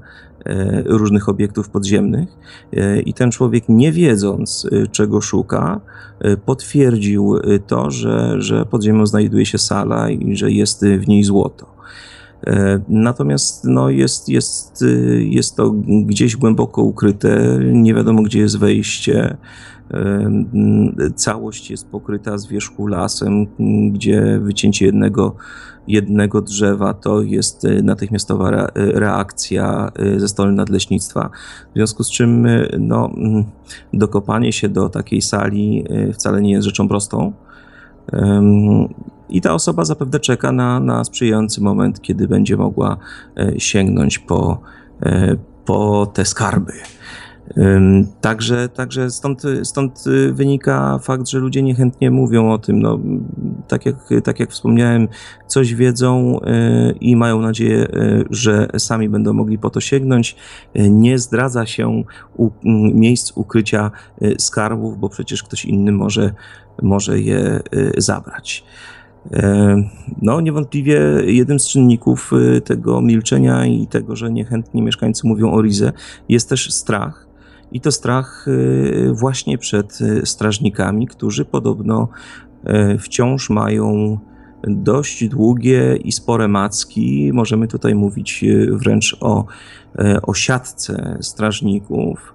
różnych 0.85 1.29
obiektów 1.29 1.69
podziemnych. 1.69 2.29
E, 2.73 3.01
I 3.01 3.15
ten 3.15 3.31
człowiek, 3.31 3.65
nie 3.69 3.93
wiedząc, 3.93 4.69
e, 4.73 4.87
czego 4.87 5.21
szuka, 5.21 5.81
e, 6.21 6.37
potwierdził 6.37 7.35
to, 7.67 7.91
że, 7.91 8.43
że 8.43 8.67
pod 8.67 8.83
ziemią 8.83 9.07
znajduje 9.07 9.47
się 9.47 9.59
sala 9.59 10.11
i 10.11 10.37
że 10.37 10.51
jest 10.51 10.85
w 10.85 11.09
niej 11.09 11.25
złoto. 11.25 11.77
E, 12.47 12.81
natomiast 12.89 13.65
no, 13.65 13.91
jest, 13.91 14.29
jest, 14.29 14.85
jest 15.19 15.57
to 15.57 15.71
gdzieś 15.87 16.37
głęboko 16.37 16.83
ukryte, 16.83 17.59
nie 17.73 17.95
wiadomo 17.95 18.23
gdzie 18.23 18.39
jest 18.39 18.59
wejście. 18.59 19.37
E, 19.95 21.11
całość 21.15 21.71
jest 21.71 21.89
pokryta 21.89 22.39
z 22.39 22.47
wierzchu 22.47 22.87
lasem, 22.87 23.47
gdzie 23.93 24.41
wycięcie 24.43 24.87
jednego, 24.87 25.37
jednego 25.89 26.43
drzewa 26.43 26.95
to 26.95 27.23
jest 27.23 27.65
y, 27.65 27.83
natychmiastowa 27.83 28.71
reakcja 28.75 29.93
y, 30.01 30.21
ze 30.21 30.29
strony 30.29 30.53
nadleśnictwa. 30.53 31.31
W 31.71 31.75
związku 31.75 32.05
z 32.05 32.11
czym 32.11 32.47
no, 32.79 33.11
dokopanie 33.93 34.53
się 34.53 34.69
do 34.69 34.89
takiej 34.89 35.23
sali 35.23 35.85
wcale 36.13 36.43
nie 36.43 36.51
jest 36.53 36.67
rzeczą 36.67 36.89
prostą. 36.89 37.33
I 39.29 39.41
ta 39.41 39.55
osoba 39.55 39.85
zapewne 39.85 40.21
czeka 40.21 40.53
na, 40.53 40.81
na 40.81 41.05
sprzyjający 41.05 41.61
moment, 41.61 42.01
kiedy 42.01 42.29
będzie 42.29 42.57
mogła 42.57 42.97
e, 43.37 43.61
sięgnąć 43.61 44.19
po, 44.19 44.61
e, 45.03 45.37
po 45.65 46.07
te 46.07 46.25
skarby. 46.25 46.73
Także, 48.21 48.69
także 48.69 49.11
stąd, 49.11 49.43
stąd 49.63 50.05
wynika 50.33 50.99
fakt, 50.99 51.29
że 51.29 51.39
ludzie 51.39 51.63
niechętnie 51.63 52.11
mówią 52.11 52.51
o 52.51 52.59
tym. 52.59 52.83
No, 52.83 52.99
tak, 53.69 53.87
jak, 53.87 53.97
tak 54.25 54.41
jak 54.41 54.51
wspomniałem, 54.51 55.09
coś 55.47 55.75
wiedzą 55.75 56.41
e, 56.41 56.93
i 57.01 57.17
mają 57.17 57.41
nadzieję, 57.41 57.87
że 58.31 58.69
sami 58.79 59.09
będą 59.09 59.33
mogli 59.33 59.59
po 59.59 59.71
to 59.71 59.81
sięgnąć. 59.81 60.37
Nie 60.75 61.19
zdradza 61.19 61.67
się 61.67 62.03
u, 62.37 62.51
miejsc 62.95 63.33
ukrycia 63.35 63.91
skarbów, 64.39 64.99
bo 64.99 65.09
przecież 65.09 65.43
ktoś 65.43 65.65
inny 65.65 65.93
może, 65.93 66.35
może 66.83 67.21
je 67.21 67.61
zabrać. 67.97 68.65
No, 70.23 70.41
niewątpliwie 70.41 71.01
jednym 71.25 71.59
z 71.59 71.69
czynników 71.69 72.31
tego 72.65 73.01
milczenia 73.01 73.67
i 73.67 73.87
tego, 73.87 74.17
że 74.17 74.33
niechętnie 74.33 74.83
mieszkańcy 74.83 75.27
mówią 75.27 75.53
o 75.53 75.63
Rize, 75.63 75.93
jest 76.29 76.49
też 76.49 76.73
strach. 76.73 77.26
I 77.73 77.81
to 77.81 77.93
strach 77.93 78.47
e, 78.49 79.13
właśnie 79.13 79.59
przed 79.59 79.99
strażnikami, 80.25 81.07
którzy 81.07 81.45
podobno 81.45 82.09
wciąż 82.99 83.51
mają 83.51 84.19
dość 84.63 85.29
długie 85.29 85.97
i 85.97 86.13
spore 86.13 86.49
macki. 86.49 87.31
Możemy 87.33 87.69
tutaj 87.69 87.95
mówić 87.95 88.45
wręcz 88.71 89.17
o, 89.21 89.45
o 90.23 90.35
siatce 90.35 91.19
strażników. 91.21 92.35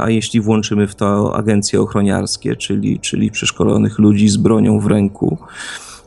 A 0.00 0.10
jeśli 0.10 0.40
włączymy 0.40 0.86
w 0.86 0.94
to 0.94 1.36
agencje 1.36 1.80
ochroniarskie, 1.80 2.56
czyli, 2.56 3.00
czyli 3.00 3.30
przeszkolonych 3.30 3.98
ludzi 3.98 4.28
z 4.28 4.36
bronią 4.36 4.78
w 4.80 4.86
ręku, 4.86 5.38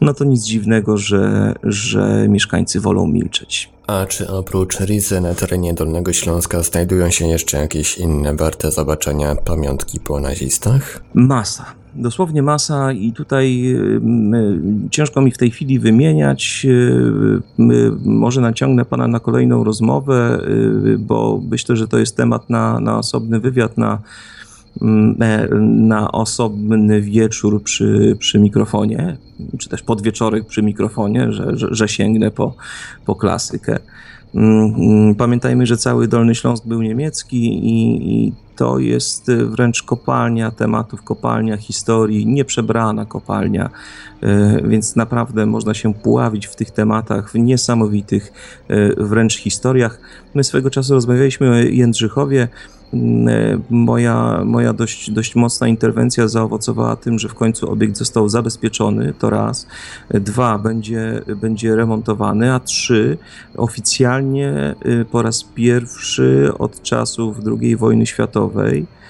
no 0.01 0.13
to 0.13 0.23
nic 0.23 0.43
dziwnego, 0.43 0.97
że, 0.97 1.53
że 1.63 2.25
mieszkańcy 2.29 2.79
wolą 2.79 3.07
milczeć. 3.07 3.76
A 3.87 4.05
czy 4.05 4.27
oprócz 4.27 4.79
Rizy 4.79 5.21
na 5.21 5.33
terenie 5.33 5.73
Dolnego 5.73 6.13
Śląska 6.13 6.63
znajdują 6.63 7.09
się 7.09 7.27
jeszcze 7.27 7.57
jakieś 7.57 7.97
inne 7.97 8.35
warte 8.35 8.71
zobaczenia 8.71 9.35
pamiątki 9.35 9.99
po 9.99 10.19
nazistach? 10.19 11.01
Masa. 11.13 11.65
Dosłownie 11.95 12.43
masa 12.43 12.91
i 12.91 13.11
tutaj 13.11 13.73
y, 13.75 14.01
ciężko 14.91 15.21
mi 15.21 15.31
w 15.31 15.37
tej 15.37 15.51
chwili 15.51 15.79
wymieniać. 15.79 16.65
Y, 16.69 17.41
może 18.05 18.41
naciągnę 18.41 18.85
Pana 18.85 19.07
na 19.07 19.19
kolejną 19.19 19.63
rozmowę, 19.63 20.39
y, 20.85 20.97
bo 20.97 21.41
myślę, 21.49 21.75
że 21.75 21.87
to 21.87 21.97
jest 21.97 22.17
temat 22.17 22.49
na, 22.49 22.79
na 22.79 22.97
osobny 22.97 23.39
wywiad, 23.39 23.77
na 23.77 23.87
Mm, 23.91 24.36
na 25.61 26.11
osobny 26.11 27.01
wieczór 27.01 27.63
przy, 27.63 28.15
przy 28.19 28.39
mikrofonie, 28.39 29.17
czy 29.57 29.69
też 29.69 29.83
podwieczorek 29.83 30.45
przy 30.45 30.63
mikrofonie, 30.63 31.31
że, 31.31 31.57
że, 31.57 31.67
że 31.71 31.87
sięgnę 31.87 32.31
po, 32.31 32.55
po 33.05 33.15
klasykę. 33.15 33.79
Mm, 34.35 35.15
pamiętajmy, 35.15 35.65
że 35.65 35.77
cały 35.77 36.07
Dolny 36.07 36.35
Śląsk 36.35 36.67
był 36.67 36.81
niemiecki 36.81 37.65
i, 37.65 38.09
i 38.13 38.33
to 38.55 38.79
jest 38.79 39.31
wręcz 39.31 39.83
kopalnia 39.83 40.51
tematów, 40.51 41.03
kopalnia 41.03 41.57
historii, 41.57 42.27
nieprzebrana 42.27 43.05
kopalnia, 43.05 43.69
więc 44.63 44.95
naprawdę 44.95 45.45
można 45.45 45.73
się 45.73 45.93
puławić 45.93 46.45
w 46.47 46.55
tych 46.55 46.71
tematach, 46.71 47.31
w 47.31 47.35
niesamowitych 47.35 48.33
wręcz 48.97 49.37
historiach. 49.37 49.99
My 50.33 50.43
swego 50.43 50.69
czasu 50.69 50.93
rozmawialiśmy 50.93 51.49
o 51.49 51.55
Jędrzychowie, 51.55 52.47
moja, 53.69 54.41
moja 54.45 54.73
dość, 54.73 55.11
dość 55.11 55.35
mocna 55.35 55.67
interwencja 55.67 56.27
zaowocowała 56.27 56.95
tym, 56.95 57.19
że 57.19 57.29
w 57.29 57.33
końcu 57.33 57.71
obiekt 57.71 57.97
został 57.97 58.29
zabezpieczony, 58.29 59.13
to 59.19 59.29
raz. 59.29 59.67
Dwa, 60.09 60.57
będzie, 60.57 61.21
będzie 61.35 61.75
remontowany, 61.75 62.53
a 62.53 62.59
trzy, 62.59 63.17
oficjalnie 63.57 64.75
y, 64.85 65.05
po 65.05 65.21
raz 65.21 65.43
pierwszy 65.43 66.51
od 66.59 66.81
czasów 66.81 67.37
II 67.61 67.75
wojny 67.75 68.05
światowej 68.05 68.85
E, 68.85 68.85
mm, 68.85 69.06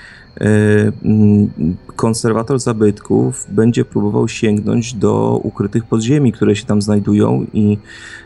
konserwator 1.95 2.59
zabytków 2.59 3.45
będzie 3.49 3.85
próbował 3.85 4.27
sięgnąć 4.27 4.93
do 4.93 5.39
ukrytych 5.43 5.85
podziemi, 5.85 6.31
które 6.31 6.55
się 6.55 6.65
tam 6.65 6.81
znajdują 6.81 7.45
i 7.53 7.77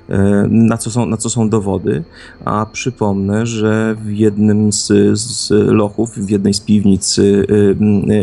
e, 0.10 0.48
na 0.50 0.78
co 0.78 0.92
są, 0.92 1.06
na 1.06 1.18
co 1.18 1.30
są 1.30 1.50
dowody. 1.50 2.04
A 2.46 2.66
przypomnę, 2.66 3.46
że 3.46 3.96
w 4.04 4.12
jednym 4.12 4.74
z, 4.74 4.88
z 5.20 5.50
lochów, 5.52 6.18
w 6.18 6.30
jednej 6.30 6.54
z 6.54 6.60
piwnic 6.60 7.20
e, 7.20 7.24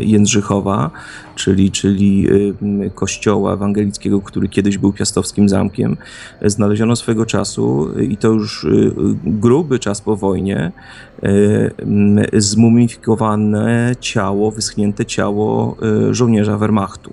Jędrzychowa, 0.01 0.91
czyli, 1.39 1.71
czyli 1.71 2.29
kościoła 2.95 3.53
ewangelickiego, 3.53 4.21
który 4.21 4.49
kiedyś 4.49 4.79
był 4.79 4.93
piastowskim 4.93 5.49
zamkiem, 5.49 5.97
znaleziono 6.45 6.97
swego 6.97 7.27
czasu, 7.27 7.93
i 8.01 8.17
to 8.17 8.29
już 8.29 8.67
gruby 9.25 9.79
czas 9.79 10.01
po 10.01 10.17
wojnie, 10.17 10.73
zmumifikowane 12.33 13.97
ciało, 14.01 14.51
wyschnięte 14.51 15.07
ciało 15.07 15.77
żołnierza 16.11 16.59
Wehrmachtu, 16.59 17.13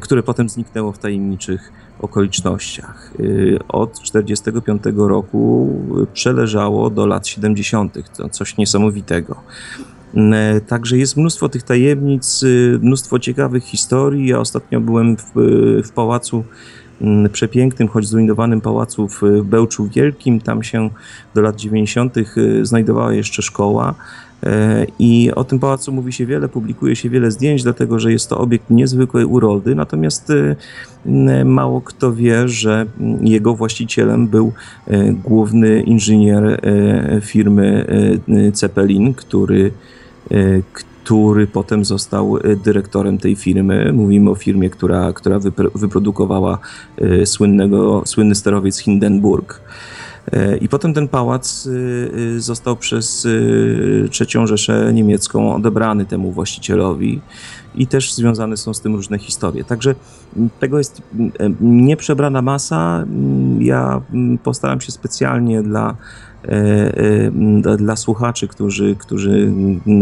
które 0.00 0.22
potem 0.22 0.48
zniknęło 0.48 0.92
w 0.92 0.98
tajemniczych 0.98 1.72
okolicznościach. 2.00 3.12
Od 3.68 4.00
1945 4.00 4.82
roku 4.96 5.68
przeleżało 6.12 6.90
do 6.90 7.06
lat 7.06 7.26
70., 7.26 8.16
to 8.16 8.28
coś 8.28 8.56
niesamowitego. 8.56 9.36
Także 10.66 10.98
jest 10.98 11.16
mnóstwo 11.16 11.48
tych 11.48 11.62
tajemnic, 11.62 12.44
mnóstwo 12.80 13.18
ciekawych 13.18 13.64
historii. 13.64 14.28
Ja 14.28 14.38
ostatnio 14.38 14.80
byłem 14.80 15.16
w, 15.16 15.32
w 15.84 15.90
pałacu 15.90 16.44
Mm, 17.00 17.30
przepięknym, 17.30 17.88
choć 17.88 18.06
zrujnowanym 18.08 18.60
pałacu 18.60 19.08
w 19.08 19.22
Bełczu 19.44 19.88
Wielkim. 19.88 20.40
Tam 20.40 20.62
się 20.62 20.90
do 21.34 21.42
lat 21.42 21.56
90. 21.56 22.16
Y, 22.16 22.66
znajdowała 22.66 23.14
jeszcze 23.14 23.42
szkoła. 23.42 23.94
E, 24.42 24.86
I 24.98 25.30
o 25.34 25.44
tym 25.44 25.58
pałacu 25.58 25.92
mówi 25.92 26.12
się 26.12 26.26
wiele, 26.26 26.48
publikuje 26.48 26.96
się 26.96 27.10
wiele 27.10 27.30
zdjęć, 27.30 27.62
dlatego 27.62 27.98
że 27.98 28.12
jest 28.12 28.28
to 28.28 28.38
obiekt 28.38 28.70
niezwykłej 28.70 29.24
urody. 29.24 29.74
Natomiast 29.74 30.30
y, 30.30 30.56
mało 31.44 31.80
kto 31.80 32.12
wie, 32.12 32.48
że 32.48 32.86
jego 33.20 33.54
właścicielem 33.54 34.28
był 34.28 34.52
e, 34.86 35.12
główny 35.12 35.82
inżynier 35.82 36.44
e, 36.44 37.20
firmy 37.20 37.86
Cepelin, 38.52 39.14
który, 39.14 39.72
który 41.04 41.46
potem 41.46 41.84
został 41.84 42.36
e, 42.36 42.56
dyrektorem 42.56 43.18
tej 43.18 43.36
firmy. 43.36 43.92
Mówimy 43.92 44.30
o 44.30 44.34
firmie, 44.34 44.70
która, 44.70 45.12
która 45.12 45.38
wyprodukowała 45.74 46.58
e, 46.98 47.26
słynnego, 47.26 48.02
słynny 48.06 48.34
sterowiec 48.34 48.78
Hindenburg. 48.78 49.60
E, 50.32 50.56
I 50.56 50.68
potem 50.68 50.94
ten 50.94 51.08
pałac 51.08 51.68
został 52.36 52.76
przez 52.76 53.26
trzecią 54.10 54.46
Rzeszę 54.46 54.92
niemiecką 54.94 55.54
odebrany 55.54 56.04
temu 56.04 56.32
właścicielowi 56.32 57.20
i 57.74 57.86
też 57.86 58.14
związane 58.14 58.56
są 58.56 58.74
z 58.74 58.80
tym 58.80 58.94
różne 58.94 59.18
historie. 59.18 59.64
Także 59.64 59.94
tego 60.60 60.78
jest 60.78 61.02
nieprzebrana 61.60 62.42
masa. 62.42 63.04
Ja 63.58 64.00
postaram 64.42 64.80
się 64.80 64.92
specjalnie 64.92 65.62
dla 65.62 65.96
E, 66.33 66.33
e, 66.33 66.33
dla 67.78 67.96
słuchaczy, 67.96 68.48
którzy, 68.48 68.96
którzy 68.98 69.52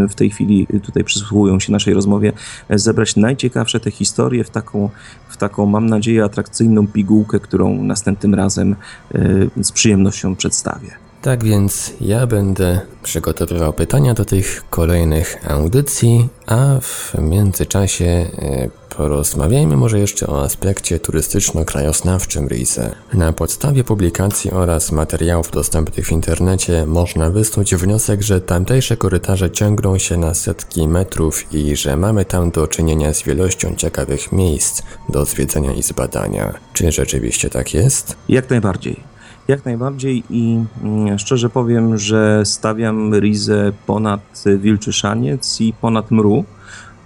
w 0.09 0.15
tej 0.15 0.31
chwili 0.31 0.67
tutaj 0.83 1.05
przysłuchują 1.05 1.61
się 1.61 1.73
naszej 1.73 1.95
rozmowie, 1.95 2.33
zebrać 2.71 3.17
najciekawsze 3.17 3.81
te 3.81 3.91
historie 3.91 4.45
w 4.45 4.51
taką, 4.51 4.91
w 5.29 5.37
taką 5.37 5.67
mam 5.67 5.87
nadzieję, 5.87 6.25
atrakcyjną 6.25 6.87
pigułkę, 6.87 7.41
którą 7.41 7.83
następnym 7.83 8.35
razem 8.35 8.77
e, 9.15 9.65
z 9.65 9.73
przyjemnością 9.73 10.37
przedstawię. 10.37 11.02
Tak 11.23 11.45
więc 11.45 11.93
ja 12.01 12.27
będę 12.27 12.81
przygotowywał 13.03 13.73
pytania 13.73 14.15
do 14.15 14.25
tych 14.25 14.65
kolejnych 14.71 15.51
audycji, 15.51 16.29
a 16.47 16.81
w 16.81 17.15
międzyczasie 17.19 18.05
e, 18.05 18.69
porozmawiajmy 18.97 19.77
może 19.77 19.99
jeszcze 19.99 20.27
o 20.27 20.43
aspekcie 20.43 20.99
turystyczno-krajoznawczym 20.99 22.49
Rize. 22.49 22.95
Na 23.15 23.33
podstawie 23.33 23.85
publikacji 23.85 24.51
oraz 24.51 24.93
materiałów 24.93 25.51
dostępnych 25.51 26.07
w 26.07 26.13
internecie 26.13 26.87
można 26.87 27.31
wysnuć 27.31 27.75
wniosek, 27.75 28.23
że 28.23 28.41
tamtejsze 28.41 28.97
korytarze 28.97 29.51
ciągną 29.51 29.99
się 29.99 30.17
na 30.17 30.35
setki 30.35 30.89
metrów 30.89 31.55
i 31.55 31.77
że 31.77 31.97
mamy 31.97 32.25
tam 32.25 32.51
do 32.51 32.67
czynienia 32.67 33.15
z 33.15 33.23
wielością 33.23 33.75
ciekawych 33.77 34.33
miejsc 34.33 34.83
do 35.09 35.25
zwiedzenia 35.25 35.73
i 35.73 35.83
zbadania. 35.83 36.55
Czy 36.73 36.93
rzeczywiście 36.93 37.51
tak 37.51 37.75
jest? 37.75 38.17
Jak 38.29 38.51
najbardziej. 38.51 39.12
Jak 39.49 39.65
najbardziej 39.65 40.23
i 40.31 40.65
mm, 40.83 41.19
szczerze 41.19 41.51
powiem, 41.51 41.99
że 41.99 42.43
stawiam 42.45 43.15
Rizę 43.15 43.73
ponad 43.87 44.45
Wilczyszaniec 44.59 45.61
i 45.61 45.73
ponad 45.81 46.11
Mru, 46.11 46.45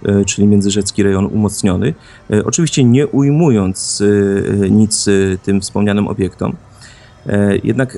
e, 0.05 0.25
czyli 0.25 0.47
międzyrzecki 0.47 1.03
rejon 1.03 1.25
umocniony. 1.25 1.93
E, 2.31 2.45
oczywiście 2.45 2.83
nie 2.83 3.07
ujmując 3.07 4.03
e, 4.63 4.69
nic 4.69 5.05
tym 5.43 5.61
wspomnianym 5.61 6.07
obiektom. 6.07 6.55
Jednak 7.63 7.97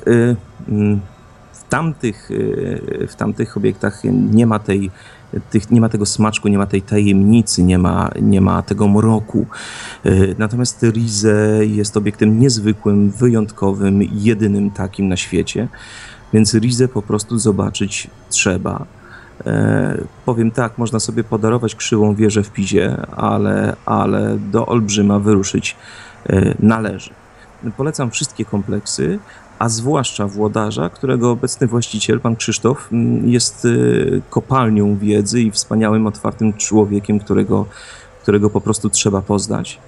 mm, 0.68 1.00
w 1.52 1.68
tamtych, 1.68 2.30
w 3.08 3.14
tamtych 3.16 3.56
obiektach 3.56 4.02
nie 4.04 4.46
ma 4.46 4.58
tej 4.58 4.90
tych, 5.50 5.70
nie 5.70 5.80
ma 5.80 5.88
tego 5.88 6.06
smaczku, 6.06 6.48
nie 6.48 6.58
ma 6.58 6.66
tej 6.66 6.82
tajemnicy, 6.82 7.62
nie 7.62 7.78
ma, 7.78 8.10
nie 8.22 8.40
ma 8.40 8.62
tego 8.62 8.88
mroku. 8.88 9.46
E, 10.04 10.10
natomiast 10.38 10.82
Rize 10.82 11.66
jest 11.66 11.96
obiektem 11.96 12.40
niezwykłym, 12.40 13.10
wyjątkowym, 13.10 14.02
jedynym 14.12 14.70
takim 14.70 15.08
na 15.08 15.16
świecie, 15.16 15.68
więc 16.32 16.54
Rize 16.54 16.88
po 16.88 17.02
prostu 17.02 17.38
zobaczyć 17.38 18.10
trzeba. 18.28 18.86
E, 19.46 19.98
powiem 20.24 20.50
tak, 20.50 20.78
można 20.78 21.00
sobie 21.00 21.24
podarować 21.24 21.74
krzywą 21.74 22.14
wieżę 22.14 22.42
w 22.42 22.50
Pizie, 22.50 23.06
ale, 23.16 23.76
ale 23.86 24.38
do 24.38 24.66
Olbrzyma 24.66 25.18
wyruszyć 25.18 25.76
e, 26.28 26.54
należy. 26.58 27.10
Polecam 27.76 28.10
wszystkie 28.10 28.44
kompleksy, 28.44 29.18
a 29.60 29.68
zwłaszcza 29.68 30.26
włodarza, 30.26 30.88
którego 30.88 31.30
obecny 31.30 31.66
właściciel, 31.66 32.20
pan 32.20 32.36
Krzysztof, 32.36 32.88
mm, 32.92 33.28
jest 33.28 33.64
y, 33.64 34.22
kopalnią 34.30 34.96
wiedzy 34.96 35.42
i 35.42 35.50
wspaniałym, 35.50 36.06
otwartym 36.06 36.52
człowiekiem, 36.52 37.18
którego, 37.18 37.66
którego 38.22 38.50
po 38.50 38.60
prostu 38.60 38.90
trzeba 38.90 39.22
poznać. 39.22 39.78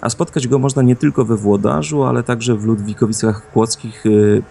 A 0.00 0.10
spotkać 0.10 0.48
go 0.48 0.58
można 0.58 0.82
nie 0.82 0.96
tylko 0.96 1.24
we 1.24 1.36
Włodarzu, 1.36 2.04
ale 2.04 2.22
także 2.22 2.56
w 2.56 2.64
Ludwikowicach 2.64 3.50
Kłodzkich, 3.52 4.06
y, 4.06 4.42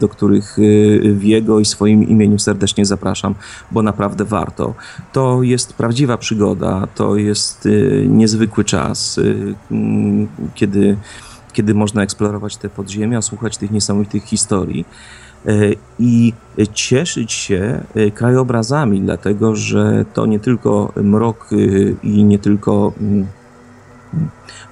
do 0.00 0.08
których 0.08 0.58
y, 0.58 1.14
w 1.18 1.24
jego 1.24 1.60
i 1.60 1.64
swoim 1.64 2.08
imieniu 2.08 2.38
serdecznie 2.38 2.86
zapraszam, 2.86 3.34
bo 3.70 3.82
naprawdę 3.82 4.24
warto. 4.24 4.74
To 5.12 5.42
jest 5.42 5.72
prawdziwa 5.72 6.16
przygoda, 6.16 6.86
to 6.94 7.16
jest 7.16 7.68
niezwykły 8.06 8.64
czas, 8.64 9.20
kiedy 10.54 10.96
kiedy 11.54 11.74
można 11.74 12.02
eksplorować 12.02 12.56
te 12.56 12.68
podziemia, 12.68 13.22
słuchać 13.22 13.56
tych 13.56 13.70
niesamowitych 13.70 14.24
historii 14.24 14.84
e, 15.46 15.52
i 15.98 16.32
cieszyć 16.72 17.32
się 17.32 17.80
e, 17.94 18.10
krajobrazami, 18.10 19.00
dlatego 19.00 19.56
że 19.56 20.04
to 20.14 20.26
nie 20.26 20.40
tylko 20.40 20.92
mrok 20.96 21.50
e, 21.52 21.56
i 22.02 22.24
nie 22.24 22.38
tylko 22.38 22.92
mm, 23.00 23.26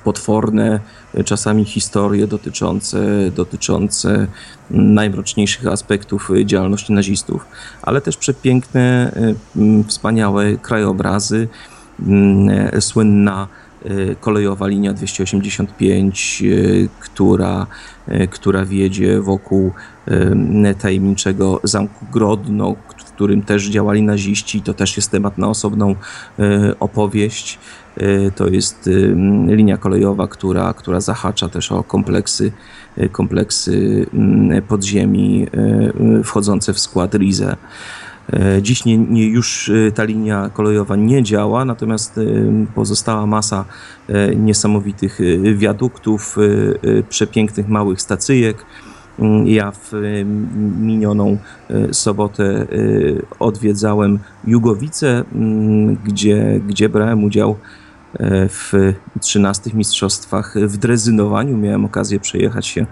potworne 0.05 0.80
czasami 1.24 1.64
historie 1.64 2.26
dotyczące, 2.26 3.30
dotyczące 3.37 4.26
najmroczniejszych 4.70 5.66
aspektów 5.66 6.30
działalności 6.45 6.93
nazistów, 6.93 7.47
ale 7.83 8.01
też 8.01 8.16
przepiękne, 8.16 9.12
wspaniałe 9.87 10.57
krajobrazy, 10.57 11.49
słynna 12.80 13.49
Y, 13.49 13.62
kolejowa 14.20 14.66
linia 14.66 14.93
285, 14.93 16.43
y, 16.45 16.89
która, 17.01 17.66
y, 18.09 18.28
która 18.28 18.64
wiedzie 18.64 19.20
wokół 19.20 19.72
tajemniczego 20.78 21.61
zamku 21.64 22.07
Grodno, 22.12 22.74
w 22.99 23.05
którym 23.05 23.43
też 23.43 23.68
działali 23.68 24.03
naziści. 24.03 24.62
To 24.62 24.74
też 24.74 24.97
jest 24.97 25.11
temat 25.11 25.39
na 25.39 25.49
osobną 25.49 25.95
opowieść. 26.80 27.59
To 28.37 28.49
jest 28.49 28.91
linia 29.47 29.76
kolejowa, 29.76 30.28
która, 30.28 30.74
która 30.74 31.01
zahacza 31.01 31.49
też 31.49 31.72
o 31.72 31.83
kompleksy, 31.83 32.53
kompleksy 33.12 34.07
podziemi 34.68 35.47
wchodzące 36.24 36.72
w 36.72 36.80
skład 36.80 37.14
Rize. 37.14 37.57
Dziś 38.62 38.85
nie, 38.85 38.99
nie, 38.99 39.27
już 39.27 39.70
ta 39.95 40.05
linia 40.05 40.51
kolejowa 40.55 40.97
nie 40.97 41.23
działa, 41.23 41.64
natomiast 41.64 42.20
pozostała 42.75 43.27
masa 43.27 43.64
niesamowitych 44.37 45.18
wiaduktów, 45.57 46.37
przepięknych 47.09 47.68
małych 47.68 48.01
stacyjek. 48.01 48.64
Ja 49.45 49.73
w 49.73 49.93
minioną 50.81 51.39
sobotę 51.93 52.66
odwiedzałem 53.39 54.18
Jugowice, 54.45 55.25
gdzie, 56.05 56.61
gdzie 56.66 56.89
brałem 56.89 57.25
udział 57.25 57.57
w 58.49 58.95
13 59.20 59.70
mistrzostwach 59.75 60.55
w 60.57 60.77
drezynowaniu. 60.77 61.57
Miałem 61.57 61.85
okazję 61.85 62.20
przejechać 62.20 62.66
się 62.66 62.87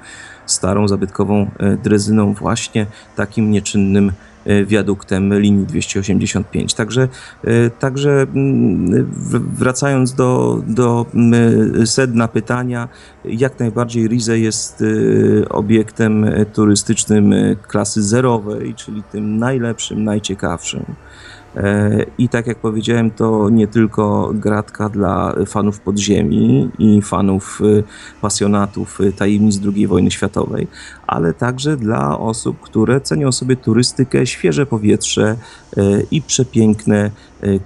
starą, 0.47 0.89
zabytkową 0.89 1.51
e, 1.59 1.77
drezyną 1.77 2.35
właśnie 2.35 2.87
takim 3.17 3.51
nieczynnym 3.51 4.09
e, 4.09 4.30
wiaduktem 4.67 5.39
linii 5.41 5.67
285. 5.67 6.75
Także, 6.75 7.09
e, 7.45 7.71
także 7.71 8.11
mm, 8.11 9.11
wracając 9.59 10.15
do, 10.15 10.63
do 10.67 11.07
sedna 11.85 12.29
pytania, 12.29 12.89
jak 13.25 13.59
najbardziej 13.59 14.09
Rize 14.09 14.39
jest 14.39 14.85
obiektem 15.51 16.27
turystycznym 16.53 17.35
klasy 17.69 18.03
zerowej, 18.03 18.75
czyli 18.75 19.03
tym 19.03 19.39
najlepszym, 19.39 20.05
najciekawszym. 20.05 20.85
E, 21.57 22.07
I 22.19 22.29
tak 22.29 22.47
jak 22.47 22.59
powiedziałem, 22.59 23.11
to 23.11 23.51
nie 23.51 23.67
tylko 23.67 24.31
gratka 24.35 24.89
dla 24.89 25.35
fanów 25.47 25.81
podziemi 25.81 26.71
i 26.79 27.03
fanów 27.03 27.61
e, 27.79 27.83
pasjonatów 28.21 28.99
tajemnic 29.17 29.61
II 29.75 29.87
wojny 29.87 30.11
światowej, 30.11 30.69
ale 31.07 31.35
także 31.35 31.77
dla 31.77 32.19
osób, 32.19 32.61
które 32.61 33.01
cenią 33.01 33.33
sobie 33.33 33.57
turystykę, 33.57 34.27
świeże 34.27 34.67
powietrze 34.67 35.37
e, 35.77 35.83
i 36.11 36.23
przepiękne 36.23 37.11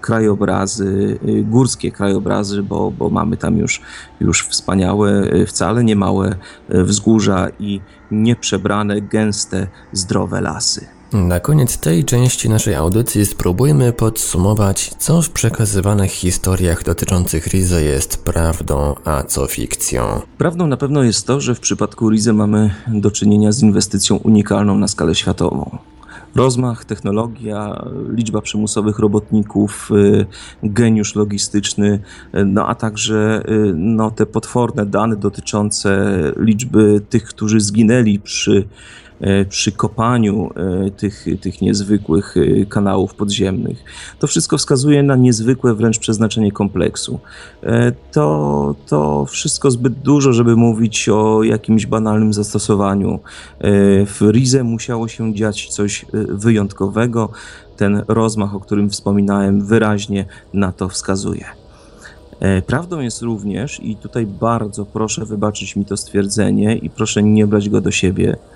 krajobrazy, 0.01 1.19
górskie 1.45 1.93
krajobrazy, 1.93 2.63
bo, 2.63 2.91
bo 2.91 3.11
mamy 3.11 3.37
tam 3.37 3.59
już, 3.59 3.81
już 4.21 4.47
wspaniałe, 4.47 5.31
wcale 5.47 5.85
nie 5.85 5.97
małe 5.97 6.35
wzgórza 6.69 7.49
i 7.59 7.81
nieprzebrane, 8.11 9.01
gęste, 9.01 9.67
zdrowe 9.93 10.41
lasy. 10.41 10.94
Na 11.15 11.41
koniec 11.41 11.79
tej 11.79 12.05
części 12.05 12.49
naszej 12.49 12.75
audycji 12.75 13.27
spróbujmy 13.27 13.93
podsumować, 13.93 14.91
co 14.99 15.23
w 15.23 15.31
przekazywanych 15.31 16.11
historiach 16.11 16.85
dotyczących 16.85 17.47
Rize 17.47 17.83
jest 17.83 18.25
prawdą, 18.25 18.95
a 19.05 19.23
co 19.23 19.47
fikcją. 19.47 20.21
Prawdą 20.39 20.67
na 20.67 20.77
pewno 20.77 21.03
jest 21.03 21.27
to, 21.27 21.41
że 21.41 21.55
w 21.55 21.61
przypadku 21.61 22.11
Rize 22.11 22.33
mamy 22.33 22.75
do 22.89 23.11
czynienia 23.11 23.53
z 23.53 23.63
inwestycją 23.63 24.17
unikalną 24.17 24.79
na 24.79 24.89
skalę 24.89 25.15
światową 25.15 25.79
rozmach, 26.35 26.85
technologia, 26.85 27.85
liczba 28.09 28.41
przymusowych 28.41 28.99
robotników, 28.99 29.91
y, 29.91 30.27
geniusz 30.63 31.15
logistyczny, 31.15 31.99
y, 32.35 32.45
no 32.45 32.69
a 32.69 32.75
także 32.75 33.43
y, 33.49 33.73
no, 33.77 34.11
te 34.11 34.27
potworne 34.27 34.87
dane 34.87 35.17
dotyczące 35.17 36.17
liczby 36.37 37.01
tych, 37.09 37.25
którzy 37.25 37.61
zginęli 37.61 38.19
przy 38.19 38.69
przy 39.49 39.73
kopaniu 39.73 40.51
e, 40.87 40.91
tych, 40.91 41.27
tych 41.41 41.63
niezwykłych 41.63 42.35
e, 42.37 42.67
kanałów 42.67 43.15
podziemnych. 43.15 43.85
To 44.19 44.27
wszystko 44.27 44.59
wskazuje 44.59 45.03
na 45.03 45.17
niezwykłe 45.17 45.75
wręcz 45.75 45.99
przeznaczenie 45.99 46.53
kompleksu. 46.53 47.21
To, 48.13 48.75
to 48.87 49.25
wszystko 49.25 49.71
zbyt 49.71 49.93
dużo, 49.93 50.33
żeby 50.33 50.57
mówić 50.57 51.09
o 51.09 51.43
jakimś 51.43 51.87
banalnym 51.87 52.33
zastosowaniu. 52.33 53.21
W 54.07 54.31
Rize 54.33 54.65
musiało 54.65 55.09
się 55.09 55.35
dziać 55.35 55.69
coś 55.69 56.07
wyjątkowego. 56.29 57.29
Ten 57.77 58.03
rozmach, 58.09 58.55
o 58.55 58.61
którym 58.61 58.91
wspominałem, 58.91 59.67
wyraźnie 59.67 60.25
na 60.55 60.73
to 60.73 60.89
wskazuje. 60.89 61.45
Prawdą 62.67 63.01
jest 63.01 63.23
również, 63.23 63.81
i 63.83 63.97
tutaj 63.97 64.27
bardzo 64.27 64.87
proszę 64.87 65.25
wybaczyć 65.25 65.77
mi 65.77 65.85
to 65.85 65.97
stwierdzenie 65.97 66.77
i 66.77 66.91
proszę 66.91 67.23
nie 67.23 67.47
brać 67.47 67.69
go 67.69 67.81
do 67.81 67.91
siebie, 67.91 68.37
E, 68.37 68.54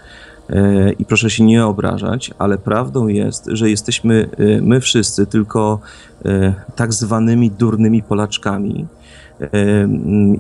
I 0.99 1.05
proszę 1.05 1.31
się 1.31 1.45
nie 1.45 1.67
obrażać, 1.67 2.31
ale 2.39 2.59
prawdą 2.59 3.09
jest, 3.09 3.49
że 3.53 3.71
jesteśmy 3.71 4.29
e, 4.39 4.61
my 4.61 4.81
wszyscy 4.81 5.27
tylko 5.27 5.81
e, 6.25 6.55
tak 6.77 6.93
zwanymi 6.93 7.51
durnymi 7.51 8.03
Polaczkami. 8.03 8.87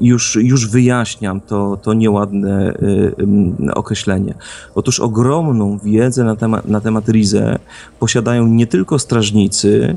Już, 0.00 0.38
już 0.42 0.68
wyjaśniam 0.70 1.40
to, 1.40 1.78
to 1.82 1.94
nieładne 1.94 2.74
określenie. 3.74 4.34
Otóż 4.74 5.00
ogromną 5.00 5.78
wiedzę 5.78 6.24
na 6.24 6.36
temat, 6.36 6.68
na 6.68 6.80
temat 6.80 7.08
Rize 7.08 7.58
posiadają 7.98 8.46
nie 8.46 8.66
tylko 8.66 8.98
strażnicy 8.98 9.96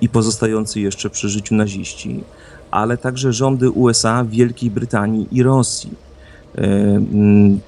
i 0.00 0.08
pozostający 0.08 0.80
jeszcze 0.80 1.10
przy 1.10 1.28
życiu 1.28 1.54
naziści, 1.54 2.24
ale 2.70 2.96
także 2.96 3.32
rządy 3.32 3.70
USA, 3.70 4.24
Wielkiej 4.24 4.70
Brytanii 4.70 5.28
i 5.32 5.42
Rosji 5.42 6.09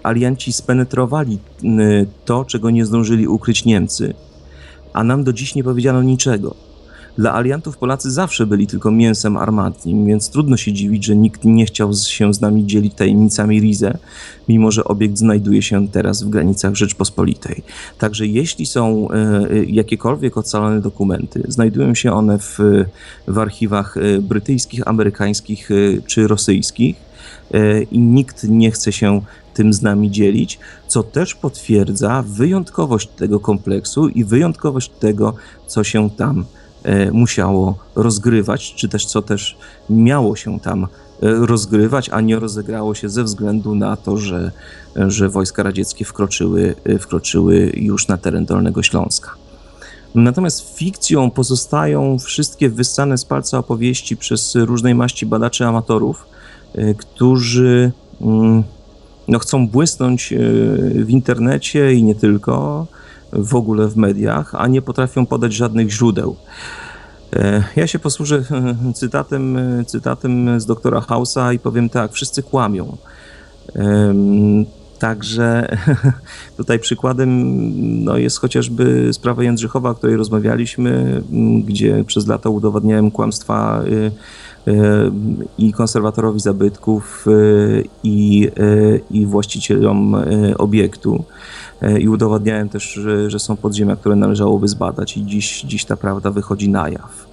alianci 0.03 0.53
spenetrowali 0.53 1.39
to, 2.24 2.45
czego 2.45 2.70
nie 2.70 2.87
zdążyli 2.87 3.28
ukryć 3.28 3.64
Niemcy, 3.64 4.14
a 4.93 5.05
nam 5.05 5.24
do 5.24 5.33
dziś 5.33 5.55
nie 5.55 5.64
powiedziano 5.64 6.03
niczego. 6.03 6.55
Dla 7.18 7.35
aliantów 7.35 7.78
Polacy 7.78 8.11
zawsze 8.11 8.47
byli 8.47 8.66
tylko 8.66 8.91
mięsem 8.91 9.37
armatnim, 9.37 10.07
więc 10.07 10.30
trudno 10.30 10.57
się 10.57 10.72
dziwić, 10.72 11.05
że 11.05 11.16
nikt 11.16 11.45
nie 11.45 11.66
chciał 11.66 11.93
się 11.95 12.35
z 12.35 12.41
nami 12.41 12.66
dzielić 12.66 12.95
tajemnicami 12.95 13.61
Rize, 13.61 13.99
mimo 14.49 14.70
że 14.70 14.85
obiekt 14.85 15.18
znajduje 15.18 15.62
się 15.62 15.89
teraz 15.89 16.22
w 16.22 16.28
granicach 16.28 16.74
Rzeczpospolitej. 16.74 17.62
Także 17.99 18.26
jeśli 18.26 18.66
są 18.66 19.09
e, 19.11 19.14
e, 19.14 19.64
jakiekolwiek 19.64 20.37
ocalone 20.37 20.80
dokumenty, 20.80 21.43
znajdują 21.49 21.95
się 21.95 22.12
one 22.12 22.39
w, 22.39 22.59
w 23.28 23.39
archiwach 23.39 23.97
brytyjskich, 24.20 24.89
amerykańskich 24.89 25.68
czy 26.07 26.28
rosyjskich, 26.28 26.97
E, 26.97 27.11
i 27.90 27.99
nikt 27.99 28.45
nie 28.45 28.70
chce 28.70 28.93
się 28.93 29.20
tym 29.55 29.72
z 29.72 29.82
nami 29.82 30.11
dzielić, 30.11 30.59
co 30.88 31.03
też 31.03 31.34
potwierdza 31.34 32.24
wyjątkowość 32.26 33.09
tego 33.09 33.40
kompleksu 33.40 34.09
i 34.09 34.24
wyjątkowość 34.24 34.90
tego, 35.01 35.34
co 35.66 35.84
się 35.84 36.11
tam 36.11 36.45
e, 36.82 37.11
musiało 37.11 37.78
rozgrywać, 37.95 38.74
czy 38.74 38.88
też 38.88 39.07
co 39.07 39.22
też 39.22 39.59
miało 39.90 40.36
się 40.36 40.61
tam 40.61 40.84
e, 40.84 40.86
rozgrywać, 41.22 42.09
a 42.09 42.20
nie 42.20 42.38
rozegrało 42.38 42.95
się 42.95 43.09
ze 43.09 43.24
względu 43.24 43.74
na 43.74 43.97
to, 43.97 44.16
że, 44.16 44.53
że 44.97 45.28
wojska 45.28 45.62
radzieckie 45.62 46.05
wkroczyły, 46.05 46.74
wkroczyły 47.01 47.72
już 47.74 48.09
na 48.09 48.16
teren 48.16 48.45
Dolnego 48.45 48.82
Śląska. 48.82 49.30
Natomiast 50.14 50.78
fikcją 50.78 51.30
pozostają 51.30 52.18
wszystkie 52.18 52.68
wyssane 52.68 53.18
z 53.18 53.24
palca 53.24 53.59
opowieści 53.59 54.16
przez 54.16 54.55
różnej 54.55 54.95
maści 54.95 55.26
badaczy 55.26 55.66
amatorów, 55.66 56.26
E, 56.26 56.32
którzy 56.99 57.93
mm, 58.20 58.62
no, 59.29 59.39
chcą 59.39 59.68
błysnąć 59.68 60.33
e, 60.33 60.37
w 61.05 61.11
internecie 61.11 61.95
i 61.95 62.03
nie 62.03 62.14
tylko, 62.14 62.87
w 63.33 63.55
ogóle 63.55 63.89
w 63.89 63.97
mediach, 63.97 64.55
a 64.55 64.66
nie 64.68 64.83
potrafią 64.83 65.27
podać 65.27 65.53
żadnych 65.53 65.91
źródeł. 65.91 66.37
E, 67.33 67.62
ja 67.77 67.87
się 67.87 67.99
posłużę 67.99 68.45
cytatem, 68.95 69.59
cytatem 69.87 70.61
z 70.61 70.66
doktora 70.66 71.01
Hausa 71.01 71.53
i 71.53 71.59
powiem 71.59 71.89
tak, 71.89 72.12
wszyscy 72.12 72.43
kłamią. 72.43 72.97
Także 74.99 75.77
tutaj 76.57 76.79
przykładem 76.79 77.31
no, 78.05 78.16
jest 78.16 78.39
chociażby 78.39 79.09
sprawa 79.12 79.43
Jędrzychowa, 79.43 79.91
o 79.91 79.95
której 79.95 80.16
rozmawialiśmy, 80.16 81.23
gdzie 81.64 82.05
przez 82.05 82.27
lata 82.27 82.49
udowadniałem 82.49 83.11
kłamstwa 83.11 83.83
i 85.58 85.72
konserwatorowi 85.72 86.40
zabytków 86.40 87.26
y, 87.28 87.84
i, 88.02 88.48
y, 88.58 89.00
i 89.10 89.26
właścicielom 89.26 90.14
y, 90.14 90.58
obiektu. 90.58 91.24
I 91.98 92.08
udowadniałem 92.08 92.68
też, 92.68 92.92
że, 92.92 93.30
że 93.30 93.38
są 93.38 93.56
podziemia, 93.56 93.96
które 93.96 94.16
należałoby 94.16 94.68
zbadać, 94.68 95.16
i 95.16 95.26
dziś, 95.26 95.60
dziś 95.60 95.84
ta 95.84 95.96
prawda 95.96 96.30
wychodzi 96.30 96.68
na 96.68 96.88
jaw. 96.88 97.26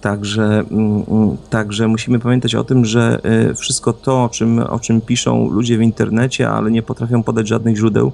Także, 0.00 0.44
mm, 0.44 1.04
mm, 1.08 1.36
także 1.50 1.88
musimy 1.88 2.18
pamiętać 2.18 2.54
o 2.54 2.64
tym, 2.64 2.84
że 2.84 3.20
wszystko 3.56 3.92
to, 3.92 4.24
o 4.24 4.28
czym, 4.28 4.58
o 4.58 4.80
czym 4.80 5.00
piszą 5.00 5.50
ludzie 5.50 5.78
w 5.78 5.82
internecie, 5.82 6.50
ale 6.50 6.70
nie 6.70 6.82
potrafią 6.82 7.22
podać 7.22 7.48
żadnych 7.48 7.76
źródeł, 7.76 8.12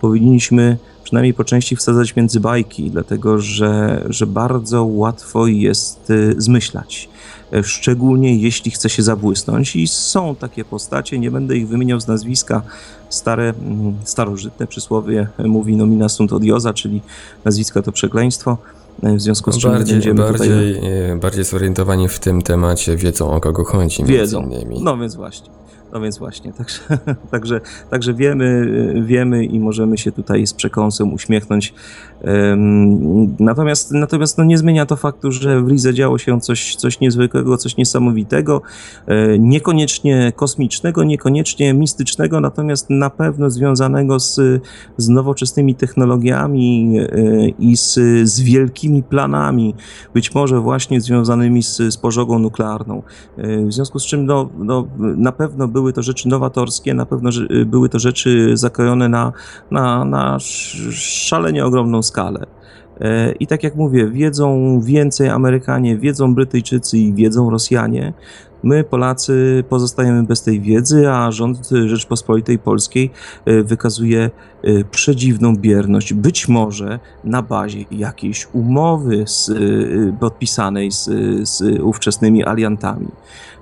powinniśmy 0.00 0.76
przynajmniej 1.02 1.34
po 1.34 1.44
części 1.44 1.76
wsadzać 1.76 2.16
między 2.16 2.40
bajki, 2.40 2.90
dlatego 2.90 3.38
że, 3.38 4.04
że 4.08 4.26
bardzo 4.26 4.84
łatwo 4.84 5.46
jest 5.46 6.12
zmyślać. 6.38 7.08
Szczególnie 7.62 8.36
jeśli 8.36 8.70
chce 8.70 8.90
się 8.90 9.02
zabłysnąć. 9.02 9.76
I 9.76 9.88
są 9.88 10.36
takie 10.36 10.64
postacie, 10.64 11.18
nie 11.18 11.30
będę 11.30 11.56
ich 11.56 11.68
wymieniał 11.68 12.00
z 12.00 12.06
nazwiska, 12.06 12.62
stare, 13.08 13.48
mm, 13.48 13.94
starożytne 14.04 14.66
przysłowie 14.66 15.28
mówi 15.38 15.76
nomina 15.76 16.08
sunt 16.08 16.32
odiosa, 16.32 16.72
czyli 16.72 17.02
nazwiska 17.44 17.82
to 17.82 17.92
przekleństwo. 17.92 18.58
E, 19.02 19.16
w 19.16 19.20
związku 19.20 19.52
z 19.52 19.58
czym 19.58 19.70
bardziej, 19.70 19.94
będziemy 19.94 20.22
bardziej, 20.22 20.74
tutaj... 20.74 21.10
E, 21.10 21.16
bardziej 21.16 21.44
zorientowani 21.44 22.08
w 22.08 22.18
tym 22.18 22.42
temacie 22.42 22.96
wiedzą 22.96 23.30
o 23.30 23.40
kogo 23.40 23.64
chodzi. 23.64 24.04
Wiedzą. 24.04 24.50
No 24.80 24.98
więc 24.98 25.14
właśnie. 25.14 25.48
No 25.94 26.00
więc 26.00 26.18
właśnie, 26.18 26.52
także, 26.52 26.80
także, 27.30 27.60
także 27.90 28.14
wiemy, 28.14 28.68
wiemy 29.06 29.44
i 29.44 29.60
możemy 29.60 29.98
się 29.98 30.12
tutaj 30.12 30.46
z 30.46 30.54
przekąsem 30.54 31.12
uśmiechnąć. 31.12 31.74
Natomiast, 33.38 33.92
natomiast 33.92 34.38
no 34.38 34.44
nie 34.44 34.58
zmienia 34.58 34.86
to 34.86 34.96
faktu, 34.96 35.32
że 35.32 35.62
w 35.62 35.68
Rize 35.68 35.94
działo 35.94 36.18
się 36.18 36.40
coś, 36.40 36.76
coś 36.76 37.00
niezwykłego, 37.00 37.56
coś 37.56 37.76
niesamowitego, 37.76 38.62
e, 39.06 39.38
niekoniecznie 39.38 40.32
kosmicznego, 40.36 41.04
niekoniecznie 41.04 41.74
mistycznego, 41.74 42.40
natomiast 42.40 42.90
na 42.90 43.10
pewno 43.10 43.50
związanego 43.50 44.20
z, 44.20 44.40
z 44.96 45.08
nowoczesnymi 45.08 45.74
technologiami 45.74 46.98
e, 46.98 47.48
i 47.48 47.76
z, 47.76 47.98
z 48.28 48.40
wielkimi 48.40 49.02
planami, 49.02 49.74
być 50.14 50.34
może 50.34 50.60
właśnie 50.60 51.00
związanymi 51.00 51.62
z, 51.62 51.76
z 51.76 51.96
pożogą 51.96 52.38
nuklearną. 52.38 53.02
E, 53.36 53.66
w 53.66 53.72
związku 53.72 53.98
z 53.98 54.06
czym 54.06 54.26
no, 54.26 54.48
no, 54.58 54.86
na 54.98 55.32
pewno 55.32 55.68
były 55.68 55.83
to 55.92 56.02
rzeczy 56.02 56.28
nowatorskie, 56.28 56.94
na 56.94 57.06
pewno 57.06 57.30
były 57.66 57.88
to 57.88 57.98
rzeczy 57.98 58.56
zakrojone 58.56 59.08
na, 59.08 59.32
na, 59.70 60.04
na 60.04 60.38
szalenie 60.90 61.64
ogromną 61.64 62.02
skalę. 62.02 62.46
E, 63.00 63.32
I 63.32 63.46
tak 63.46 63.62
jak 63.62 63.76
mówię, 63.76 64.08
wiedzą 64.10 64.80
więcej 64.80 65.28
Amerykanie, 65.28 65.98
wiedzą 65.98 66.34
Brytyjczycy 66.34 66.98
i 66.98 67.12
wiedzą 67.12 67.50
Rosjanie. 67.50 68.12
My, 68.62 68.84
Polacy, 68.84 69.64
pozostajemy 69.68 70.22
bez 70.22 70.42
tej 70.42 70.60
wiedzy, 70.60 71.10
a 71.10 71.32
rząd 71.32 71.68
Rzeczpospolitej 71.86 72.58
Polskiej 72.58 73.10
e, 73.44 73.62
wykazuje 73.62 74.30
e, 74.62 74.84
przedziwną 74.84 75.56
bierność, 75.56 76.14
być 76.14 76.48
może 76.48 76.98
na 77.24 77.42
bazie 77.42 77.84
jakiejś 77.90 78.48
umowy 78.52 79.24
z, 79.26 79.50
podpisanej 80.20 80.90
z, 80.90 81.04
z 81.48 81.80
ówczesnymi 81.80 82.44
aliantami. 82.44 83.08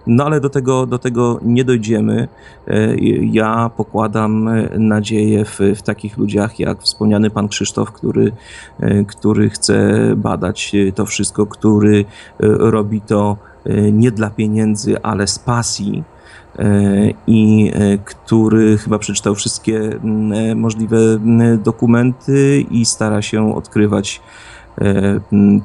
No 0.07 0.25
ale 0.25 0.41
do 0.41 0.51
tego, 0.51 0.87
do 0.87 0.99
tego 0.99 1.41
nie 1.43 1.65
dojdziemy. 1.65 2.29
E, 2.69 2.97
ja 3.21 3.71
pokładam 3.77 4.51
nadzieję 4.79 5.45
w, 5.45 5.59
w 5.77 5.83
takich 5.83 6.19
ludziach 6.19 6.61
jak 6.61 6.83
wspomniany 6.83 7.31
pan 7.31 7.49
Krzysztof, 7.49 7.93
który, 7.93 8.33
e, 8.81 9.05
który 9.05 9.51
chce 9.51 9.99
badać 10.17 10.73
to 10.95 11.07
wszystko, 11.07 11.47
który 11.47 11.99
e, 11.99 12.05
robi 12.41 13.01
to 13.01 13.37
nie 13.93 14.11
dla 14.11 14.31
pieniędzy, 14.31 15.03
ale 15.03 15.27
z 15.27 15.39
pasji 15.39 16.05
i 17.27 17.73
który 18.05 18.79
chyba 18.79 18.99
przeczytał 18.99 19.35
wszystkie 19.35 19.81
możliwe 20.57 20.99
dokumenty 21.65 22.65
i 22.71 22.85
stara 22.85 23.23
się 23.23 23.55
odkrywać 23.55 24.21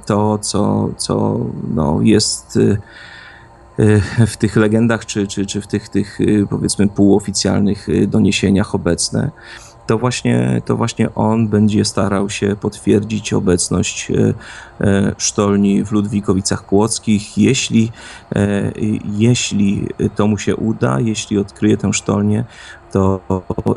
to, 0.06 0.38
co, 0.38 0.90
co 0.98 1.40
no, 1.76 2.00
jest 2.02 2.60
w 4.28 4.38
tych 4.38 4.56
legendach, 4.56 5.06
czy, 5.06 5.28
czy, 5.28 5.46
czy 5.46 5.62
w 5.62 5.68
tych, 5.68 5.90
tych 5.90 6.22
y, 6.22 6.48
powiedzmy 6.50 6.88
półoficjalnych 6.88 7.90
y, 7.90 8.08
doniesieniach 8.08 8.76
obecne, 8.76 9.32
to 9.88 9.98
właśnie, 9.98 10.62
to 10.66 10.78
właśnie 10.78 11.16
on 11.16 11.48
będzie 11.48 11.86
starał 11.86 12.30
się 12.30 12.56
potwierdzić 12.56 13.34
obecność 13.34 14.12
y, 14.12 14.34
sztolni 15.18 15.84
w 15.84 15.92
Ludwikowicach 15.92 16.66
Kłodzkich. 16.66 17.38
Jeśli, 17.38 17.92
jeśli 19.18 19.88
to 20.16 20.28
mu 20.28 20.38
się 20.38 20.56
uda, 20.56 21.00
jeśli 21.00 21.38
odkryje 21.38 21.78
tę 21.78 21.94
sztolnię, 21.94 22.46
to 22.92 23.20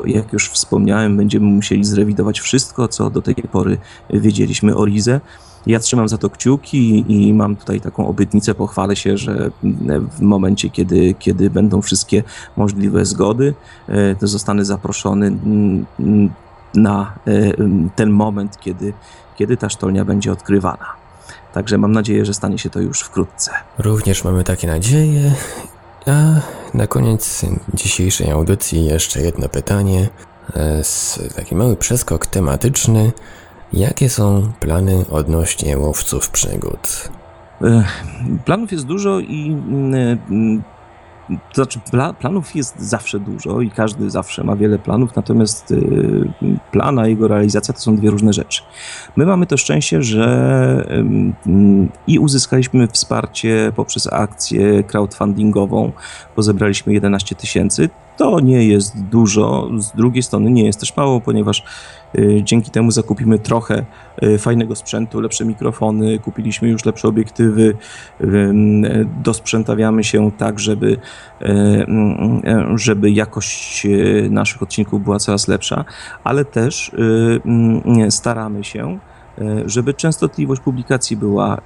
jak 0.05 0.33
już 0.33 0.49
wspomniałem, 0.49 1.17
będziemy 1.17 1.45
musieli 1.45 1.83
zrewidować 1.83 2.39
wszystko, 2.39 2.87
co 2.87 3.09
do 3.09 3.21
tej 3.21 3.35
pory 3.35 3.77
wiedzieliśmy 4.09 4.75
o 4.75 4.85
Rize. 4.85 5.21
Ja 5.67 5.79
trzymam 5.79 6.09
za 6.09 6.17
to 6.17 6.29
kciuki 6.29 7.05
i 7.07 7.33
mam 7.33 7.55
tutaj 7.55 7.81
taką 7.81 8.07
obietnicę, 8.07 8.55
pochwalę 8.55 8.95
się, 8.95 9.17
że 9.17 9.51
w 10.11 10.21
momencie, 10.21 10.69
kiedy, 10.69 11.13
kiedy 11.19 11.49
będą 11.49 11.81
wszystkie 11.81 12.23
możliwe 12.57 13.05
zgody, 13.05 13.53
e, 13.87 14.15
to 14.15 14.27
zostanę 14.27 14.65
zaproszony 14.65 15.31
na 16.73 17.13
e, 17.27 17.31
ten 17.95 18.09
moment, 18.09 18.59
kiedy, 18.59 18.93
kiedy 19.37 19.57
ta 19.57 19.69
sztolnia 19.69 20.05
będzie 20.05 20.31
odkrywana. 20.31 20.85
Także 21.53 21.77
mam 21.77 21.91
nadzieję, 21.91 22.25
że 22.25 22.33
stanie 22.33 22.57
się 22.57 22.69
to 22.69 22.79
już 22.79 23.01
wkrótce. 23.01 23.51
Również 23.77 24.23
mamy 24.23 24.43
takie 24.43 24.67
nadzieje. 24.67 25.31
A 26.05 26.41
na 26.73 26.87
koniec 26.87 27.45
dzisiejszej 27.73 28.31
audycji 28.31 28.85
jeszcze 28.85 29.21
jedno 29.21 29.49
pytanie. 29.49 30.09
E, 30.55 30.81
taki 31.35 31.55
mały 31.55 31.75
przeskok 31.75 32.25
tematyczny. 32.25 33.11
Jakie 33.73 34.09
są 34.09 34.51
plany 34.59 35.05
odnośnie 35.09 35.77
łowców 35.77 36.29
przygód? 36.29 37.09
Planów 38.45 38.71
jest 38.71 38.85
dużo 38.85 39.19
i 39.19 39.51
mm, 39.51 40.19
mm, 40.29 40.63
to 41.53 41.55
znaczy, 41.55 41.79
planów 42.19 42.55
jest 42.55 42.79
zawsze 42.79 43.19
dużo 43.19 43.61
i 43.61 43.71
każdy 43.71 44.09
zawsze 44.09 44.43
ma 44.43 44.55
wiele 44.55 44.79
planów, 44.79 45.15
natomiast 45.15 45.71
y, 45.71 46.27
plan 46.71 46.99
a 46.99 47.07
jego 47.07 47.27
realizacja 47.27 47.73
to 47.73 47.79
są 47.79 47.95
dwie 47.95 48.09
różne 48.09 48.33
rzeczy. 48.33 48.61
My 49.15 49.25
mamy 49.25 49.45
to 49.45 49.57
szczęście, 49.57 50.03
że 50.03 50.21
i 52.07 52.19
uzyskaliśmy 52.19 52.87
wsparcie 52.87 53.71
poprzez 53.75 54.13
akcję 54.13 54.83
crowdfundingową, 54.83 55.91
bo 56.35 56.41
zebraliśmy 56.43 56.93
11 56.93 57.35
tysięcy. 57.35 57.89
To 58.17 58.39
nie 58.39 58.67
jest 58.67 59.03
dużo, 59.03 59.69
z 59.77 59.91
drugiej 59.91 60.23
strony 60.23 60.51
nie 60.51 60.65
jest 60.65 60.79
też 60.79 60.97
mało, 60.97 61.21
ponieważ 61.21 61.63
y, 62.15 62.41
dzięki 62.43 62.71
temu 62.71 62.91
zakupimy 62.91 63.39
trochę 63.39 63.85
y, 64.23 64.37
fajnego 64.37 64.75
sprzętu, 64.75 65.21
lepsze 65.21 65.45
mikrofony, 65.45 66.19
kupiliśmy 66.19 66.69
już 66.69 66.85
lepsze 66.85 67.07
obiektywy, 67.07 67.77
dosprzętawiamy 69.23 70.03
się 70.03 70.31
tak, 70.37 70.59
żeby, 70.59 70.97
y, 71.41 71.85
żeby 72.75 73.11
jakość 73.11 73.87
naszych 74.29 74.63
odcinków 74.63 75.03
była 75.03 75.19
coraz 75.19 75.47
lepsza, 75.47 75.85
ale 76.23 76.45
też 76.45 76.91
staramy 78.09 78.63
się, 78.63 78.99
żeby 79.65 79.93
częstotliwość 79.93 80.61
publikacji 80.61 81.17
była, 81.17 81.61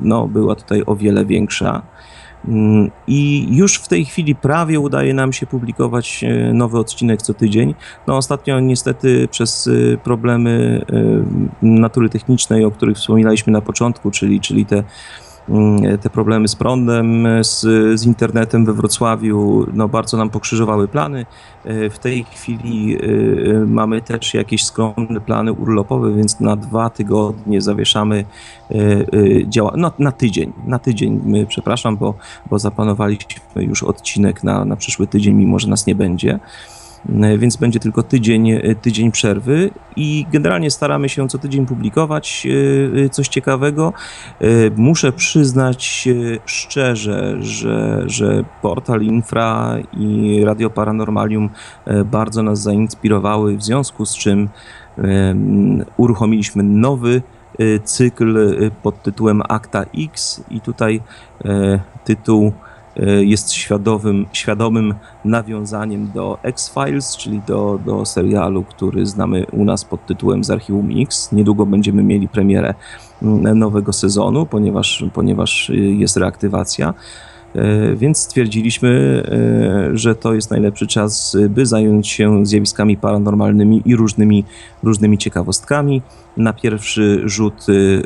no, 0.00 0.28
była 0.28 0.54
tutaj 0.54 0.82
o 0.86 0.96
wiele 0.96 1.24
większa. 1.24 1.82
Mm, 2.48 2.90
I 3.06 3.46
już 3.50 3.78
w 3.78 3.88
tej 3.88 4.04
chwili 4.04 4.34
prawie 4.34 4.80
udaje 4.80 5.14
nam 5.14 5.32
się 5.32 5.46
publikować 5.46 6.24
e, 6.24 6.52
nowy 6.54 6.78
odcinek 6.78 7.22
co 7.22 7.34
tydzień. 7.34 7.74
No 8.06 8.16
ostatnio 8.16 8.60
niestety 8.60 9.28
przez 9.30 9.66
e, 9.66 9.96
problemy 9.96 10.84
e, 10.92 11.66
natury 11.66 12.08
technicznej, 12.08 12.64
o 12.64 12.70
których 12.70 12.96
wspominaliśmy 12.96 13.52
na 13.52 13.60
początku, 13.60 14.10
czyli, 14.10 14.40
czyli 14.40 14.66
te 14.66 14.82
te 16.00 16.10
problemy 16.10 16.48
z 16.48 16.56
prądem, 16.56 17.26
z, 17.44 17.60
z 18.00 18.06
internetem 18.06 18.64
we 18.64 18.72
Wrocławiu, 18.72 19.66
no 19.72 19.88
bardzo 19.88 20.16
nam 20.16 20.30
pokrzyżowały 20.30 20.88
plany. 20.88 21.26
E, 21.64 21.90
w 21.90 21.98
tej 21.98 22.24
chwili 22.24 22.96
e, 22.96 22.98
mamy 23.66 24.00
też 24.00 24.34
jakieś 24.34 24.64
skromne 24.64 25.20
plany 25.20 25.52
urlopowe, 25.52 26.14
więc 26.14 26.40
na 26.40 26.56
dwa 26.56 26.90
tygodnie 26.90 27.60
zawieszamy 27.60 28.24
e, 28.70 28.74
działa, 29.48 29.72
no, 29.76 29.92
na 29.98 30.12
tydzień, 30.12 30.52
na 30.66 30.78
tydzień, 30.78 31.46
przepraszam, 31.48 31.96
bo, 31.96 32.14
bo 32.50 32.58
zaplanowaliśmy 32.58 33.64
już 33.64 33.82
odcinek 33.82 34.44
na, 34.44 34.64
na 34.64 34.76
przyszły 34.76 35.06
tydzień, 35.06 35.34
mimo 35.34 35.58
że 35.58 35.68
nas 35.68 35.86
nie 35.86 35.94
będzie. 35.94 36.38
E, 37.08 37.38
więc 37.38 37.56
będzie 37.56 37.80
tylko 37.80 38.02
tydzień, 38.02 38.50
e, 38.50 38.74
tydzień 38.74 39.12
przerwy 39.12 39.70
i 39.96 40.26
generalnie 40.32 40.70
staramy 40.70 41.08
się 41.08 41.28
co 41.28 41.38
tydzień 41.38 41.66
publikować 41.66 42.46
e, 43.04 43.08
coś 43.08 43.28
ciekawego. 43.28 43.92
Muszę 44.76 45.12
przyznać 45.12 46.08
szczerze, 46.44 47.36
że, 47.40 48.02
że 48.06 48.44
portal 48.62 49.02
Infra 49.02 49.76
i 49.92 50.40
Radio 50.44 50.70
Paranormalium 50.70 51.50
bardzo 52.04 52.42
nas 52.42 52.62
zainspirowały, 52.62 53.56
w 53.56 53.62
związku 53.62 54.06
z 54.06 54.16
czym 54.16 54.48
uruchomiliśmy 55.96 56.62
nowy 56.62 57.22
cykl 57.84 58.56
pod 58.82 59.02
tytułem 59.02 59.42
Akta 59.48 59.84
X 59.98 60.44
i 60.50 60.60
tutaj 60.60 61.00
tytuł 62.04 62.52
jest 63.20 63.52
świadomym, 63.52 64.26
świadomym 64.32 64.94
nawiązaniem 65.24 66.10
do 66.14 66.38
X-Files, 66.42 67.16
czyli 67.16 67.40
do, 67.46 67.78
do 67.86 68.04
serialu, 68.04 68.64
który 68.64 69.06
znamy 69.06 69.46
u 69.52 69.64
nas 69.64 69.84
pod 69.84 70.06
tytułem 70.06 70.44
z 70.44 70.50
archiwum 70.50 70.88
X. 71.02 71.32
Niedługo 71.32 71.66
będziemy 71.66 72.02
mieli 72.02 72.28
premierę 72.28 72.74
mm, 73.22 73.58
nowego 73.58 73.92
sezonu, 73.92 74.46
ponieważ, 74.46 75.04
ponieważ 75.14 75.70
y, 75.70 75.76
jest 75.76 76.16
reaktywacja. 76.16 76.94
E, 77.54 77.96
więc 77.96 78.18
stwierdziliśmy, 78.18 79.22
e, 79.92 79.98
że 79.98 80.14
to 80.14 80.34
jest 80.34 80.50
najlepszy 80.50 80.86
czas, 80.86 81.36
by 81.48 81.66
zająć 81.66 82.08
się 82.08 82.46
zjawiskami 82.46 82.96
paranormalnymi 82.96 83.82
i 83.84 83.96
różnymi, 83.96 84.44
różnymi 84.82 85.18
ciekawostkami. 85.18 86.02
Na 86.36 86.52
pierwszy 86.52 87.22
rzut 87.24 87.68
y, 87.68 88.02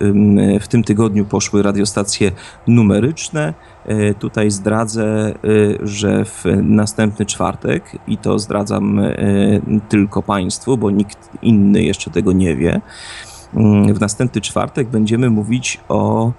w 0.61 0.69
tym 0.69 0.85
tygodniu 0.85 1.25
poszły 1.25 1.63
radiostacje 1.63 2.33
numeryczne. 2.67 3.55
E, 3.87 4.15
tutaj 4.15 4.51
zdradzę, 4.51 5.35
że 5.83 6.25
w 6.25 6.45
następny 6.63 7.27
czwartek, 7.27 7.97
i 8.07 8.19
to 8.19 8.39
zdradzam 8.39 9.01
tylko 9.89 10.23
Państwu, 10.23 10.79
bo 10.79 10.91
nikt 10.91 11.31
inny 11.43 11.83
jeszcze 11.83 12.11
tego 12.11 12.33
nie 12.33 12.57
wie, 12.57 12.81
mm, 13.55 13.95
w 13.95 14.01
następny 14.01 14.41
czwartek 14.41 14.89
będziemy 14.89 15.31
mówić 15.31 15.81
o 15.89 16.33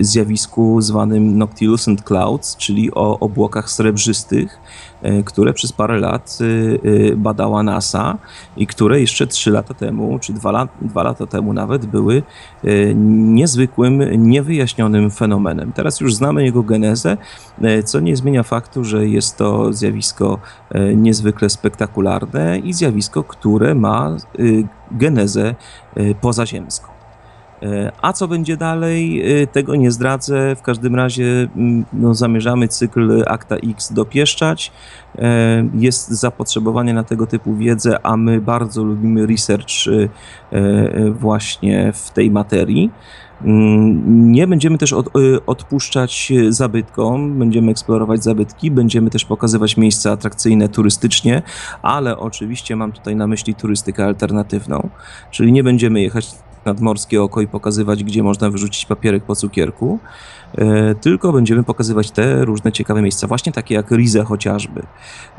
zjawisku 0.00 0.80
zwanym 0.80 1.38
Noctilucent 1.38 2.02
Clouds, 2.02 2.56
czyli 2.56 2.94
o 2.94 3.18
obłokach 3.18 3.70
srebrzystych, 3.70 4.60
które 5.24 5.52
przez 5.52 5.72
parę 5.72 5.98
lat 5.98 6.38
badała 7.16 7.62
NASA 7.62 8.18
i 8.56 8.66
które 8.66 9.00
jeszcze 9.00 9.26
3 9.26 9.50
lata 9.50 9.74
temu, 9.74 10.18
czy 10.18 10.32
2, 10.32 10.52
lat, 10.52 10.70
2 10.82 11.02
lata 11.02 11.26
temu 11.26 11.52
nawet 11.52 11.86
były 11.86 12.22
niezwykłym, 13.34 14.28
niewyjaśnionym 14.28 15.10
fenomenem. 15.10 15.72
Teraz 15.72 16.00
już 16.00 16.14
znamy 16.14 16.44
jego 16.44 16.62
genezę, 16.62 17.16
co 17.84 18.00
nie 18.00 18.16
zmienia 18.16 18.42
faktu, 18.42 18.84
że 18.84 19.08
jest 19.08 19.36
to 19.36 19.72
zjawisko 19.72 20.38
niezwykle 20.96 21.50
spektakularne 21.50 22.58
i 22.58 22.72
zjawisko, 22.72 23.24
które 23.24 23.74
ma 23.74 24.16
genezę 24.90 25.54
pozaziemską. 26.20 26.97
E, 27.62 27.92
a 28.02 28.12
co 28.12 28.28
będzie 28.28 28.56
dalej, 28.56 29.22
e, 29.42 29.46
tego 29.46 29.76
nie 29.76 29.90
zdradzę. 29.90 30.56
W 30.56 30.62
każdym 30.62 30.94
razie 30.94 31.48
mm, 31.56 31.84
no, 31.92 32.14
zamierzamy 32.14 32.68
cykl 32.68 33.24
Akta 33.26 33.56
X 33.56 33.92
dopieszczać. 33.92 34.72
E, 35.18 35.68
jest 35.74 36.08
zapotrzebowanie 36.08 36.94
na 36.94 37.04
tego 37.04 37.26
typu 37.26 37.56
wiedzę, 37.56 37.98
a 38.02 38.16
my 38.16 38.40
bardzo 38.40 38.84
lubimy 38.84 39.26
research 39.26 39.68
właśnie 41.12 41.92
w 41.92 42.10
tej 42.10 42.30
materii. 42.30 42.90
Mm, 43.44 44.32
nie 44.32 44.46
będziemy 44.46 44.78
też 44.78 44.92
od, 44.92 45.08
odpuszczać 45.46 46.32
zabytkom, 46.48 47.38
będziemy 47.38 47.70
eksplorować 47.70 48.24
zabytki, 48.24 48.70
będziemy 48.70 49.10
też 49.10 49.24
pokazywać 49.24 49.76
miejsca 49.76 50.12
atrakcyjne 50.12 50.68
turystycznie, 50.68 51.42
ale 51.82 52.18
oczywiście 52.18 52.76
mam 52.76 52.92
tutaj 52.92 53.16
na 53.16 53.26
myśli 53.26 53.54
turystykę 53.54 54.04
alternatywną, 54.04 54.88
czyli 55.30 55.52
nie 55.52 55.64
będziemy 55.64 56.00
jechać 56.00 56.28
nadmorskie 56.68 57.22
oko 57.22 57.40
i 57.40 57.46
pokazywać, 57.46 58.04
gdzie 58.04 58.22
można 58.22 58.50
wyrzucić 58.50 58.86
papierek 58.86 59.24
po 59.24 59.36
cukierku, 59.36 59.98
e, 60.58 60.94
tylko 60.94 61.32
będziemy 61.32 61.64
pokazywać 61.64 62.10
te 62.10 62.44
różne 62.44 62.72
ciekawe 62.72 63.02
miejsca, 63.02 63.26
właśnie 63.26 63.52
takie 63.52 63.74
jak 63.74 63.90
Rize 63.90 64.24
chociażby 64.24 64.82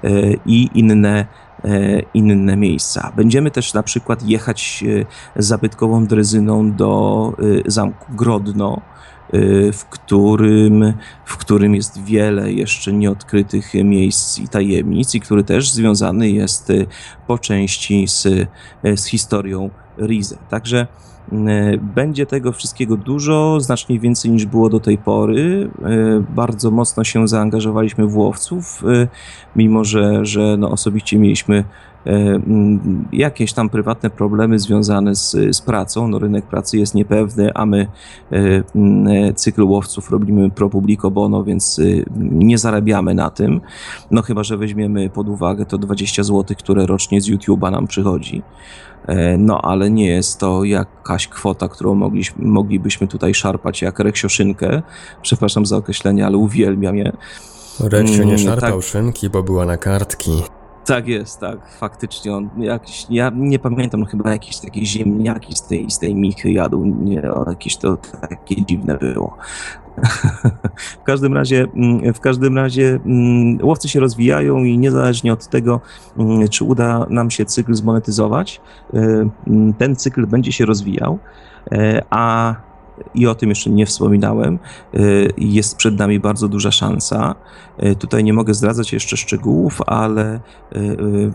e, 0.04 0.10
i 0.46 0.70
inne 0.74 1.26
e, 1.64 2.02
inne 2.14 2.58
miejsca. 2.58 3.12
Będziemy 3.16 3.52
też 3.52 3.74
na 3.74 3.84
przykład 3.84 4.24
jechać 4.24 4.84
zabytkową 5.36 6.06
drezyną 6.06 6.72
do 6.72 7.34
zamku 7.66 8.06
Grodno, 8.16 8.82
w 9.74 9.86
którym, 9.90 10.94
w 11.26 11.38
którym 11.38 11.76
jest 11.76 12.04
wiele 12.04 12.52
jeszcze 12.52 12.94
nieodkrytych 12.94 13.74
miejsc 13.74 14.40
i 14.40 14.48
tajemnic, 14.48 15.16
i 15.16 15.20
który 15.20 15.44
też 15.44 15.72
związany 15.72 16.30
jest 16.30 16.72
po 17.28 17.38
części 17.38 18.08
z, 18.08 18.28
z 18.96 19.06
historią 19.06 19.70
Rize. 19.98 20.38
Także 20.50 20.88
będzie 21.96 22.26
tego 22.26 22.52
wszystkiego 22.52 22.98
dużo, 22.98 23.60
znacznie 23.60 24.00
więcej 24.00 24.32
niż 24.32 24.46
było 24.46 24.70
do 24.70 24.80
tej 24.80 24.98
pory. 24.98 25.70
E, 25.84 26.24
bardzo 26.36 26.72
mocno 26.72 27.04
się 27.04 27.28
zaangażowaliśmy 27.28 28.08
w 28.08 28.18
łowców, 28.18 28.84
e, 28.88 29.08
mimo 29.56 29.84
że, 29.84 30.26
że 30.26 30.56
no 30.58 30.72
osobiście 30.72 31.20
mieliśmy 31.20 31.64
jakieś 33.12 33.54
tam 33.54 33.70
prywatne 33.70 34.10
problemy 34.10 34.60
związane 34.60 35.16
z, 35.16 35.32
z 35.52 35.62
pracą. 35.62 36.08
No, 36.08 36.20
rynek 36.20 36.46
pracy 36.46 36.78
jest 36.78 36.96
niepewny, 36.96 37.52
a 37.54 37.66
my 37.66 37.88
cykl 39.36 39.64
łowców 39.64 40.12
robimy 40.12 40.50
pro 40.50 40.70
publico 40.70 41.12
bono, 41.12 41.44
więc 41.44 41.82
nie 42.20 42.58
zarabiamy 42.58 43.14
na 43.14 43.30
tym. 43.30 43.62
No 44.12 44.22
chyba, 44.22 44.44
że 44.44 44.58
weźmiemy 44.58 45.10
pod 45.10 45.30
uwagę 45.30 45.66
to 45.66 45.78
20 45.78 46.24
zł, 46.24 46.58
które 46.58 46.86
rocznie 46.86 47.22
z 47.22 47.30
YouTube'a 47.30 47.72
nam 47.72 47.88
przychodzi. 47.88 48.44
E, 49.10 49.38
no 49.38 49.62
ale 49.62 49.92
nie 49.92 50.08
jest 50.08 50.40
to 50.40 50.64
jakaś 50.64 51.28
kwota, 51.28 51.68
którą 51.68 51.96
mogliśmy, 51.96 52.46
moglibyśmy 52.46 53.08
tutaj 53.08 53.34
szarpać 53.34 53.82
jak 53.82 54.00
reksioszynkę. 54.00 54.82
Przepraszam 55.22 55.66
za 55.66 55.78
określenie, 55.78 56.26
ale 56.26 56.38
uwielbiam 56.38 56.96
je. 56.96 57.12
Reksio 57.80 58.24
nie 58.24 58.34
mm, 58.34 58.38
szarpał 58.38 58.80
tak. 58.80 58.90
szynki, 58.90 59.30
bo 59.30 59.44
była 59.44 59.66
na 59.66 59.78
kartki. 59.78 60.32
Tak 60.90 61.08
jest, 61.08 61.40
tak, 61.40 61.72
faktycznie. 61.80 62.36
On 62.36 62.50
jakiś, 62.58 63.06
ja 63.10 63.32
nie 63.36 63.60
pamiętam, 63.60 64.06
chyba 64.06 64.32
jakieś 64.32 64.58
takie 64.58 64.86
ziemniaki 64.86 65.56
z 65.56 65.62
tej, 65.62 65.92
z 65.92 66.00
tej 66.00 66.16
michy 66.16 66.52
jadł, 66.52 66.86
nie, 66.86 67.22
jakieś 67.48 67.78
to 67.78 67.98
takie 67.98 68.66
dziwne 68.66 68.98
było. 68.98 69.38
w 71.02 71.04
każdym 71.04 71.34
razie, 71.34 71.68
mm, 71.76 72.14
w 72.14 72.20
każdym 72.20 72.58
razie 72.58 73.00
mm, 73.06 73.66
łowcy 73.66 73.90
się 73.90 74.00
rozwijają 74.00 74.64
i 74.64 74.78
niezależnie 74.78 75.34
od 75.34 75.48
tego, 75.48 75.82
mm, 76.18 76.48
czy 76.48 76.64
uda 76.64 77.06
nam 77.10 77.32
się 77.32 77.46
cykl 77.46 77.74
zmonetyzować, 77.74 78.62
y, 78.94 79.30
ten 79.78 79.96
cykl 79.96 80.28
będzie 80.28 80.52
się 80.52 80.66
rozwijał, 80.66 81.20
y, 81.74 82.02
a 82.10 82.56
i 83.16 83.28
o 83.28 83.36
tym 83.36 83.50
jeszcze 83.50 83.70
nie 83.70 83.86
wspominałem, 83.86 84.60
y, 84.96 85.34
jest 85.38 85.76
przed 85.76 86.00
nami 86.00 86.20
bardzo 86.20 86.48
duża 86.48 86.72
szansa. 86.72 87.36
Y, 87.84 87.96
tutaj 87.96 88.24
nie 88.24 88.34
mogę 88.34 88.54
zdradzać 88.54 88.94
jeszcze 88.94 89.18
szczegółów, 89.18 89.82
ale 89.88 90.40
y, 90.76 91.32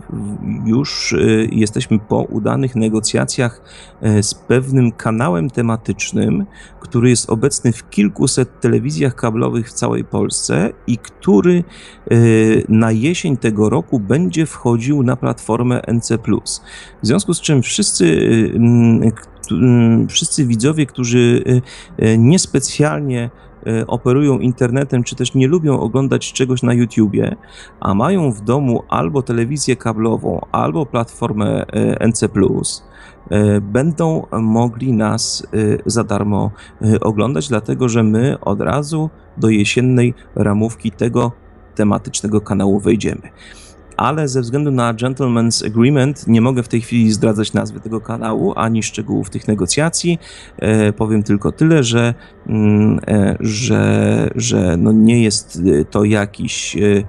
już 0.65 1.15
jesteśmy 1.51 1.99
po 1.99 2.21
udanych 2.21 2.75
negocjacjach 2.75 3.61
z 4.21 4.33
pewnym 4.33 4.91
kanałem 4.91 5.49
tematycznym, 5.49 6.45
który 6.79 7.09
jest 7.09 7.29
obecny 7.29 7.71
w 7.71 7.89
kilkuset 7.89 8.59
telewizjach 8.59 9.15
kablowych 9.15 9.69
w 9.69 9.73
całej 9.73 10.03
Polsce 10.03 10.71
i 10.87 10.97
który 10.97 11.63
na 12.69 12.91
jesień 12.91 13.37
tego 13.37 13.69
roku 13.69 13.99
będzie 13.99 14.45
wchodził 14.45 15.03
na 15.03 15.15
platformę 15.15 15.81
NC. 15.87 16.17
W 17.03 17.07
związku 17.07 17.33
z 17.33 17.41
czym 17.41 17.61
wszyscy, 17.61 18.19
wszyscy 20.09 20.45
widzowie, 20.45 20.85
którzy 20.85 21.43
y, 21.99 22.05
y, 22.05 22.17
niespecjalnie 22.17 23.29
y, 23.67 23.87
operują 23.87 24.39
internetem, 24.39 25.03
czy 25.03 25.15
też 25.15 25.33
nie 25.33 25.47
lubią 25.47 25.79
oglądać 25.79 26.33
czegoś 26.33 26.63
na 26.63 26.73
YouTubie, 26.73 27.35
a 27.79 27.93
mają 27.93 28.31
w 28.31 28.41
domu 28.41 28.83
albo 28.89 29.21
telewizję 29.21 29.75
kablową, 29.75 30.41
albo 30.51 30.85
platformę 30.85 31.65
NC, 31.99 32.29
będą 33.61 34.25
mogli 34.31 34.93
nas 34.93 35.47
za 35.85 36.03
darmo 36.03 36.51
oglądać, 37.01 37.49
dlatego 37.49 37.89
że 37.89 38.03
my 38.03 38.39
od 38.39 38.61
razu 38.61 39.09
do 39.37 39.49
jesiennej 39.49 40.13
ramówki 40.35 40.91
tego 40.91 41.31
tematycznego 41.75 42.41
kanału 42.41 42.79
wejdziemy 42.79 43.29
ale 43.97 44.27
ze 44.27 44.41
względu 44.41 44.71
na 44.71 44.93
Gentleman's 44.93 45.65
Agreement 45.65 46.27
nie 46.27 46.41
mogę 46.41 46.63
w 46.63 46.67
tej 46.67 46.81
chwili 46.81 47.11
zdradzać 47.11 47.53
nazwy 47.53 47.79
tego 47.79 48.01
kanału 48.01 48.53
ani 48.55 48.83
szczegółów 48.83 49.29
tych 49.29 49.47
negocjacji. 49.47 50.19
E, 50.57 50.93
powiem 50.93 51.23
tylko 51.23 51.51
tyle, 51.51 51.83
że, 51.83 52.13
mm, 52.47 52.99
e, 53.07 53.37
że, 53.39 54.29
że 54.35 54.77
no 54.77 54.91
nie 54.91 55.23
jest 55.23 55.61
to 55.91 56.03
jakiś. 56.03 56.77
E, 56.77 57.03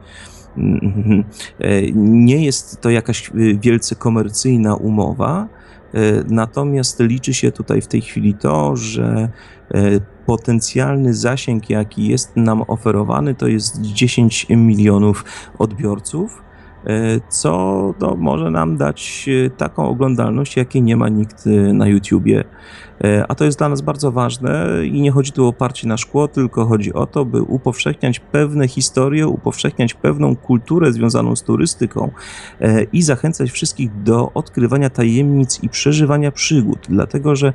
e 1.60 1.92
nie 1.94 2.44
jest 2.44 2.80
to 2.80 2.90
jakaś 2.90 3.30
wielce 3.60 3.94
komercyjna 3.94 4.74
umowa, 4.74 5.48
e, 5.94 5.98
natomiast 6.28 7.00
liczy 7.00 7.34
się 7.34 7.52
tutaj 7.52 7.80
w 7.80 7.86
tej 7.86 8.00
chwili 8.00 8.34
to, 8.34 8.76
że 8.76 9.28
e, 9.74 10.00
potencjalny 10.26 11.14
zasięg, 11.14 11.70
jaki 11.70 12.08
jest 12.08 12.36
nam 12.36 12.62
oferowany, 12.68 13.34
to 13.34 13.48
jest 13.48 13.80
10 13.80 14.46
milionów 14.50 15.24
odbiorców. 15.58 16.45
E, 16.86 17.20
co 17.28 17.94
no, 18.00 18.16
może 18.16 18.50
nam 18.50 18.76
dać 18.76 19.28
e, 19.46 19.50
taką 19.50 19.88
oglądalność, 19.88 20.56
jakiej 20.56 20.82
nie 20.82 20.96
ma 20.96 21.08
nikt 21.08 21.46
e, 21.46 21.50
na 21.72 21.88
YouTubie. 21.88 22.44
E, 23.04 23.26
a 23.28 23.34
to 23.34 23.44
jest 23.44 23.58
dla 23.58 23.68
nas 23.68 23.80
bardzo 23.80 24.12
ważne 24.12 24.66
i 24.84 25.00
nie 25.00 25.10
chodzi 25.10 25.32
tu 25.32 25.44
o 25.44 25.48
oparcie 25.48 25.88
na 25.88 25.96
szkło, 25.96 26.28
tylko 26.28 26.66
chodzi 26.66 26.92
o 26.92 27.06
to, 27.06 27.24
by 27.24 27.42
upowszechniać 27.42 28.20
pewne 28.20 28.68
historie, 28.68 29.28
upowszechniać 29.28 29.94
pewną 29.94 30.36
kulturę 30.36 30.92
związaną 30.92 31.36
z 31.36 31.42
turystyką 31.42 32.10
e, 32.60 32.82
i 32.82 33.02
zachęcać 33.02 33.50
wszystkich 33.50 34.02
do 34.02 34.32
odkrywania 34.32 34.90
tajemnic 34.90 35.62
i 35.62 35.68
przeżywania 35.68 36.32
przygód, 36.32 36.78
dlatego 36.88 37.36
że 37.36 37.52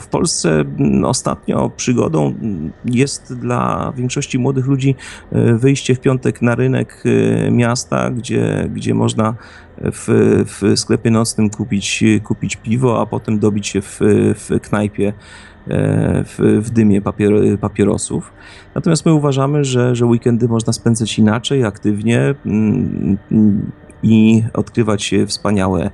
w 0.00 0.06
Polsce 0.06 0.64
ostatnio 1.04 1.70
przygodą 1.76 2.34
jest 2.84 3.34
dla 3.34 3.92
większości 3.96 4.38
młodych 4.38 4.66
ludzi 4.66 4.94
e, 5.32 5.54
wyjście 5.54 5.94
w 5.94 6.00
piątek 6.00 6.42
na 6.42 6.54
rynek 6.54 7.04
miasta, 7.50 8.10
gdzie, 8.10 8.70
gdzie 8.74 8.94
można 8.94 9.34
w, 9.80 10.06
w 10.46 10.78
sklepie 10.78 11.10
nocnym 11.10 11.50
kupić, 11.50 12.04
kupić 12.24 12.56
piwo, 12.56 13.00
a 13.00 13.06
potem 13.06 13.38
dobić 13.38 13.66
się 13.66 13.82
w, 13.82 13.98
w 14.34 14.60
knajpie 14.62 15.12
e, 15.68 16.24
w, 16.24 16.60
w 16.62 16.70
dymie 16.70 17.02
papier, 17.02 17.32
papierosów. 17.60 18.32
Natomiast 18.74 19.06
my 19.06 19.12
uważamy, 19.12 19.64
że, 19.64 19.96
że 19.96 20.06
weekendy 20.06 20.48
można 20.48 20.72
spędzać 20.72 21.18
inaczej, 21.18 21.64
aktywnie 21.64 22.34
mm, 22.46 23.18
i 24.02 24.42
odkrywać 24.52 25.14
wspaniałe, 25.26 25.90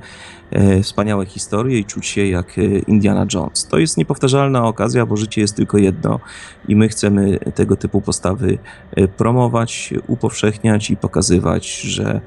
wspaniałe 0.82 1.26
historie 1.26 1.78
i 1.78 1.84
czuć 1.84 2.06
się 2.06 2.26
jak 2.26 2.56
Indiana 2.86 3.26
Jones. 3.34 3.66
To 3.66 3.78
jest 3.78 3.96
niepowtarzalna 3.96 4.64
okazja, 4.64 5.06
bo 5.06 5.16
życie 5.16 5.40
jest 5.40 5.56
tylko 5.56 5.78
jedno 5.78 6.20
i 6.68 6.76
my 6.76 6.88
chcemy 6.88 7.38
tego 7.54 7.76
typu 7.76 8.00
postawy 8.00 8.58
e, 8.90 9.08
promować, 9.08 9.94
upowszechniać 10.06 10.90
i 10.90 10.96
pokazywać, 10.96 11.80
że 11.80 12.20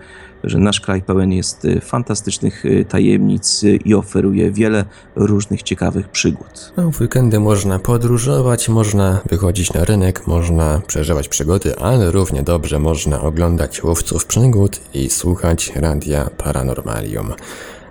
że 0.44 0.60
nasz 0.60 0.82
kraj 0.82 1.02
pełen 1.02 1.32
jest 1.32 1.68
fantastycznych 1.82 2.64
tajemnic 2.90 3.64
i 3.86 3.96
oferuje 3.96 4.52
wiele 4.52 4.86
różnych 5.16 5.64
ciekawych 5.64 6.10
przygód. 6.10 6.74
No, 6.78 6.92
w 6.92 7.02
weekendy 7.02 7.40
można 7.40 7.80
podróżować, 7.80 8.70
można 8.70 9.20
wychodzić 9.30 9.74
na 9.74 9.86
rynek, 9.86 10.28
można 10.28 10.82
przeżywać 10.88 11.30
przygody, 11.30 11.80
ale 11.80 12.12
równie 12.12 12.44
dobrze 12.44 12.80
można 12.80 13.22
oglądać 13.22 13.84
łowców 13.84 14.26
przygód 14.26 14.80
i 14.94 15.10
słuchać 15.10 15.72
radia 15.76 16.30
Paranormalium. 16.38 17.34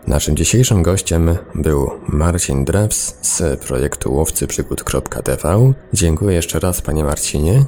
Naszym 0.09 0.37
dzisiejszym 0.37 0.83
gościem 0.83 1.37
był 1.55 1.91
Marcin 2.09 2.65
Drebs 2.65 3.15
z 3.23 3.61
projektu 3.61 4.15
łowcyprzygód.tv. 4.15 5.73
Dziękuję 5.93 6.37
jeszcze 6.37 6.61
raz 6.61 6.81
panie 6.83 7.05
Marcinie. 7.05 7.65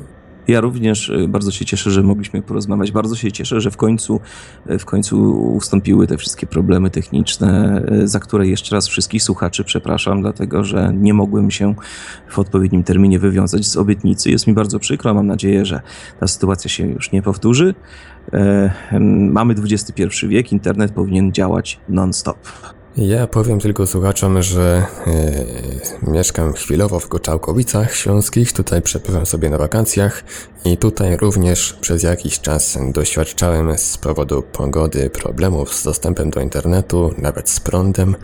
Ja 0.48 0.60
również 0.60 1.08
y, 1.08 1.28
bardzo 1.28 1.50
się 1.50 1.64
cieszę, 1.64 1.90
że 1.90 2.02
mogliśmy 2.02 2.42
porozmawiać. 2.42 2.92
Bardzo 2.92 3.16
się 3.16 3.32
cieszę, 3.32 3.60
że 3.60 3.70
w 3.70 3.76
końcu, 3.76 4.20
y, 4.70 4.78
w 4.78 4.84
końcu 4.84 5.32
ustąpiły 5.56 6.06
te 6.06 6.16
wszystkie 6.16 6.46
problemy 6.46 6.90
techniczne, 6.90 7.82
y, 7.92 8.08
za 8.08 8.20
które 8.20 8.46
jeszcze 8.46 8.74
raz 8.74 8.88
wszystkich 8.88 9.22
słuchaczy 9.22 9.64
przepraszam, 9.64 10.22
dlatego 10.22 10.64
że 10.64 10.92
nie 10.96 11.14
mogłem 11.14 11.50
się 11.50 11.74
w 12.28 12.38
odpowiednim 12.38 12.84
terminie 12.84 13.18
wywiązać 13.18 13.66
z 13.66 13.76
obietnicy. 13.76 14.30
Jest 14.30 14.46
mi 14.46 14.54
bardzo 14.54 14.78
przykro. 14.78 15.14
Mam 15.14 15.26
nadzieję, 15.26 15.64
że 15.64 15.80
ta 16.20 16.26
sytuacja 16.26 16.70
się 16.70 16.86
już 16.86 17.12
nie 17.12 17.22
powtórzy. 17.22 17.74
Mamy 19.30 19.54
XXI 19.54 20.26
wiek, 20.28 20.52
internet 20.52 20.92
powinien 20.92 21.32
działać 21.32 21.80
non-stop. 21.88 22.38
Ja 22.96 23.26
powiem 23.26 23.60
tylko 23.60 23.86
słuchaczom, 23.86 24.42
że 24.42 24.86
yy, 25.06 26.12
mieszkam 26.12 26.52
chwilowo 26.52 27.00
w 27.00 27.08
Goczałkowicach 27.08 27.94
Śląskich, 27.94 28.52
tutaj 28.52 28.82
przepływam 28.82 29.26
sobie 29.26 29.50
na 29.50 29.58
wakacjach 29.58 30.24
i 30.64 30.76
tutaj 30.76 31.16
również 31.16 31.72
przez 31.80 32.02
jakiś 32.02 32.40
czas 32.40 32.78
doświadczałem 32.92 33.78
z 33.78 33.98
powodu 33.98 34.42
pogody 34.42 35.10
problemów 35.10 35.74
z 35.74 35.82
dostępem 35.82 36.30
do 36.30 36.40
internetu, 36.40 37.14
nawet 37.18 37.50
z 37.50 37.60
prądem. 37.60 38.16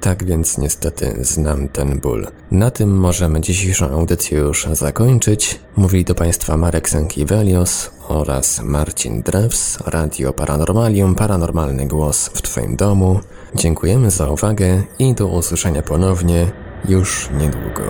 Tak 0.00 0.24
więc 0.24 0.58
niestety 0.58 1.16
znam 1.20 1.68
ten 1.68 2.00
ból. 2.00 2.26
Na 2.50 2.70
tym 2.70 2.98
możemy 2.98 3.40
dzisiejszą 3.40 3.90
audycję 3.90 4.38
już 4.38 4.66
zakończyć. 4.72 5.60
Mówili 5.76 6.04
do 6.04 6.14
Państwa 6.14 6.56
Marek 6.56 6.88
Sankiewelios 6.88 7.90
oraz 8.08 8.62
Marcin 8.62 9.22
Drews, 9.22 9.78
Radio 9.86 10.32
Paranormalium, 10.32 11.14
Paranormalny 11.14 11.86
Głos 11.86 12.30
w 12.34 12.42
Twoim 12.42 12.76
domu. 12.76 13.20
Dziękujemy 13.54 14.10
za 14.10 14.28
uwagę 14.28 14.82
i 14.98 15.14
do 15.14 15.26
usłyszenia 15.26 15.82
ponownie 15.82 16.46
już 16.88 17.28
niedługo. 17.40 17.82